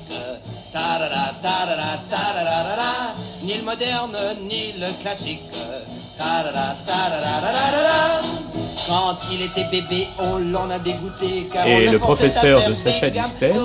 Ta-da-da-da-da. 0.72 3.14
Ni 3.42 3.58
le 3.58 3.64
moderne, 3.64 4.16
ni 4.48 4.72
le 4.78 4.92
classique. 5.02 5.40
Quand 8.88 9.16
il 9.30 9.42
était 9.42 9.64
bébé, 9.64 10.08
on 10.18 10.38
l'en 10.38 10.70
a 10.70 10.78
dégoûté. 10.78 11.48
car 11.52 11.66
Et 11.66 11.88
le 11.88 11.98
professeur 11.98 12.68
de 12.68 12.74
Sacha. 12.74 13.10
Distel 13.10 13.56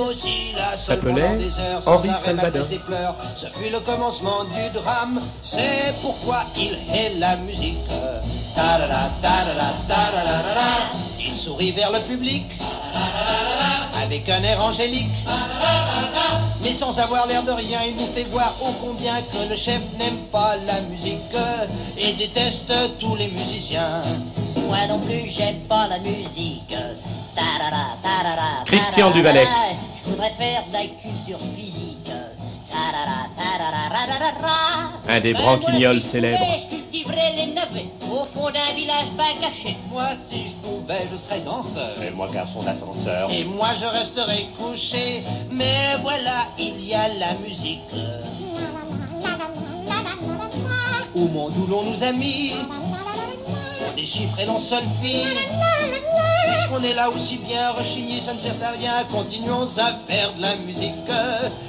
s'appelait 0.78 1.38
Henri 1.86 2.10
Salvador. 2.16 2.66
Ce 3.38 3.46
fut 3.48 3.72
le 3.72 3.80
commencement 3.82 4.44
du 4.46 4.70
drame. 4.74 5.22
C'est 5.46 5.94
pourquoi 6.02 6.46
il 6.58 6.78
hait 6.94 7.14
la 7.18 7.36
musique. 7.38 7.78
Il 11.20 11.38
sourit 11.38 11.72
vers 11.72 11.92
le 11.92 12.00
public 12.00 12.46
avec 14.08 14.30
un 14.30 14.42
air 14.42 14.64
angélique. 14.64 15.12
Mais 16.62 16.74
sans 16.74 16.98
avoir 16.98 17.28
l'air 17.28 17.44
de 17.44 17.52
rien, 17.52 17.80
il 17.90 17.96
nous 17.98 18.12
fait 18.14 18.24
voir 18.24 18.56
ô 18.62 18.72
combien 18.82 19.22
que 19.22 19.50
le 19.50 19.58
chef 19.58 19.82
n'aime 20.00 20.22
pas 20.32 20.56
la 20.66 20.80
musique 20.82 21.36
et 21.98 22.14
déteste 22.14 22.72
tous 23.00 23.16
les 23.16 23.28
musiciens. 23.28 24.02
Moi 24.56 24.88
non 24.88 25.00
plus, 25.00 25.30
j'aime 25.30 25.60
pas 25.68 25.88
la 25.88 26.00
musique. 26.00 26.74
Ta-da-da, 27.36 27.98
ta-da-da, 28.02 28.64
Christian 28.66 29.12
Duvalex. 29.12 29.84
Je 30.04 30.10
voudrais 30.10 30.34
faire 30.40 30.64
de 30.68 30.74
la 30.74 30.86
culture 31.04 31.40
physique. 31.56 31.87
Un 35.10 35.20
des 35.20 35.34
Ben, 35.34 35.42
branquignoles 35.42 36.02
célèbres. 36.02 36.46
au 38.12 38.24
fond 38.34 38.50
d'un 38.52 38.74
village 38.76 39.10
pas 39.18 39.34
caché. 39.42 39.78
Moi, 39.90 40.10
si 40.30 40.48
je 40.48 40.68
pouvais, 40.68 41.08
je 41.12 41.18
serais 41.18 41.40
danseur. 41.42 42.02
Et 42.02 42.12
moi, 42.12 42.30
garçon 42.34 42.64
d'ascenseur. 42.64 43.30
Et 43.32 43.46
moi, 43.46 43.70
je 43.80 43.86
resterais 43.86 44.48
couché. 44.58 45.24
Mais 45.50 45.96
voilà, 46.02 46.48
il 46.58 46.86
y 46.86 46.94
a 46.94 47.08
la 47.08 47.34
musique. 47.36 47.80
Au 51.16 51.28
monde 51.28 51.54
où 51.58 51.68
l'on 51.68 51.84
nous 51.84 52.04
a 52.04 52.12
mis. 52.12 52.54
On 53.88 53.96
déchiffre 53.96 54.40
et 54.40 54.46
l'on 54.46 54.60
solfie. 54.60 55.24
Puisqu'on 56.46 56.84
est 56.84 56.94
là 56.94 57.10
aussi 57.10 57.38
bien 57.38 57.72
rechigné, 57.72 58.22
ça 58.22 58.34
ne 58.34 58.42
sert 58.42 58.56
à 58.64 58.72
rien. 58.72 59.04
Continuons 59.12 59.70
à 59.78 60.12
faire 60.12 60.34
de 60.34 60.42
la 60.42 60.56
musique. 60.56 60.94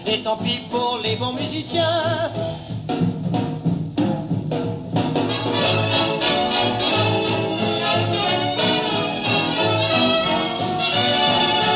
Et 0.06 0.22
tant 0.22 0.36
pis 0.36 0.60
pour 0.70 1.00
les 1.02 1.16
bons 1.16 1.32
musiciens. 1.32 2.30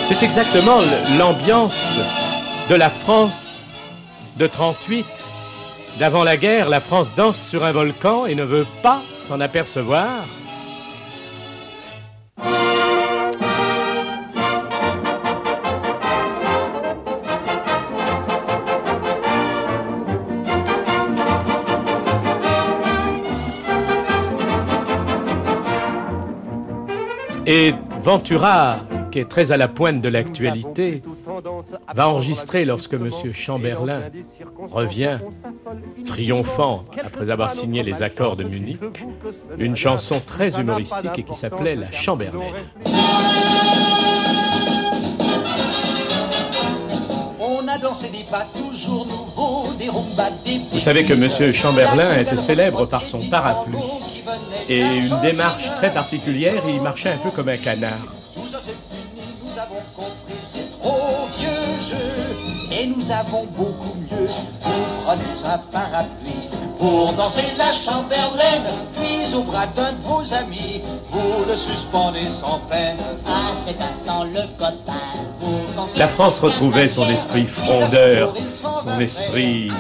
C'est 0.05 0.23
exactement 0.25 0.81
l'ambiance 1.17 1.97
de 2.69 2.75
la 2.75 2.91
France 2.91 3.63
de 4.37 4.47
38. 4.47 5.07
D'avant 5.99 6.25
la 6.25 6.37
guerre, 6.37 6.69
la 6.69 6.81
France 6.81 7.15
danse 7.15 7.39
sur 7.39 7.65
un 7.65 7.73
volcan 7.73 8.27
et 8.27 8.35
ne 8.35 8.45
veut 8.45 8.67
pas 8.83 9.01
s'en 9.23 9.41
apercevoir. 9.41 10.27
Et 27.47 27.75
Ventura, 28.01 28.79
qui 29.13 29.19
est 29.19 29.29
très 29.29 29.53
à 29.53 29.57
la 29.57 29.69
pointe 29.69 30.01
de 30.01 30.09
l'actualité, 30.09 31.03
va 31.95 32.09
enregistrer 32.09 32.65
lorsque 32.65 32.95
M. 32.95 33.11
Chamberlain 33.33 34.03
revient, 34.71 35.19
triomphant 36.07 36.85
après 37.05 37.31
avoir 37.31 37.51
signé 37.51 37.83
les 37.83 38.03
accords 38.03 38.37
de 38.37 38.45
Munich, 38.45 38.81
une 39.59 39.77
chanson 39.77 40.21
très 40.25 40.59
humoristique 40.59 41.19
et 41.19 41.23
qui 41.23 41.35
s'appelait 41.35 41.77
La 41.77 41.91
Chamberlaine. 41.91 42.41
Vous 50.73 50.79
savez 50.79 51.05
que 51.05 51.13
M. 51.13 51.53
Chamberlain 51.53 52.19
était 52.19 52.39
célèbre 52.39 52.87
par 52.87 53.05
son 53.05 53.29
parapluie 53.29 53.79
et 54.69 54.81
une 54.81 55.21
démarche 55.21 55.75
très 55.77 55.93
particulière, 55.93 56.63
il 56.67 56.81
marchait 56.81 57.11
un 57.11 57.19
peu 57.19 57.31
comme 57.31 57.49
un 57.51 57.59
canard. 57.59 58.22
Savons 63.13 63.47
beaucoup 63.59 63.95
mieux. 64.11 64.27
Vous 64.63 65.05
prenez 65.05 65.35
un 65.45 65.59
parapluie 65.71 66.49
pour 66.79 67.13
danser 67.13 67.53
la 67.59 67.73
chamberlaine, 67.75 68.69
puis 68.97 69.35
au 69.35 69.43
bras 69.43 69.67
d'un 69.67 69.93
de 69.93 70.03
vos 70.03 70.25
amis, 70.33 70.81
vous 71.11 71.45
le 71.47 71.57
suspendez 71.59 72.29
sans 72.41 72.59
peine. 72.71 72.97
À 73.27 73.53
cet 73.67 73.79
instant, 73.83 74.25
le 74.25 74.45
copain 74.59 75.05
La 75.95 76.07
France 76.07 76.41
retrouvait 76.41 76.89
son 76.89 77.07
esprit 77.11 77.47
frondeur, 77.47 78.35
son 78.83 78.99
esprit 78.99 79.71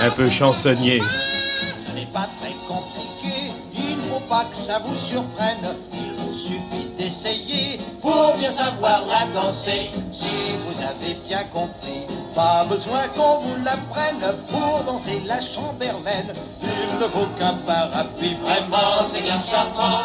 un 0.00 0.10
peu 0.10 0.28
chansonnier. 0.28 1.00
Ce 1.00 1.92
n'est 1.92 2.12
pas 2.12 2.28
très 2.40 2.54
compliqué, 2.68 3.52
il 3.74 3.96
ne 3.96 4.02
faut 4.10 4.26
pas 4.28 4.44
que 4.44 4.58
ça 4.64 4.78
vous 4.78 4.98
surprenne. 5.08 5.74
Il 5.92 6.12
vous 6.20 6.34
suffit 6.38 6.86
d'essayer 6.96 7.65
pour 8.06 8.36
bien 8.38 8.52
savoir 8.52 9.02
la 9.08 9.26
danser. 9.34 9.90
Si 10.12 10.54
vous 10.62 10.76
avez 10.80 11.14
bien 11.26 11.42
compris, 11.52 12.02
pas 12.36 12.64
besoin 12.64 13.08
qu'on 13.16 13.40
vous 13.40 13.56
l'apprenne 13.64 14.22
pour 14.48 14.84
danser 14.84 15.20
la 15.26 15.40
chamberlaine. 15.40 16.32
Il 16.62 16.98
ne 17.00 17.08
faut 17.08 17.26
qu'un 17.38 17.54
parapluie, 17.66 18.36
vraiment, 18.44 19.10
c'est 19.12 19.22
bien 19.22 19.42
charmant. 19.50 20.04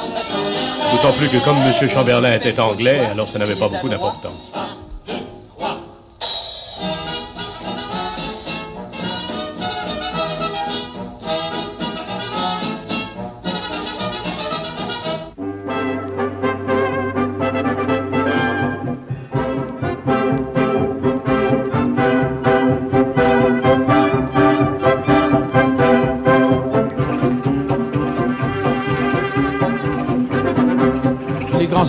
D'autant 0.91 1.13
plus 1.13 1.29
que 1.29 1.37
comme 1.45 1.57
M. 1.57 1.87
Chamberlain 1.87 2.33
était 2.33 2.59
anglais, 2.59 3.01
alors 3.11 3.29
ça 3.29 3.37
n'avait 3.37 3.55
pas 3.55 3.69
beaucoup 3.69 3.89
d'importance. 3.89 4.51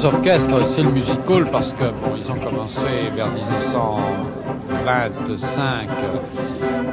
Orchestres, 0.05 0.67
c'est 0.67 0.83
le 0.83 0.91
music 0.91 1.19
hall 1.29 1.47
parce 1.51 1.73
que 1.73 1.85
bon, 1.85 2.15
ils 2.17 2.31
ont 2.31 2.37
commencé 2.37 2.87
vers 3.15 3.31
1925, 3.31 5.89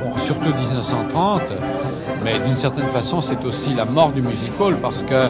bon, 0.04 0.18
surtout 0.18 0.54
1930, 0.54 1.42
mais 2.24 2.40
d'une 2.40 2.58
certaine 2.58 2.90
façon, 2.90 3.22
c'est 3.22 3.44
aussi 3.46 3.74
la 3.74 3.86
mort 3.86 4.12
du 4.12 4.22
music 4.22 4.52
hall 4.60 4.76
parce 4.78 5.04
que 5.04 5.30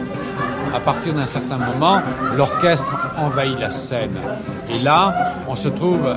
à 0.74 0.80
partir 0.80 1.14
d'un 1.14 1.26
certain 1.26 1.58
moment, 1.58 2.00
l'orchestre 2.36 2.96
envahit 3.16 3.58
la 3.58 3.70
scène. 3.70 4.18
Et 4.68 4.78
là, 4.78 5.32
on 5.48 5.56
se 5.56 5.68
trouve 5.68 6.14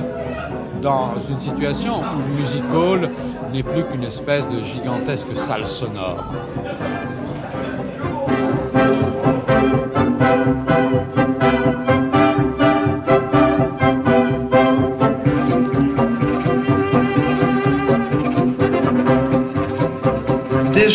dans 0.82 1.14
une 1.28 1.40
situation 1.40 2.00
où 2.00 2.18
le 2.28 2.34
music 2.40 2.62
hall 2.74 3.08
n'est 3.52 3.62
plus 3.62 3.84
qu'une 3.84 4.04
espèce 4.04 4.46
de 4.48 4.62
gigantesque 4.62 5.34
salle 5.34 5.66
sonore. 5.66 6.24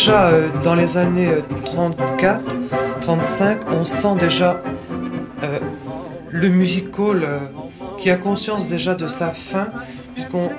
Déjà 0.00 0.28
euh, 0.28 0.48
dans 0.64 0.74
les 0.74 0.96
années 0.96 1.28
euh, 1.28 1.42
34, 1.66 2.56
35, 3.02 3.58
on 3.70 3.84
sent 3.84 4.14
déjà 4.18 4.62
euh, 5.42 5.58
le 6.30 6.48
musical 6.48 7.22
euh, 7.22 7.40
qui 7.98 8.08
a 8.08 8.16
conscience 8.16 8.70
déjà 8.70 8.94
de 8.94 9.08
sa 9.08 9.32
fin, 9.32 9.68
puisqu'on 10.14 10.52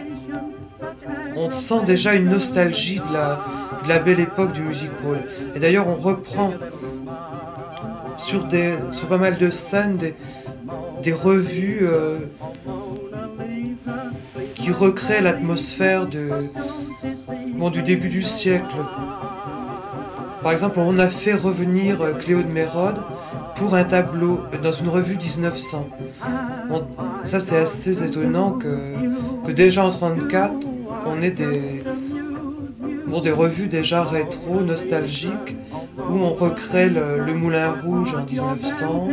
on 1.36 1.50
sent 1.50 1.82
déjà 1.88 2.14
une 2.14 2.30
nostalgie 2.30 3.00
de 3.00 3.88
la, 3.88 3.98
belle 3.98 4.20
époque 4.20 4.52
du 4.52 4.62
musical. 4.62 5.26
Et 5.56 5.60
d'ailleurs, 5.60 5.88
on 5.88 5.96
reprend 5.96 6.54
sur, 8.18 8.44
des, 8.44 8.76
sur 8.92 9.08
pas 9.08 9.18
mal 9.18 9.40
de 9.40 9.50
scènes 9.50 9.98
des, 9.98 10.14
des 11.02 11.14
revues 11.14 11.80
euh, 11.82 12.20
qui 14.54 14.72
recréent 14.72 15.24
l'atmosphère 15.24 16.06
du 16.06 16.22
début 17.82 18.10
du 18.10 18.22
siècle. 18.22 18.76
Par 20.42 20.52
exemple, 20.52 20.80
on 20.80 20.98
a 21.00 21.10
fait 21.10 21.34
revenir 21.36 22.02
euh, 22.02 22.14
Cléo 22.14 22.42
de 22.42 22.48
Mérode 22.52 22.98
pour 23.56 23.76
un 23.76 23.84
tableau 23.84 24.42
euh, 24.54 24.58
dans 24.62 24.72
une 24.72 24.90
revue 24.90 25.18
1900. 25.18 25.88
On- 26.70 26.84
ça, 27.26 27.40
c'est 27.40 27.58
assez 27.58 28.04
étonnant 28.04 28.52
que, 28.54 28.94
que 29.46 29.52
déjà 29.52 29.86
en 29.86 29.92
34, 29.92 30.54
on 31.06 31.22
ait 31.22 31.32
des, 31.32 31.84
bon, 33.08 33.22
revues 33.22 33.68
déjà 33.68 34.04
rétro, 34.04 34.62
nostalgiques, 34.62 35.56
où 36.10 36.16
on 36.18 36.34
recrée 36.34 36.90
le, 36.90 37.24
le 37.24 37.34
Moulin 37.36 37.74
Rouge 37.84 38.16
en 38.16 38.26
1900. 38.26 39.10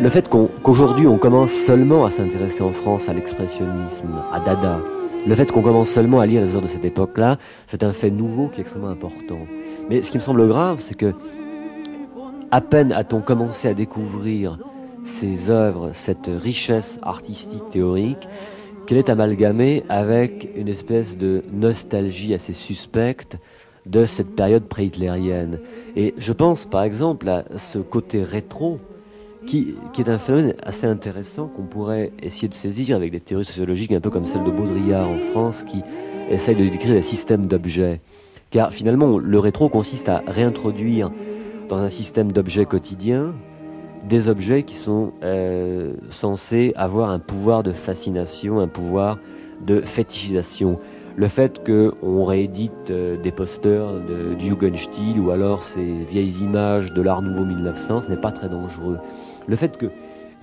Le 0.00 0.08
fait 0.08 0.28
qu'aujourd'hui 0.28 1.08
on 1.08 1.18
commence 1.18 1.50
seulement 1.50 2.04
à 2.04 2.10
s'intéresser 2.10 2.62
en 2.62 2.70
France 2.70 3.08
à 3.08 3.14
l'expressionnisme, 3.14 4.22
à 4.32 4.38
Dada, 4.38 4.80
le 5.26 5.34
fait 5.34 5.50
qu'on 5.50 5.62
commence 5.62 5.90
seulement 5.90 6.20
à 6.20 6.26
lire 6.26 6.40
les 6.40 6.54
œuvres 6.54 6.62
de 6.62 6.68
cette 6.68 6.84
époque-là, 6.84 7.36
c'est 7.66 7.82
un 7.82 7.90
fait 7.90 8.10
nouveau 8.10 8.46
qui 8.46 8.58
est 8.58 8.62
extrêmement 8.62 8.90
important. 8.90 9.40
Mais 9.90 10.00
ce 10.02 10.12
qui 10.12 10.18
me 10.18 10.22
semble 10.22 10.46
grave, 10.46 10.78
c'est 10.78 10.96
que 10.96 11.14
à 12.52 12.60
peine 12.60 12.92
a-t-on 12.92 13.22
commencé 13.22 13.66
à 13.66 13.74
découvrir 13.74 14.58
ces 15.02 15.50
œuvres, 15.50 15.90
cette 15.92 16.30
richesse 16.32 17.00
artistique 17.02 17.68
théorique, 17.70 18.28
qu'elle 18.86 18.98
est 18.98 19.10
amalgamée 19.10 19.82
avec 19.88 20.48
une 20.54 20.68
espèce 20.68 21.18
de 21.18 21.42
nostalgie 21.52 22.34
assez 22.34 22.52
suspecte 22.52 23.36
de 23.84 24.04
cette 24.04 24.36
période 24.36 24.68
pré-hitlérienne. 24.68 25.58
Et 25.96 26.14
je 26.18 26.32
pense 26.32 26.66
par 26.66 26.84
exemple 26.84 27.28
à 27.28 27.44
ce 27.56 27.80
côté 27.80 28.22
rétro 28.22 28.78
qui, 29.48 29.74
est 29.98 30.08
un 30.10 30.18
phénomène 30.18 30.54
assez 30.62 30.86
intéressant 30.86 31.46
qu'on 31.46 31.62
pourrait 31.62 32.12
essayer 32.22 32.48
de 32.48 32.54
saisir 32.54 32.96
avec 32.96 33.12
des 33.12 33.20
théories 33.20 33.46
sociologiques 33.46 33.92
un 33.92 34.00
peu 34.00 34.10
comme 34.10 34.26
celle 34.26 34.44
de 34.44 34.50
Baudrillard 34.50 35.08
en 35.08 35.18
France 35.20 35.64
qui 35.64 35.82
essaye 36.30 36.54
de 36.54 36.68
décrire 36.68 36.92
les 36.92 37.02
systèmes 37.02 37.46
d'objets. 37.46 38.02
Car 38.50 38.72
finalement, 38.72 39.18
le 39.18 39.38
rétro 39.38 39.70
consiste 39.70 40.10
à 40.10 40.22
réintroduire 40.26 41.10
dans 41.68 41.78
un 41.78 41.88
système 41.88 42.30
d'objets 42.30 42.66
quotidiens 42.66 43.34
des 44.06 44.28
objets 44.28 44.62
qui 44.62 44.74
sont 44.74 45.12
euh, 45.22 45.94
censés 46.10 46.72
avoir 46.76 47.10
un 47.10 47.18
pouvoir 47.18 47.62
de 47.62 47.72
fascination, 47.72 48.60
un 48.60 48.68
pouvoir 48.68 49.18
de 49.66 49.80
fétichisation. 49.80 50.78
Le 51.16 51.26
fait 51.26 51.64
qu'on 51.66 52.24
réédite 52.24 52.90
euh, 52.90 53.16
des 53.16 53.32
posters 53.32 53.94
de, 53.94 54.34
du 54.34 54.46
Jugendstil 54.46 55.18
ou 55.18 55.30
alors 55.30 55.62
ces 55.62 56.04
vieilles 56.04 56.42
images 56.42 56.92
de 56.92 57.02
l'Art 57.02 57.22
Nouveau 57.22 57.44
1900, 57.44 58.02
ce 58.02 58.10
n'est 58.10 58.20
pas 58.20 58.30
très 58.30 58.48
dangereux. 58.48 58.98
Le 59.48 59.56
fait 59.56 59.76
que 59.76 59.86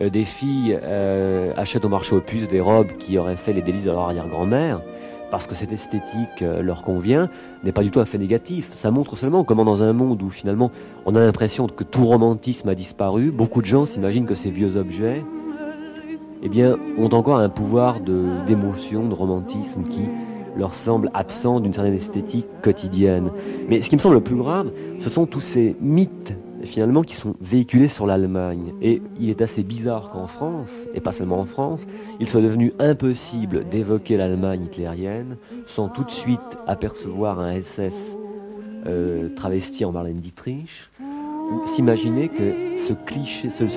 euh, 0.01 0.09
des 0.09 0.23
filles 0.23 0.77
euh, 0.81 1.53
achètent 1.55 1.85
au 1.85 1.89
marché 1.89 2.15
aux 2.15 2.21
puces 2.21 2.47
des 2.47 2.59
robes 2.59 2.91
qui 2.99 3.17
auraient 3.17 3.37
fait 3.37 3.53
les 3.53 3.61
délices 3.61 3.85
de 3.85 3.91
leur 3.91 4.01
arrière-grand-mère, 4.01 4.81
parce 5.31 5.47
que 5.47 5.55
cette 5.55 5.71
esthétique 5.71 6.41
euh, 6.41 6.61
leur 6.61 6.83
convient, 6.83 7.29
n'est 7.63 7.71
pas 7.71 7.83
du 7.83 7.91
tout 7.91 7.99
un 7.99 8.05
fait 8.05 8.17
négatif. 8.17 8.73
Ça 8.73 8.91
montre 8.91 9.15
seulement 9.15 9.43
comment 9.43 9.63
dans 9.63 9.83
un 9.83 9.93
monde 9.93 10.21
où 10.21 10.29
finalement 10.29 10.71
on 11.05 11.15
a 11.15 11.19
l'impression 11.19 11.67
que 11.67 11.83
tout 11.83 12.05
romantisme 12.05 12.67
a 12.69 12.75
disparu, 12.75 13.31
beaucoup 13.31 13.61
de 13.61 13.67
gens 13.67 13.85
s'imaginent 13.85 14.25
que 14.25 14.35
ces 14.35 14.49
vieux 14.49 14.75
objets 14.75 15.23
eh 16.43 16.49
bien, 16.49 16.77
ont 16.97 17.09
encore 17.09 17.37
un 17.37 17.49
pouvoir 17.49 18.01
de- 18.01 18.45
d'émotion, 18.45 19.07
de, 19.07 19.13
romantisme 19.13 19.83
qui 19.83 20.01
leur 20.57 20.73
semble 20.73 21.09
absent 21.13 21.59
d'une 21.59 21.73
certaine 21.73 21.93
esthétique 21.93 22.47
quotidienne. 22.61 23.31
Mais 23.67 23.81
ce 23.81 23.89
qui 23.89 23.95
me 23.95 24.01
semble 24.01 24.15
le 24.15 24.21
plus 24.21 24.35
grave, 24.35 24.71
ce 24.99 25.09
sont 25.09 25.25
tous 25.25 25.41
ces 25.41 25.75
mythes 25.81 26.35
finalement 26.65 27.01
qui 27.01 27.15
sont 27.15 27.35
véhiculés 27.41 27.87
sur 27.87 28.05
l'Allemagne. 28.05 28.73
Et 28.81 29.01
il 29.19 29.29
est 29.29 29.41
assez 29.41 29.63
bizarre 29.63 30.09
qu'en 30.09 30.27
France, 30.27 30.87
et 30.93 31.01
pas 31.01 31.11
seulement 31.11 31.39
en 31.39 31.45
France, 31.45 31.85
il 32.19 32.27
soit 32.27 32.41
devenu 32.41 32.73
impossible 32.79 33.67
d'évoquer 33.69 34.17
l'Allemagne 34.17 34.63
hitlérienne 34.65 35.37
sans 35.65 35.89
tout 35.89 36.03
de 36.03 36.11
suite 36.11 36.39
apercevoir 36.67 37.39
un 37.39 37.61
SS 37.61 38.17
euh, 38.87 39.29
travesti 39.35 39.83
en 39.85 39.91
Marlène 39.91 40.17
Dietrich, 40.17 40.91
ou 41.01 41.67
s'imaginer 41.67 42.29
que 42.29 42.77
ce 42.77 42.93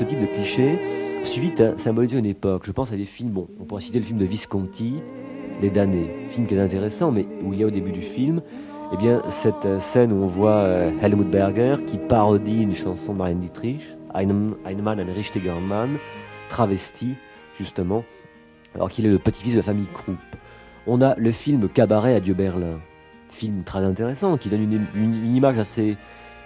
type 0.05 0.21
de 0.21 0.27
cliché 0.27 0.79
suffit 1.23 1.63
à 1.63 1.77
symboliser 1.79 2.19
une 2.19 2.27
époque. 2.27 2.63
Je 2.65 2.73
pense 2.73 2.93
à 2.93 2.97
des 2.97 3.05
films, 3.05 3.31
bon, 3.31 3.49
on 3.61 3.65
pourrait 3.65 3.83
citer 3.83 3.99
le 3.99 4.05
film 4.05 4.19
de 4.19 4.25
Visconti, 4.25 4.97
Les 5.61 5.71
damnés. 5.71 6.11
Film 6.29 6.47
qui 6.47 6.55
est 6.55 6.61
intéressant, 6.61 7.11
mais 7.11 7.27
où 7.45 7.53
il 7.53 7.61
y 7.61 7.65
a 7.65 7.67
au 7.67 7.71
début 7.71 7.91
du 7.91 8.01
film, 8.01 8.43
eh 8.93 8.97
bien, 8.97 9.23
cette 9.29 9.67
euh, 9.67 9.81
scène 9.81 10.13
où 10.13 10.23
on 10.23 10.27
voit 10.27 10.61
euh, 10.61 10.91
Helmut 11.03 11.29
Berger 11.29 11.77
qui 11.87 11.99
parodie 11.99 12.63
une 12.63 12.75
chanson 12.75 13.13
de 13.13 13.19
Marlène 13.19 13.41
Dietrich, 13.41 13.83
Ein, 14.15 14.55
ein 14.65 14.83
Mann, 14.83 14.99
ein 14.99 15.13
richtiger 15.13 15.53
Mann, 15.61 15.99
travesti, 16.49 17.15
justement, 17.59 18.05
alors 18.75 18.91
qu'il 18.91 19.05
est 19.05 19.11
le 19.11 19.19
petit-fils 19.19 19.53
de 19.53 19.59
la 19.59 19.63
famille 19.63 19.89
Krupp. 19.93 20.19
On 20.87 21.03
a 21.03 21.15
le 21.17 21.31
film 21.31 21.69
Cabaret 21.69 22.15
à 22.15 22.21
Dieu 22.21 22.33
Berlin, 22.33 22.81
film 23.29 23.63
très 23.63 23.81
intéressant 23.81 24.39
qui 24.39 24.49
donne 24.49 24.63
une, 24.95 25.37
image 25.37 25.59
assez, 25.59 25.99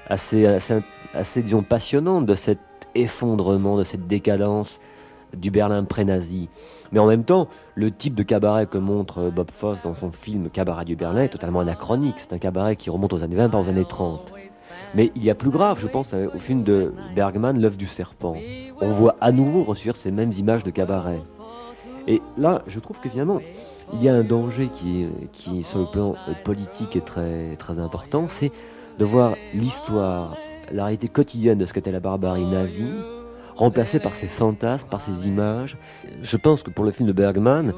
assez, 0.08 1.42
disons, 1.42 1.62
passionnante 1.62 2.26
de 2.26 2.34
cet 2.34 2.58
effondrement, 2.96 3.76
de 3.76 3.84
cette 3.84 4.08
décadence 4.08 4.80
du 5.36 5.52
Berlin 5.52 5.84
pré-nazi. 5.84 6.48
Mais 6.92 6.98
en 6.98 7.06
même 7.06 7.24
temps, 7.24 7.48
le 7.74 7.90
type 7.90 8.14
de 8.14 8.22
cabaret 8.22 8.66
que 8.66 8.78
montre 8.78 9.18
euh, 9.18 9.30
Bob 9.30 9.50
Fosse 9.50 9.82
dans 9.82 9.94
son 9.94 10.12
film 10.12 10.50
Cabaret 10.50 10.84
du 10.84 10.94
Berlin 10.94 11.22
est 11.22 11.28
totalement 11.28 11.60
anachronique. 11.60 12.16
C'est 12.18 12.34
un 12.34 12.38
cabaret 12.38 12.76
qui 12.76 12.90
remonte 12.90 13.12
aux 13.14 13.24
années 13.24 13.36
20, 13.36 13.48
pas 13.48 13.58
aux 13.58 13.68
années 13.68 13.86
30. 13.86 14.34
Mais 14.94 15.10
il 15.16 15.24
y 15.24 15.30
a 15.30 15.34
plus 15.34 15.50
grave, 15.50 15.80
je 15.80 15.86
pense, 15.86 16.12
euh, 16.12 16.28
au 16.34 16.38
film 16.38 16.64
de 16.64 16.92
Bergman, 17.16 17.58
L'œuf 17.58 17.76
du 17.76 17.86
serpent. 17.86 18.36
On 18.80 18.90
voit 18.90 19.16
à 19.20 19.32
nouveau 19.32 19.64
ressurgir 19.64 19.96
ces 19.96 20.10
mêmes 20.10 20.32
images 20.32 20.62
de 20.64 20.70
cabaret. 20.70 21.20
Et 22.06 22.20
là, 22.36 22.62
je 22.66 22.78
trouve 22.78 22.98
que 23.00 23.08
finalement, 23.08 23.40
il 23.94 24.02
y 24.02 24.08
a 24.08 24.14
un 24.14 24.24
danger 24.24 24.68
qui, 24.68 25.06
qui 25.32 25.62
sur 25.62 25.78
le 25.78 25.86
plan 25.90 26.14
euh, 26.28 26.32
politique, 26.44 26.96
est 26.96 27.06
très, 27.06 27.56
très 27.56 27.78
important, 27.78 28.26
c'est 28.28 28.52
de 28.98 29.04
voir 29.04 29.36
l'histoire, 29.54 30.36
la 30.70 30.84
réalité 30.84 31.08
quotidienne 31.08 31.58
de 31.58 31.64
ce 31.64 31.72
qu'était 31.72 31.92
la 31.92 32.00
barbarie 32.00 32.44
nazie, 32.44 32.92
remplacée 33.56 33.98
par 33.98 34.16
ces 34.16 34.26
fantasmes, 34.26 34.88
par 34.88 35.00
ces 35.00 35.26
images. 35.26 35.76
Je 36.22 36.36
pense 36.36 36.62
que 36.62 36.70
pour 36.70 36.84
le 36.84 36.90
film 36.90 37.08
de 37.08 37.12
Bergman, 37.12 37.72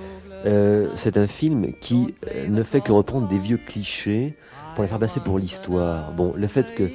euh, 0.46 0.90
c'est 0.96 1.16
un 1.16 1.26
film 1.26 1.72
qui 1.80 2.14
euh, 2.34 2.48
ne 2.48 2.62
fait 2.62 2.80
que 2.80 2.92
reprendre 2.92 3.28
des 3.28 3.38
vieux 3.38 3.58
clichés 3.58 4.36
pour 4.74 4.82
les 4.82 4.88
faire 4.88 4.98
passer 4.98 5.20
pour 5.20 5.38
l'histoire. 5.38 6.12
Bon, 6.12 6.34
le 6.36 6.46
fait 6.46 6.74
que 6.74 6.88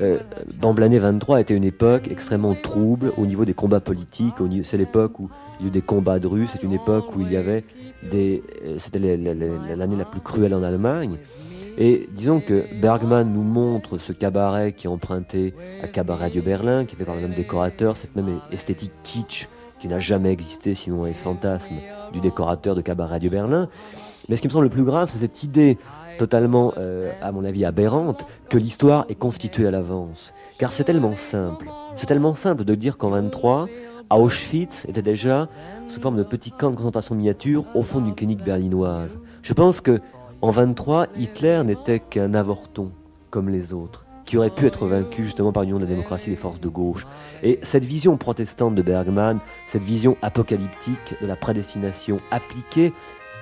euh, 0.00 0.18
l'année 0.78 0.98
23 0.98 1.40
était 1.40 1.54
une 1.54 1.64
époque 1.64 2.08
extrêmement 2.10 2.54
trouble 2.54 3.12
au 3.16 3.26
niveau 3.26 3.44
des 3.44 3.54
combats 3.54 3.80
politiques. 3.80 4.34
C'est 4.62 4.76
l'époque 4.76 5.18
où 5.20 5.30
il 5.58 5.62
y 5.62 5.66
a 5.66 5.68
eu 5.68 5.70
des 5.70 5.82
combats 5.82 6.18
de 6.18 6.26
rue. 6.26 6.46
C'est 6.46 6.62
une 6.62 6.72
époque 6.72 7.14
où 7.16 7.20
il 7.20 7.32
y 7.32 7.36
avait 7.36 7.64
des. 8.10 8.42
euh, 8.64 8.74
C'était 8.78 8.98
l'année 8.98 9.96
la 9.96 10.04
plus 10.04 10.20
cruelle 10.20 10.54
en 10.54 10.62
Allemagne. 10.62 11.18
Et 11.78 12.08
disons 12.12 12.40
que 12.40 12.64
Bergman 12.80 13.30
nous 13.30 13.42
montre 13.42 13.98
ce 13.98 14.12
cabaret 14.12 14.72
qui 14.72 14.86
est 14.86 14.90
emprunté 14.90 15.54
à 15.82 15.88
Cabaret 15.88 16.30
de 16.30 16.40
Berlin, 16.40 16.86
qui 16.86 16.94
est 16.94 16.98
fait 16.98 17.04
par 17.04 17.16
le 17.16 17.22
même 17.22 17.34
décorateur, 17.34 17.96
cette 17.96 18.16
même 18.16 18.40
esthétique 18.50 18.92
kitsch 19.02 19.48
qui 19.78 19.88
n'a 19.88 19.98
jamais 19.98 20.32
existé 20.32 20.74
sinon 20.74 21.04
les 21.04 21.12
fantasmes 21.12 21.76
du 22.12 22.20
décorateur 22.20 22.74
de 22.74 22.80
Cabaret 22.80 23.20
de 23.20 23.28
Berlin. 23.28 23.68
Mais 24.28 24.36
ce 24.36 24.40
qui 24.40 24.48
me 24.48 24.52
semble 24.52 24.64
le 24.64 24.70
plus 24.70 24.84
grave, 24.84 25.10
c'est 25.12 25.18
cette 25.18 25.42
idée 25.42 25.76
totalement, 26.18 26.72
euh, 26.78 27.12
à 27.20 27.30
mon 27.30 27.44
avis, 27.44 27.66
aberrante, 27.66 28.24
que 28.48 28.56
l'histoire 28.56 29.04
est 29.10 29.14
constituée 29.14 29.66
à 29.66 29.70
l'avance. 29.70 30.32
Car 30.58 30.72
c'est 30.72 30.84
tellement 30.84 31.14
simple. 31.14 31.68
C'est 31.94 32.06
tellement 32.06 32.34
simple 32.34 32.64
de 32.64 32.74
dire 32.74 32.96
qu'en 32.96 33.10
23, 33.10 33.66
à 34.08 34.18
Auschwitz 34.18 34.86
était 34.88 35.02
déjà 35.02 35.48
sous 35.88 36.00
forme 36.00 36.16
de 36.16 36.22
petit 36.22 36.52
camp 36.52 36.70
de 36.70 36.76
concentration 36.76 37.14
miniature 37.14 37.64
au 37.74 37.82
fond 37.82 38.00
d'une 38.00 38.14
clinique 38.14 38.42
berlinoise. 38.42 39.18
Je 39.42 39.52
pense 39.52 39.80
que 39.80 40.00
en 40.42 40.50
23, 40.50 41.08
Hitler 41.16 41.62
n'était 41.64 42.00
qu'un 42.00 42.34
avorton 42.34 42.92
comme 43.30 43.48
les 43.48 43.72
autres 43.72 44.06
qui 44.26 44.36
aurait 44.36 44.50
pu 44.50 44.66
être 44.66 44.86
vaincu 44.86 45.24
justement 45.24 45.52
par 45.52 45.62
l'union 45.62 45.76
de 45.76 45.84
la 45.84 45.90
démocratie 45.90 46.30
et 46.30 46.32
des 46.32 46.40
forces 46.40 46.60
de 46.60 46.68
gauche. 46.68 47.06
Et 47.42 47.60
cette 47.62 47.84
vision 47.84 48.16
protestante 48.16 48.74
de 48.74 48.82
Bergman, 48.82 49.38
cette 49.68 49.84
vision 49.84 50.16
apocalyptique 50.20 51.14
de 51.22 51.26
la 51.26 51.36
prédestination 51.36 52.20
appliquée 52.30 52.92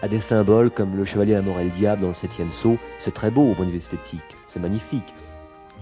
à 0.03 0.09
des 0.09 0.21
symboles 0.21 0.71
comme 0.71 0.95
le 0.95 1.05
chevalier 1.05 1.35
à 1.35 1.43
mort 1.43 1.59
et 1.59 1.65
le 1.65 1.71
diable 1.71 2.03
dans 2.03 2.09
le 2.09 2.15
septième 2.15 2.51
saut, 2.51 2.77
c'est 3.01 3.15
très 3.15 3.31
beau 3.31 3.51
au 3.51 3.55
point 3.55 3.65
de 3.65 3.71
vue 3.71 3.79
esthétique, 3.79 4.21
c'est 4.49 4.61
magnifique. 4.61 5.15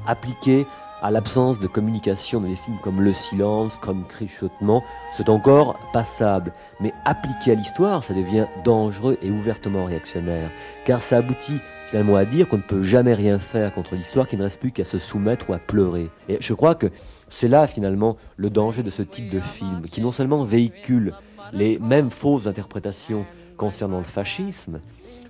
Appliqué 0.06 0.66
à 1.02 1.10
l'absence 1.10 1.58
de 1.58 1.66
communication 1.66 2.40
dans 2.40 2.46
les 2.46 2.54
films 2.54 2.78
comme 2.80 3.00
Le 3.00 3.12
Silence, 3.12 3.76
comme 3.76 4.04
Cri-Chuchotement, 4.06 4.84
c'est 5.16 5.28
encore 5.28 5.76
passable. 5.92 6.52
Mais 6.80 6.94
appliqué 7.04 7.50
à 7.50 7.54
l'histoire, 7.54 8.04
ça 8.04 8.14
devient 8.14 8.46
dangereux 8.64 9.18
et 9.20 9.30
ouvertement 9.30 9.84
réactionnaire. 9.84 10.50
Car 10.86 11.02
ça 11.02 11.18
aboutit 11.18 11.58
finalement 11.88 12.16
à 12.16 12.24
dire 12.24 12.48
qu'on 12.48 12.58
ne 12.58 12.62
peut 12.62 12.82
jamais 12.82 13.14
rien 13.14 13.40
faire 13.40 13.72
contre 13.74 13.96
l'histoire, 13.96 14.28
qu'il 14.28 14.38
ne 14.38 14.44
reste 14.44 14.60
plus 14.60 14.70
qu'à 14.70 14.84
se 14.84 14.98
soumettre 14.98 15.50
ou 15.50 15.54
à 15.54 15.58
pleurer. 15.58 16.08
Et 16.28 16.38
je 16.40 16.54
crois 16.54 16.76
que 16.76 16.86
c'est 17.28 17.48
là 17.48 17.66
finalement 17.66 18.16
le 18.36 18.48
danger 18.48 18.84
de 18.84 18.90
ce 18.90 19.02
type 19.02 19.30
de 19.30 19.40
film, 19.40 19.82
qui 19.90 20.00
non 20.00 20.12
seulement 20.12 20.44
véhicule 20.44 21.14
les 21.52 21.78
mêmes 21.80 22.10
fausses 22.10 22.46
interprétations 22.46 23.26
concernant 23.56 23.98
le 23.98 24.04
fascisme, 24.04 24.80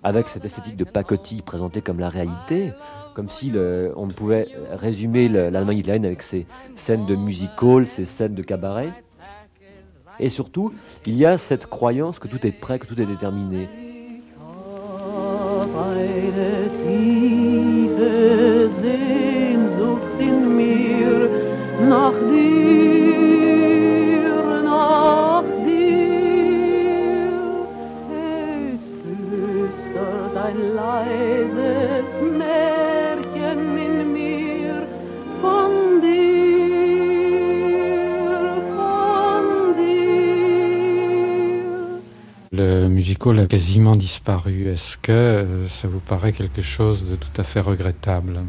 avec 0.03 0.28
cette 0.28 0.44
esthétique 0.44 0.77
de 0.77 0.85
pacotille 0.85 1.43
présentée 1.43 1.81
comme 1.81 1.99
la 1.99 2.09
réalité, 2.09 2.73
comme 3.14 3.28
si 3.28 3.52
on 3.97 4.09
pouvait 4.09 4.48
résumer 4.72 5.28
le- 5.28 5.51
l'Allemagne 5.51 5.78
hitlérienne 5.78 6.05
avec 6.06 6.22
ses 6.22 6.47
scènes 6.76 7.06
de 7.06 7.14
music-hall, 7.16 7.86
ses 7.86 8.05
scènes 8.05 8.34
de 8.34 8.43
cabaret. 8.43 8.90
Et 10.20 10.28
surtout, 10.28 10.72
il 11.06 11.16
y 11.16 11.24
a 11.24 11.39
cette 11.39 11.66
croyance 11.66 12.18
que 12.18 12.28
tout 12.28 12.47
est 12.47 12.52
prêt, 12.52 12.78
que 12.78 12.86
tout 12.86 13.01
est 13.01 13.06
déterminé. 13.06 13.68
Musical 43.03 43.41
a 43.41 43.47
quasiment 43.47 43.97
disparu. 43.97 44.69
Est-ce 44.69 44.97
que 44.97 45.11
euh, 45.11 45.69
ça 45.69 45.89
vous 45.89 45.99
paraît 45.99 46.33
quelque 46.33 46.62
chose 46.62 47.05
de 47.05 47.16
tout 47.16 47.35
à 47.37 47.43
fait 47.43 47.59
regrettable? 47.59 48.45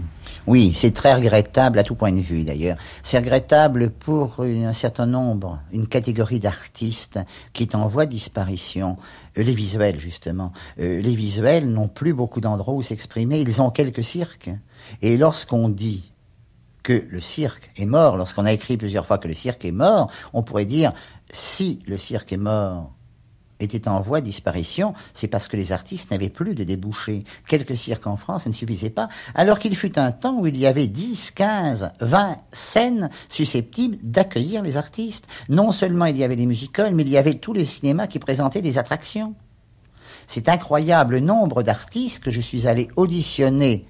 Oui, 0.45 0.73
c'est 0.75 0.91
très 0.91 1.15
regrettable 1.15 1.79
à 1.79 1.83
tout 1.83 1.95
point 1.95 2.11
de 2.11 2.19
vue 2.19 2.43
d'ailleurs. 2.43 2.77
C'est 3.01 3.17
regrettable 3.17 3.89
pour 3.89 4.41
un 4.41 4.73
certain 4.73 5.07
nombre, 5.07 5.59
une 5.71 5.87
catégorie 5.87 6.39
d'artistes 6.39 7.19
qui 7.51 7.63
est 7.63 7.73
en 7.73 7.87
voie 7.87 8.05
de 8.05 8.11
disparition. 8.11 8.95
Euh, 9.39 9.43
les 9.43 9.55
visuels, 9.55 9.99
justement. 9.99 10.53
Euh, 10.79 11.01
les 11.01 11.15
visuels 11.15 11.67
n'ont 11.67 11.87
plus 11.87 12.13
beaucoup 12.13 12.39
d'endroits 12.39 12.75
où 12.75 12.83
s'exprimer. 12.83 13.41
Ils 13.41 13.59
ont 13.59 13.71
quelques 13.71 14.03
cirques. 14.03 14.51
Et 15.01 15.17
lorsqu'on 15.17 15.67
dit 15.67 16.11
que 16.83 17.05
le 17.09 17.21
cirque 17.21 17.71
est 17.75 17.87
mort, 17.87 18.17
lorsqu'on 18.17 18.45
a 18.45 18.53
écrit 18.53 18.77
plusieurs 18.77 19.07
fois 19.07 19.17
que 19.17 19.27
le 19.27 19.33
cirque 19.33 19.65
est 19.65 19.71
mort, 19.71 20.11
on 20.31 20.43
pourrait 20.43 20.65
dire 20.65 20.93
si 21.31 21.79
le 21.87 21.97
cirque 21.97 22.33
est 22.33 22.37
mort, 22.37 22.93
était 23.63 23.87
en 23.87 24.01
voie 24.01 24.21
de 24.21 24.25
disparition, 24.25 24.93
c'est 25.13 25.27
parce 25.27 25.47
que 25.47 25.57
les 25.57 25.71
artistes 25.71 26.11
n'avaient 26.11 26.29
plus 26.29 26.55
de 26.55 26.63
débouchés. 26.63 27.23
Quelques 27.47 27.77
cirques 27.77 28.07
en 28.07 28.17
France, 28.17 28.43
ça 28.43 28.49
ne 28.49 28.53
suffisait 28.53 28.89
pas, 28.89 29.09
alors 29.35 29.59
qu'il 29.59 29.75
fut 29.75 29.97
un 29.97 30.11
temps 30.11 30.39
où 30.39 30.47
il 30.47 30.57
y 30.57 30.65
avait 30.65 30.87
10, 30.87 31.31
15, 31.31 31.91
20 31.99 32.37
scènes 32.51 33.09
susceptibles 33.29 33.97
d'accueillir 34.03 34.61
les 34.61 34.77
artistes. 34.77 35.27
Non 35.49 35.71
seulement 35.71 36.05
il 36.05 36.17
y 36.17 36.23
avait 36.23 36.35
les 36.35 36.45
musicals, 36.45 36.93
mais 36.93 37.03
il 37.03 37.09
y 37.09 37.17
avait 37.17 37.35
tous 37.35 37.53
les 37.53 37.63
cinémas 37.63 38.07
qui 38.07 38.19
présentaient 38.19 38.61
des 38.61 38.77
attractions. 38.77 39.35
C'est 40.27 40.49
incroyable 40.49 41.15
le 41.15 41.19
nombre 41.19 41.63
d'artistes 41.63 42.23
que 42.23 42.31
je 42.31 42.41
suis 42.41 42.67
allé 42.67 42.87
auditionner 42.95 43.85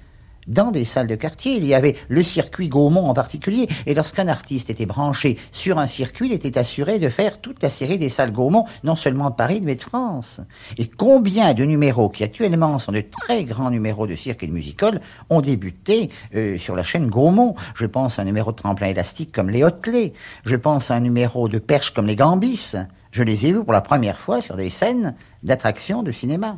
dans 0.47 0.71
des 0.71 0.83
salles 0.83 1.07
de 1.07 1.15
quartier. 1.15 1.55
Il 1.55 1.65
y 1.65 1.73
avait 1.73 1.95
le 2.09 2.23
circuit 2.23 2.67
Gaumont 2.67 3.07
en 3.07 3.13
particulier. 3.13 3.67
Et 3.85 3.93
lorsqu'un 3.93 4.27
artiste 4.27 4.69
était 4.69 4.85
branché 4.85 5.37
sur 5.51 5.79
un 5.79 5.87
circuit, 5.87 6.27
il 6.27 6.33
était 6.33 6.57
assuré 6.57 6.99
de 6.99 7.09
faire 7.09 7.39
toute 7.41 7.61
la 7.61 7.69
série 7.69 7.97
des 7.97 8.09
salles 8.09 8.31
Gaumont, 8.31 8.65
non 8.83 8.95
seulement 8.95 9.29
de 9.29 9.35
Paris, 9.35 9.61
mais 9.63 9.75
de 9.75 9.81
France. 9.81 10.41
Et 10.77 10.87
combien 10.87 11.53
de 11.53 11.63
numéros, 11.63 12.09
qui 12.09 12.23
actuellement 12.23 12.79
sont 12.79 12.91
de 12.91 13.01
très 13.01 13.43
grands 13.43 13.71
numéros 13.71 14.07
de 14.07 14.15
cirque 14.15 14.43
et 14.43 14.47
de 14.47 14.53
musical, 14.53 15.01
ont 15.29 15.41
débuté 15.41 16.09
euh, 16.35 16.57
sur 16.57 16.75
la 16.75 16.83
chaîne 16.83 17.07
Gaumont? 17.07 17.55
Je 17.75 17.85
pense 17.85 18.19
à 18.19 18.23
un 18.23 18.25
numéro 18.25 18.51
de 18.51 18.57
tremplin 18.57 18.87
élastique 18.87 19.31
comme 19.31 19.49
les 19.49 19.63
Hotelets. 19.63 20.13
Je 20.45 20.55
pense 20.55 20.91
à 20.91 20.95
un 20.95 20.99
numéro 20.99 21.47
de 21.47 21.59
perche 21.59 21.91
comme 21.93 22.07
les 22.07 22.15
Gambis. 22.15 22.73
Je 23.11 23.23
les 23.23 23.45
ai 23.45 23.51
vus 23.51 23.63
pour 23.63 23.73
la 23.73 23.81
première 23.81 24.19
fois 24.19 24.41
sur 24.41 24.55
des 24.55 24.69
scènes 24.69 25.15
d'attractions 25.43 26.01
de 26.03 26.11
cinéma. 26.11 26.57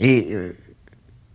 Et 0.00 0.28
euh, 0.32 0.56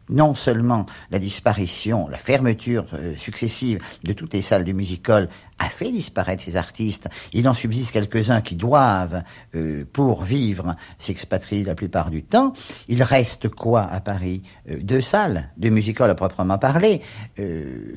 non 0.09 0.33
seulement 0.35 0.85
la 1.11 1.19
disparition, 1.19 2.07
la 2.07 2.17
fermeture 2.17 2.85
euh, 2.93 3.15
successive 3.15 3.79
de 4.03 4.13
toutes 4.13 4.33
les 4.33 4.41
salles 4.41 4.63
du 4.63 4.73
musical 4.73 5.29
a 5.61 5.65
fait 5.69 5.91
disparaître 5.91 6.41
ces 6.41 6.55
artistes, 6.55 7.09
il 7.33 7.47
en 7.49 7.53
subsiste 7.53 7.91
quelques-uns 7.91 8.39
qui 8.39 8.55
doivent, 8.55 9.23
euh, 9.55 9.83
pour 9.91 10.23
vivre, 10.23 10.73
s'expatrier 10.97 11.65
la 11.65 11.75
plupart 11.75 12.09
du 12.11 12.23
temps. 12.23 12.53
Il 12.87 13.03
reste 13.03 13.49
quoi 13.49 13.81
à 13.81 13.99
Paris 13.99 14.41
Euh, 14.69 14.77
Deux 14.81 15.01
salles 15.01 15.49
de 15.57 15.69
musical 15.69 16.09
à 16.09 16.15
proprement 16.15 16.57
parler, 16.57 17.01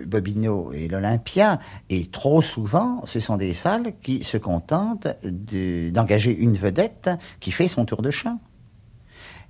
Bobino 0.06 0.72
et 0.72 0.88
l'Olympia, 0.88 1.60
et 1.88 2.06
trop 2.06 2.42
souvent, 2.42 3.02
ce 3.06 3.20
sont 3.20 3.36
des 3.36 3.52
salles 3.52 3.92
qui 4.02 4.24
se 4.24 4.36
contentent 4.38 5.06
de- 5.24 5.90
d'engager 5.90 6.36
une 6.36 6.56
vedette 6.56 7.10
qui 7.40 7.52
fait 7.52 7.68
son 7.68 7.84
tour 7.84 8.02
de 8.02 8.10
chant. 8.10 8.38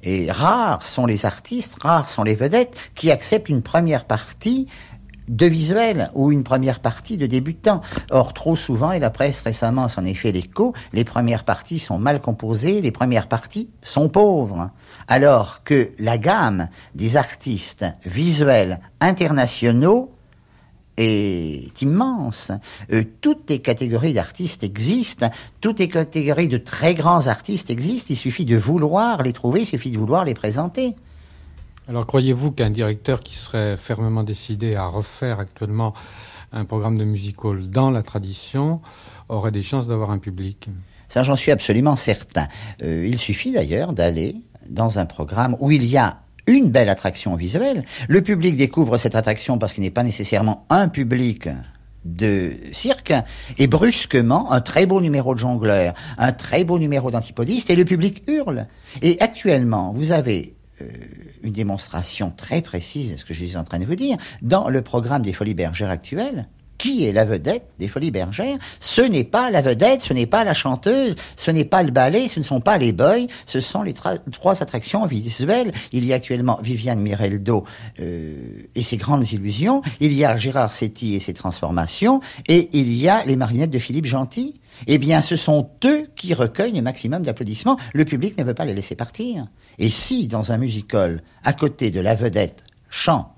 Et 0.03 0.31
rares 0.31 0.85
sont 0.85 1.07
les 1.07 1.27
artistes, 1.27 1.77
rares 1.81 2.09
sont 2.09 2.25
les 2.25 2.35
vedettes 2.35 2.91
qui 2.95 3.11
acceptent 3.11 3.49
une 3.49 3.63
première 3.63 4.05
partie 4.05 4.67
de 5.29 5.47
visuel 5.47 6.11
ou 6.15 6.33
une 6.33 6.43
première 6.43 6.81
partie 6.81 7.17
de 7.17 7.27
débutant. 7.27 7.81
Or, 8.11 8.33
trop 8.33 8.57
souvent, 8.57 8.93
et 8.93 8.99
la 8.99 9.11
presse 9.11 9.41
récemment 9.41 9.89
s'en 9.89 10.05
est 10.05 10.15
fait 10.15 10.33
l'écho, 10.33 10.75
les 10.93 11.05
premières 11.05 11.45
parties 11.45 11.79
sont 11.79 11.99
mal 11.99 12.21
composées, 12.21 12.81
les 12.81 12.91
premières 12.91 13.29
parties 13.29 13.71
sont 13.81 14.09
pauvres. 14.09 14.71
Alors 15.09 15.63
que 15.65 15.93
la 15.99 16.19
gamme 16.19 16.69
des 16.95 17.17
artistes 17.17 17.87
visuels 18.05 18.81
internationaux 19.01 20.13
est 20.97 21.81
immense. 21.83 22.53
Euh, 22.93 23.05
toutes 23.21 23.49
les 23.49 23.61
catégories 23.61 24.15
d'artistes 24.15 24.63
existent, 24.63 25.31
toutes 25.61 25.79
les 25.79 25.89
catégories 25.89 26.49
de 26.49 26.59
très 26.59 26.95
grands 26.95 27.27
artistes 27.27 27.71
existent, 27.71 28.09
il 28.11 28.17
suffit 28.17 28.45
de 28.45 28.57
vouloir 28.57 29.23
les 29.23 29.33
trouver, 29.33 29.61
il 29.61 29.67
suffit 29.67 29.91
de 29.91 29.99
vouloir 29.99 30.25
les 30.25 30.35
présenter. 30.35 30.95
Alors 31.89 32.07
croyez-vous 32.07 32.53
qu'un 32.53 32.71
directeur 32.71 33.21
qui 33.21 33.35
serait 33.35 33.77
fermement 33.77 34.23
décidé 34.23 34.77
à 34.77 34.87
refaire 34.87 35.41
actuellement 35.41 35.95
un 36.53 36.65
programme 36.65 36.99
de 36.99 37.05
musical 37.05 37.69
dans 37.69 37.91
la 37.91 38.03
tradition 38.03 38.81
aurait 39.29 39.51
des 39.51 39.63
chances 39.63 39.89
d'avoir 39.89 40.11
un 40.11 40.19
public? 40.19 40.69
Ça, 41.09 41.23
j'en 41.23 41.37
suis 41.37 41.51
absolument 41.51 41.97
certain. 41.97 42.47
Euh, 42.83 43.07
il 43.07 43.19
suffit 43.19 43.53
d'ailleurs 43.53 43.93
d'aller 43.93 44.37
dans 44.69 44.99
un 44.99 45.07
programme 45.07 45.57
où 45.61 45.71
il 45.71 45.85
y 45.85 45.97
a 45.97 46.22
une 46.47 46.71
belle 46.71 46.89
attraction 46.89 47.37
visuelle. 47.37 47.85
Le 48.09 48.23
public 48.23 48.57
découvre 48.57 48.99
cette 48.99 49.15
attraction 49.15 49.59
parce 49.59 49.73
qu'il 49.73 49.85
n'est 49.85 49.91
pas 49.91 50.03
nécessairement 50.03 50.67
un 50.71 50.89
public 50.89 51.49
de 52.05 52.51
cirque 52.73 53.13
et 53.59 53.67
brusquement 53.67 54.51
un 54.51 54.61
très 54.61 54.87
beau 54.87 55.01
numéro 55.01 55.35
de 55.35 55.39
jongleur, 55.39 55.95
un 56.19 56.33
très 56.33 56.65
beau 56.65 56.79
numéro 56.79 57.11
d'antipodiste 57.11 57.71
et 57.71 57.77
le 57.77 57.85
public 57.85 58.25
hurle. 58.27 58.67
Et 59.03 59.19
actuellement, 59.21 59.93
vous 59.93 60.11
avez 60.11 60.55
euh, 60.81 60.89
une 61.43 61.53
démonstration 61.53 62.33
très 62.37 62.61
précise 62.61 63.13
de 63.13 63.19
ce 63.19 63.25
que 63.25 63.35
je 63.35 63.45
suis 63.45 63.57
en 63.57 63.65
train 63.65 63.79
de 63.79 63.85
vous 63.85 63.95
dire 63.95 64.17
dans 64.43 64.69
le 64.69 64.83
programme 64.83 65.23
des 65.23 65.33
Folies 65.33 65.55
Bergères 65.55 65.91
actuelles 65.91 66.49
qui 66.83 67.07
est 67.07 67.13
la 67.13 67.25
vedette 67.25 67.63
des 67.79 67.87
Folies 67.87 68.11
Bergères 68.11 68.59
Ce 68.81 69.03
n'est 69.03 69.23
pas 69.23 69.51
la 69.51 69.63
vedette, 69.63 70.03
ce 70.03 70.13
n'est 70.13 70.27
pas 70.27 70.43
la 70.43 70.53
chanteuse, 70.53 71.15
ce 71.37 71.53
n'est 71.53 71.65
pas 71.65 71.85
le 71.85 71.93
ballet, 71.93 72.27
ce 72.27 72.41
ne 72.41 72.45
sont 72.45 72.61
pas 72.61 72.77
les 72.77 72.91
boys, 72.91 73.29
ce 73.47 73.61
sont 73.61 73.85
les 73.85 73.95
trois 73.95 74.63
attractions 74.65 75.07
visuelles. 75.07 75.71
Il 75.93 76.05
y 76.05 76.13
a 76.13 76.17
actuellement 76.17 76.59
Viviane 76.61 77.01
Mireldo 77.01 77.65
euh, 78.01 78.35
et 78.75 78.83
ses 78.83 78.97
grandes 78.97 79.31
illusions, 79.31 79.81
il 80.01 80.13
y 80.13 80.25
a 80.25 80.37
Gérard 80.37 80.73
Setti 80.73 81.15
et 81.15 81.21
ses 81.21 81.35
transformations, 81.35 82.21
et 82.49 82.69
il 82.73 82.93
y 82.93 83.09
a 83.09 83.25
les 83.27 83.37
marionnettes 83.37 83.71
de 83.71 83.79
Philippe 83.79 84.07
Gentil. 84.07 84.61
Eh 84.89 84.99
bien, 84.99 85.23
ce 85.23 85.37
sont 85.37 85.71
eux 85.85 86.09
qui 86.17 86.35
recueillent 86.35 86.73
le 86.73 86.83
maximum 86.83 87.23
d'applaudissements. 87.23 87.79
Le 87.95 88.05
public 88.05 88.37
ne 88.39 88.43
veut 88.43 88.55
pas 88.55 88.65
les 88.65 88.75
laisser 88.75 88.97
partir. 88.97 89.47
Et 89.79 89.89
si, 89.89 90.27
dans 90.27 90.51
un 90.51 90.59
musical, 90.59 91.21
à 91.45 91.53
côté 91.53 91.93
de 91.93 92.01
la 92.01 92.17
vedette, 92.17 92.65
chant, 92.91 93.32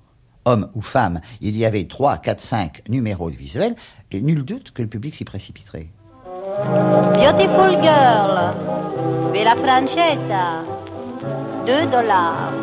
homme 0.45 0.69
ou 0.73 0.81
femme, 0.81 1.19
il 1.41 1.57
y 1.57 1.65
avait 1.65 1.85
3, 1.85 2.17
4, 2.17 2.39
5 2.39 2.89
numéros 2.89 3.29
de 3.29 3.35
visuels, 3.35 3.75
et 4.11 4.21
nul 4.21 4.45
doute 4.45 4.71
que 4.71 4.81
le 4.81 4.87
public 4.87 5.13
s'y 5.13 5.25
précipiterait. 5.25 5.87
Beautiful 7.15 7.81
girl, 7.81 8.53
Bella 9.33 9.55
Francetta, 9.55 10.63
2 11.65 11.85
dollars. 11.87 12.53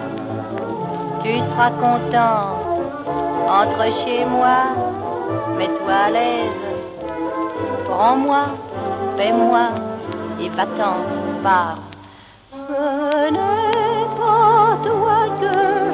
Tu 1.22 1.36
seras 1.36 1.70
content, 1.70 2.58
entre 3.48 3.84
chez 4.04 4.24
moi, 4.24 4.74
mets-toi 5.58 5.92
à 5.92 6.10
l'aise. 6.10 6.52
Prends-moi, 7.84 8.46
fais-moi, 9.18 9.68
et 10.40 10.48
va-t'en, 10.48 10.96
pars. 11.42 11.78
Ce 12.50 13.30
n'est 13.30 14.06
pas 14.16 14.78
toi 14.82 15.36
que 15.38 15.91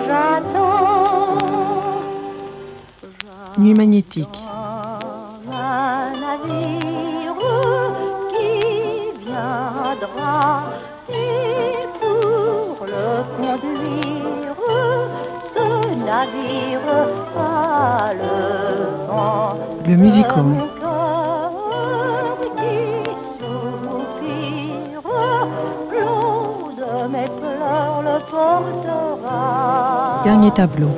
mes 27.08 27.26
pleurs 27.26 28.02
le 28.02 28.18
portera. 28.30 30.20
Dernier 30.24 30.50
tableau. 30.50 30.90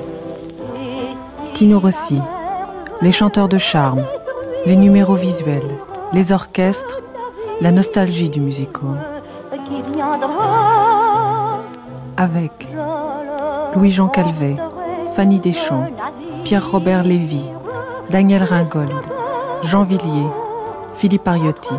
Tino 1.55 1.79
Rossi. 1.79 2.21
Les 3.03 3.13
chanteurs 3.13 3.49
de 3.49 3.57
charme. 3.57 4.05
Les 4.67 4.77
numéros 4.77 5.15
visuels. 5.15 5.79
Les 6.13 6.33
orchestres. 6.33 7.01
La 7.63 7.73
nostalgie 7.73 8.29
du 8.29 8.41
musical. 8.41 8.91
Avec 12.19 12.69
Louis-Jean 13.75 14.09
Calvet, 14.09 14.57
Fanny 15.15 15.41
Deschamps, 15.41 15.87
Pierre-Robert 16.45 17.03
Lévy, 17.03 17.51
Daniel 18.11 18.43
Ringold, 18.43 18.93
Jean 19.63 19.85
Villiers, 19.85 20.31
Philippe 20.93 21.27
Ariotti. 21.27 21.75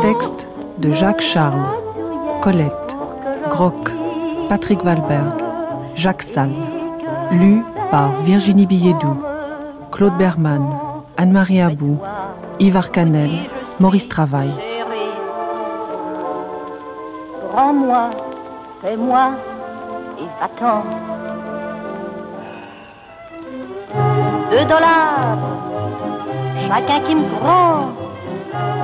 Texte 0.00 0.48
de 0.78 0.90
Jacques 0.90 1.20
Charles, 1.20 1.66
Colette, 2.40 2.96
Groc, 3.50 3.92
Patrick 4.48 4.82
Valberg, 4.82 5.40
Jacques 5.94 6.22
Salle. 6.22 6.54
Lu 7.30 7.62
par 7.90 8.10
Virginie 8.24 8.66
Billedou, 8.66 9.16
Claude 9.90 10.16
Berman, 10.18 10.68
Anne-Marie 11.16 11.60
Abou, 11.60 11.98
Yves 12.58 12.76
Arcanel, 12.76 13.30
Maurice 13.80 14.08
Travail. 14.08 14.52
Prends-moi, 17.54 18.10
fais-moi 18.82 19.30
et 20.18 20.28
va-t'en. 20.40 20.82
Deux 24.50 24.64
dollars, 24.64 25.20
chacun 26.68 27.00
qui 27.06 27.14
me 27.14 27.28
prend 27.38 28.01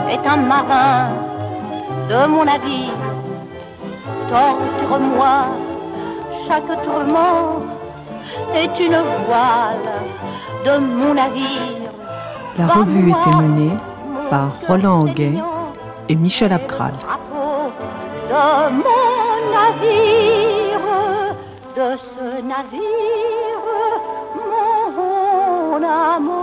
est 0.08 0.26
un 0.26 0.36
marin 0.36 1.10
de 2.08 2.26
mon 2.26 2.44
navire. 2.44 2.94
Torture-moi, 4.30 5.36
chaque 6.48 6.84
tourment 6.84 7.62
est 8.54 8.74
une 8.86 9.00
voile 9.26 9.90
de 10.64 10.78
mon 10.78 11.14
navire. 11.14 11.90
La 12.56 12.66
revue 12.66 13.10
était 13.10 13.36
menée 13.36 13.76
par 14.30 14.50
Roland 14.66 15.02
Auguet 15.02 15.34
et 16.08 16.16
Michel 16.16 16.52
Abkral. 16.52 16.94
de 18.30 18.70
mon 18.82 19.36
navire, 19.56 20.86
de 21.76 21.96
ce 21.96 22.42
navire, 22.42 23.64
mon 24.96 25.82
amour. 25.82 26.37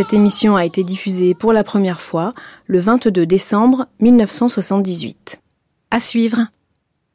Cette 0.00 0.14
émission 0.14 0.56
a 0.56 0.64
été 0.64 0.82
diffusée 0.82 1.34
pour 1.34 1.52
la 1.52 1.62
première 1.62 2.00
fois 2.00 2.32
le 2.66 2.80
22 2.80 3.26
décembre 3.26 3.86
1978. 4.00 5.42
À 5.90 6.00
suivre. 6.00 6.38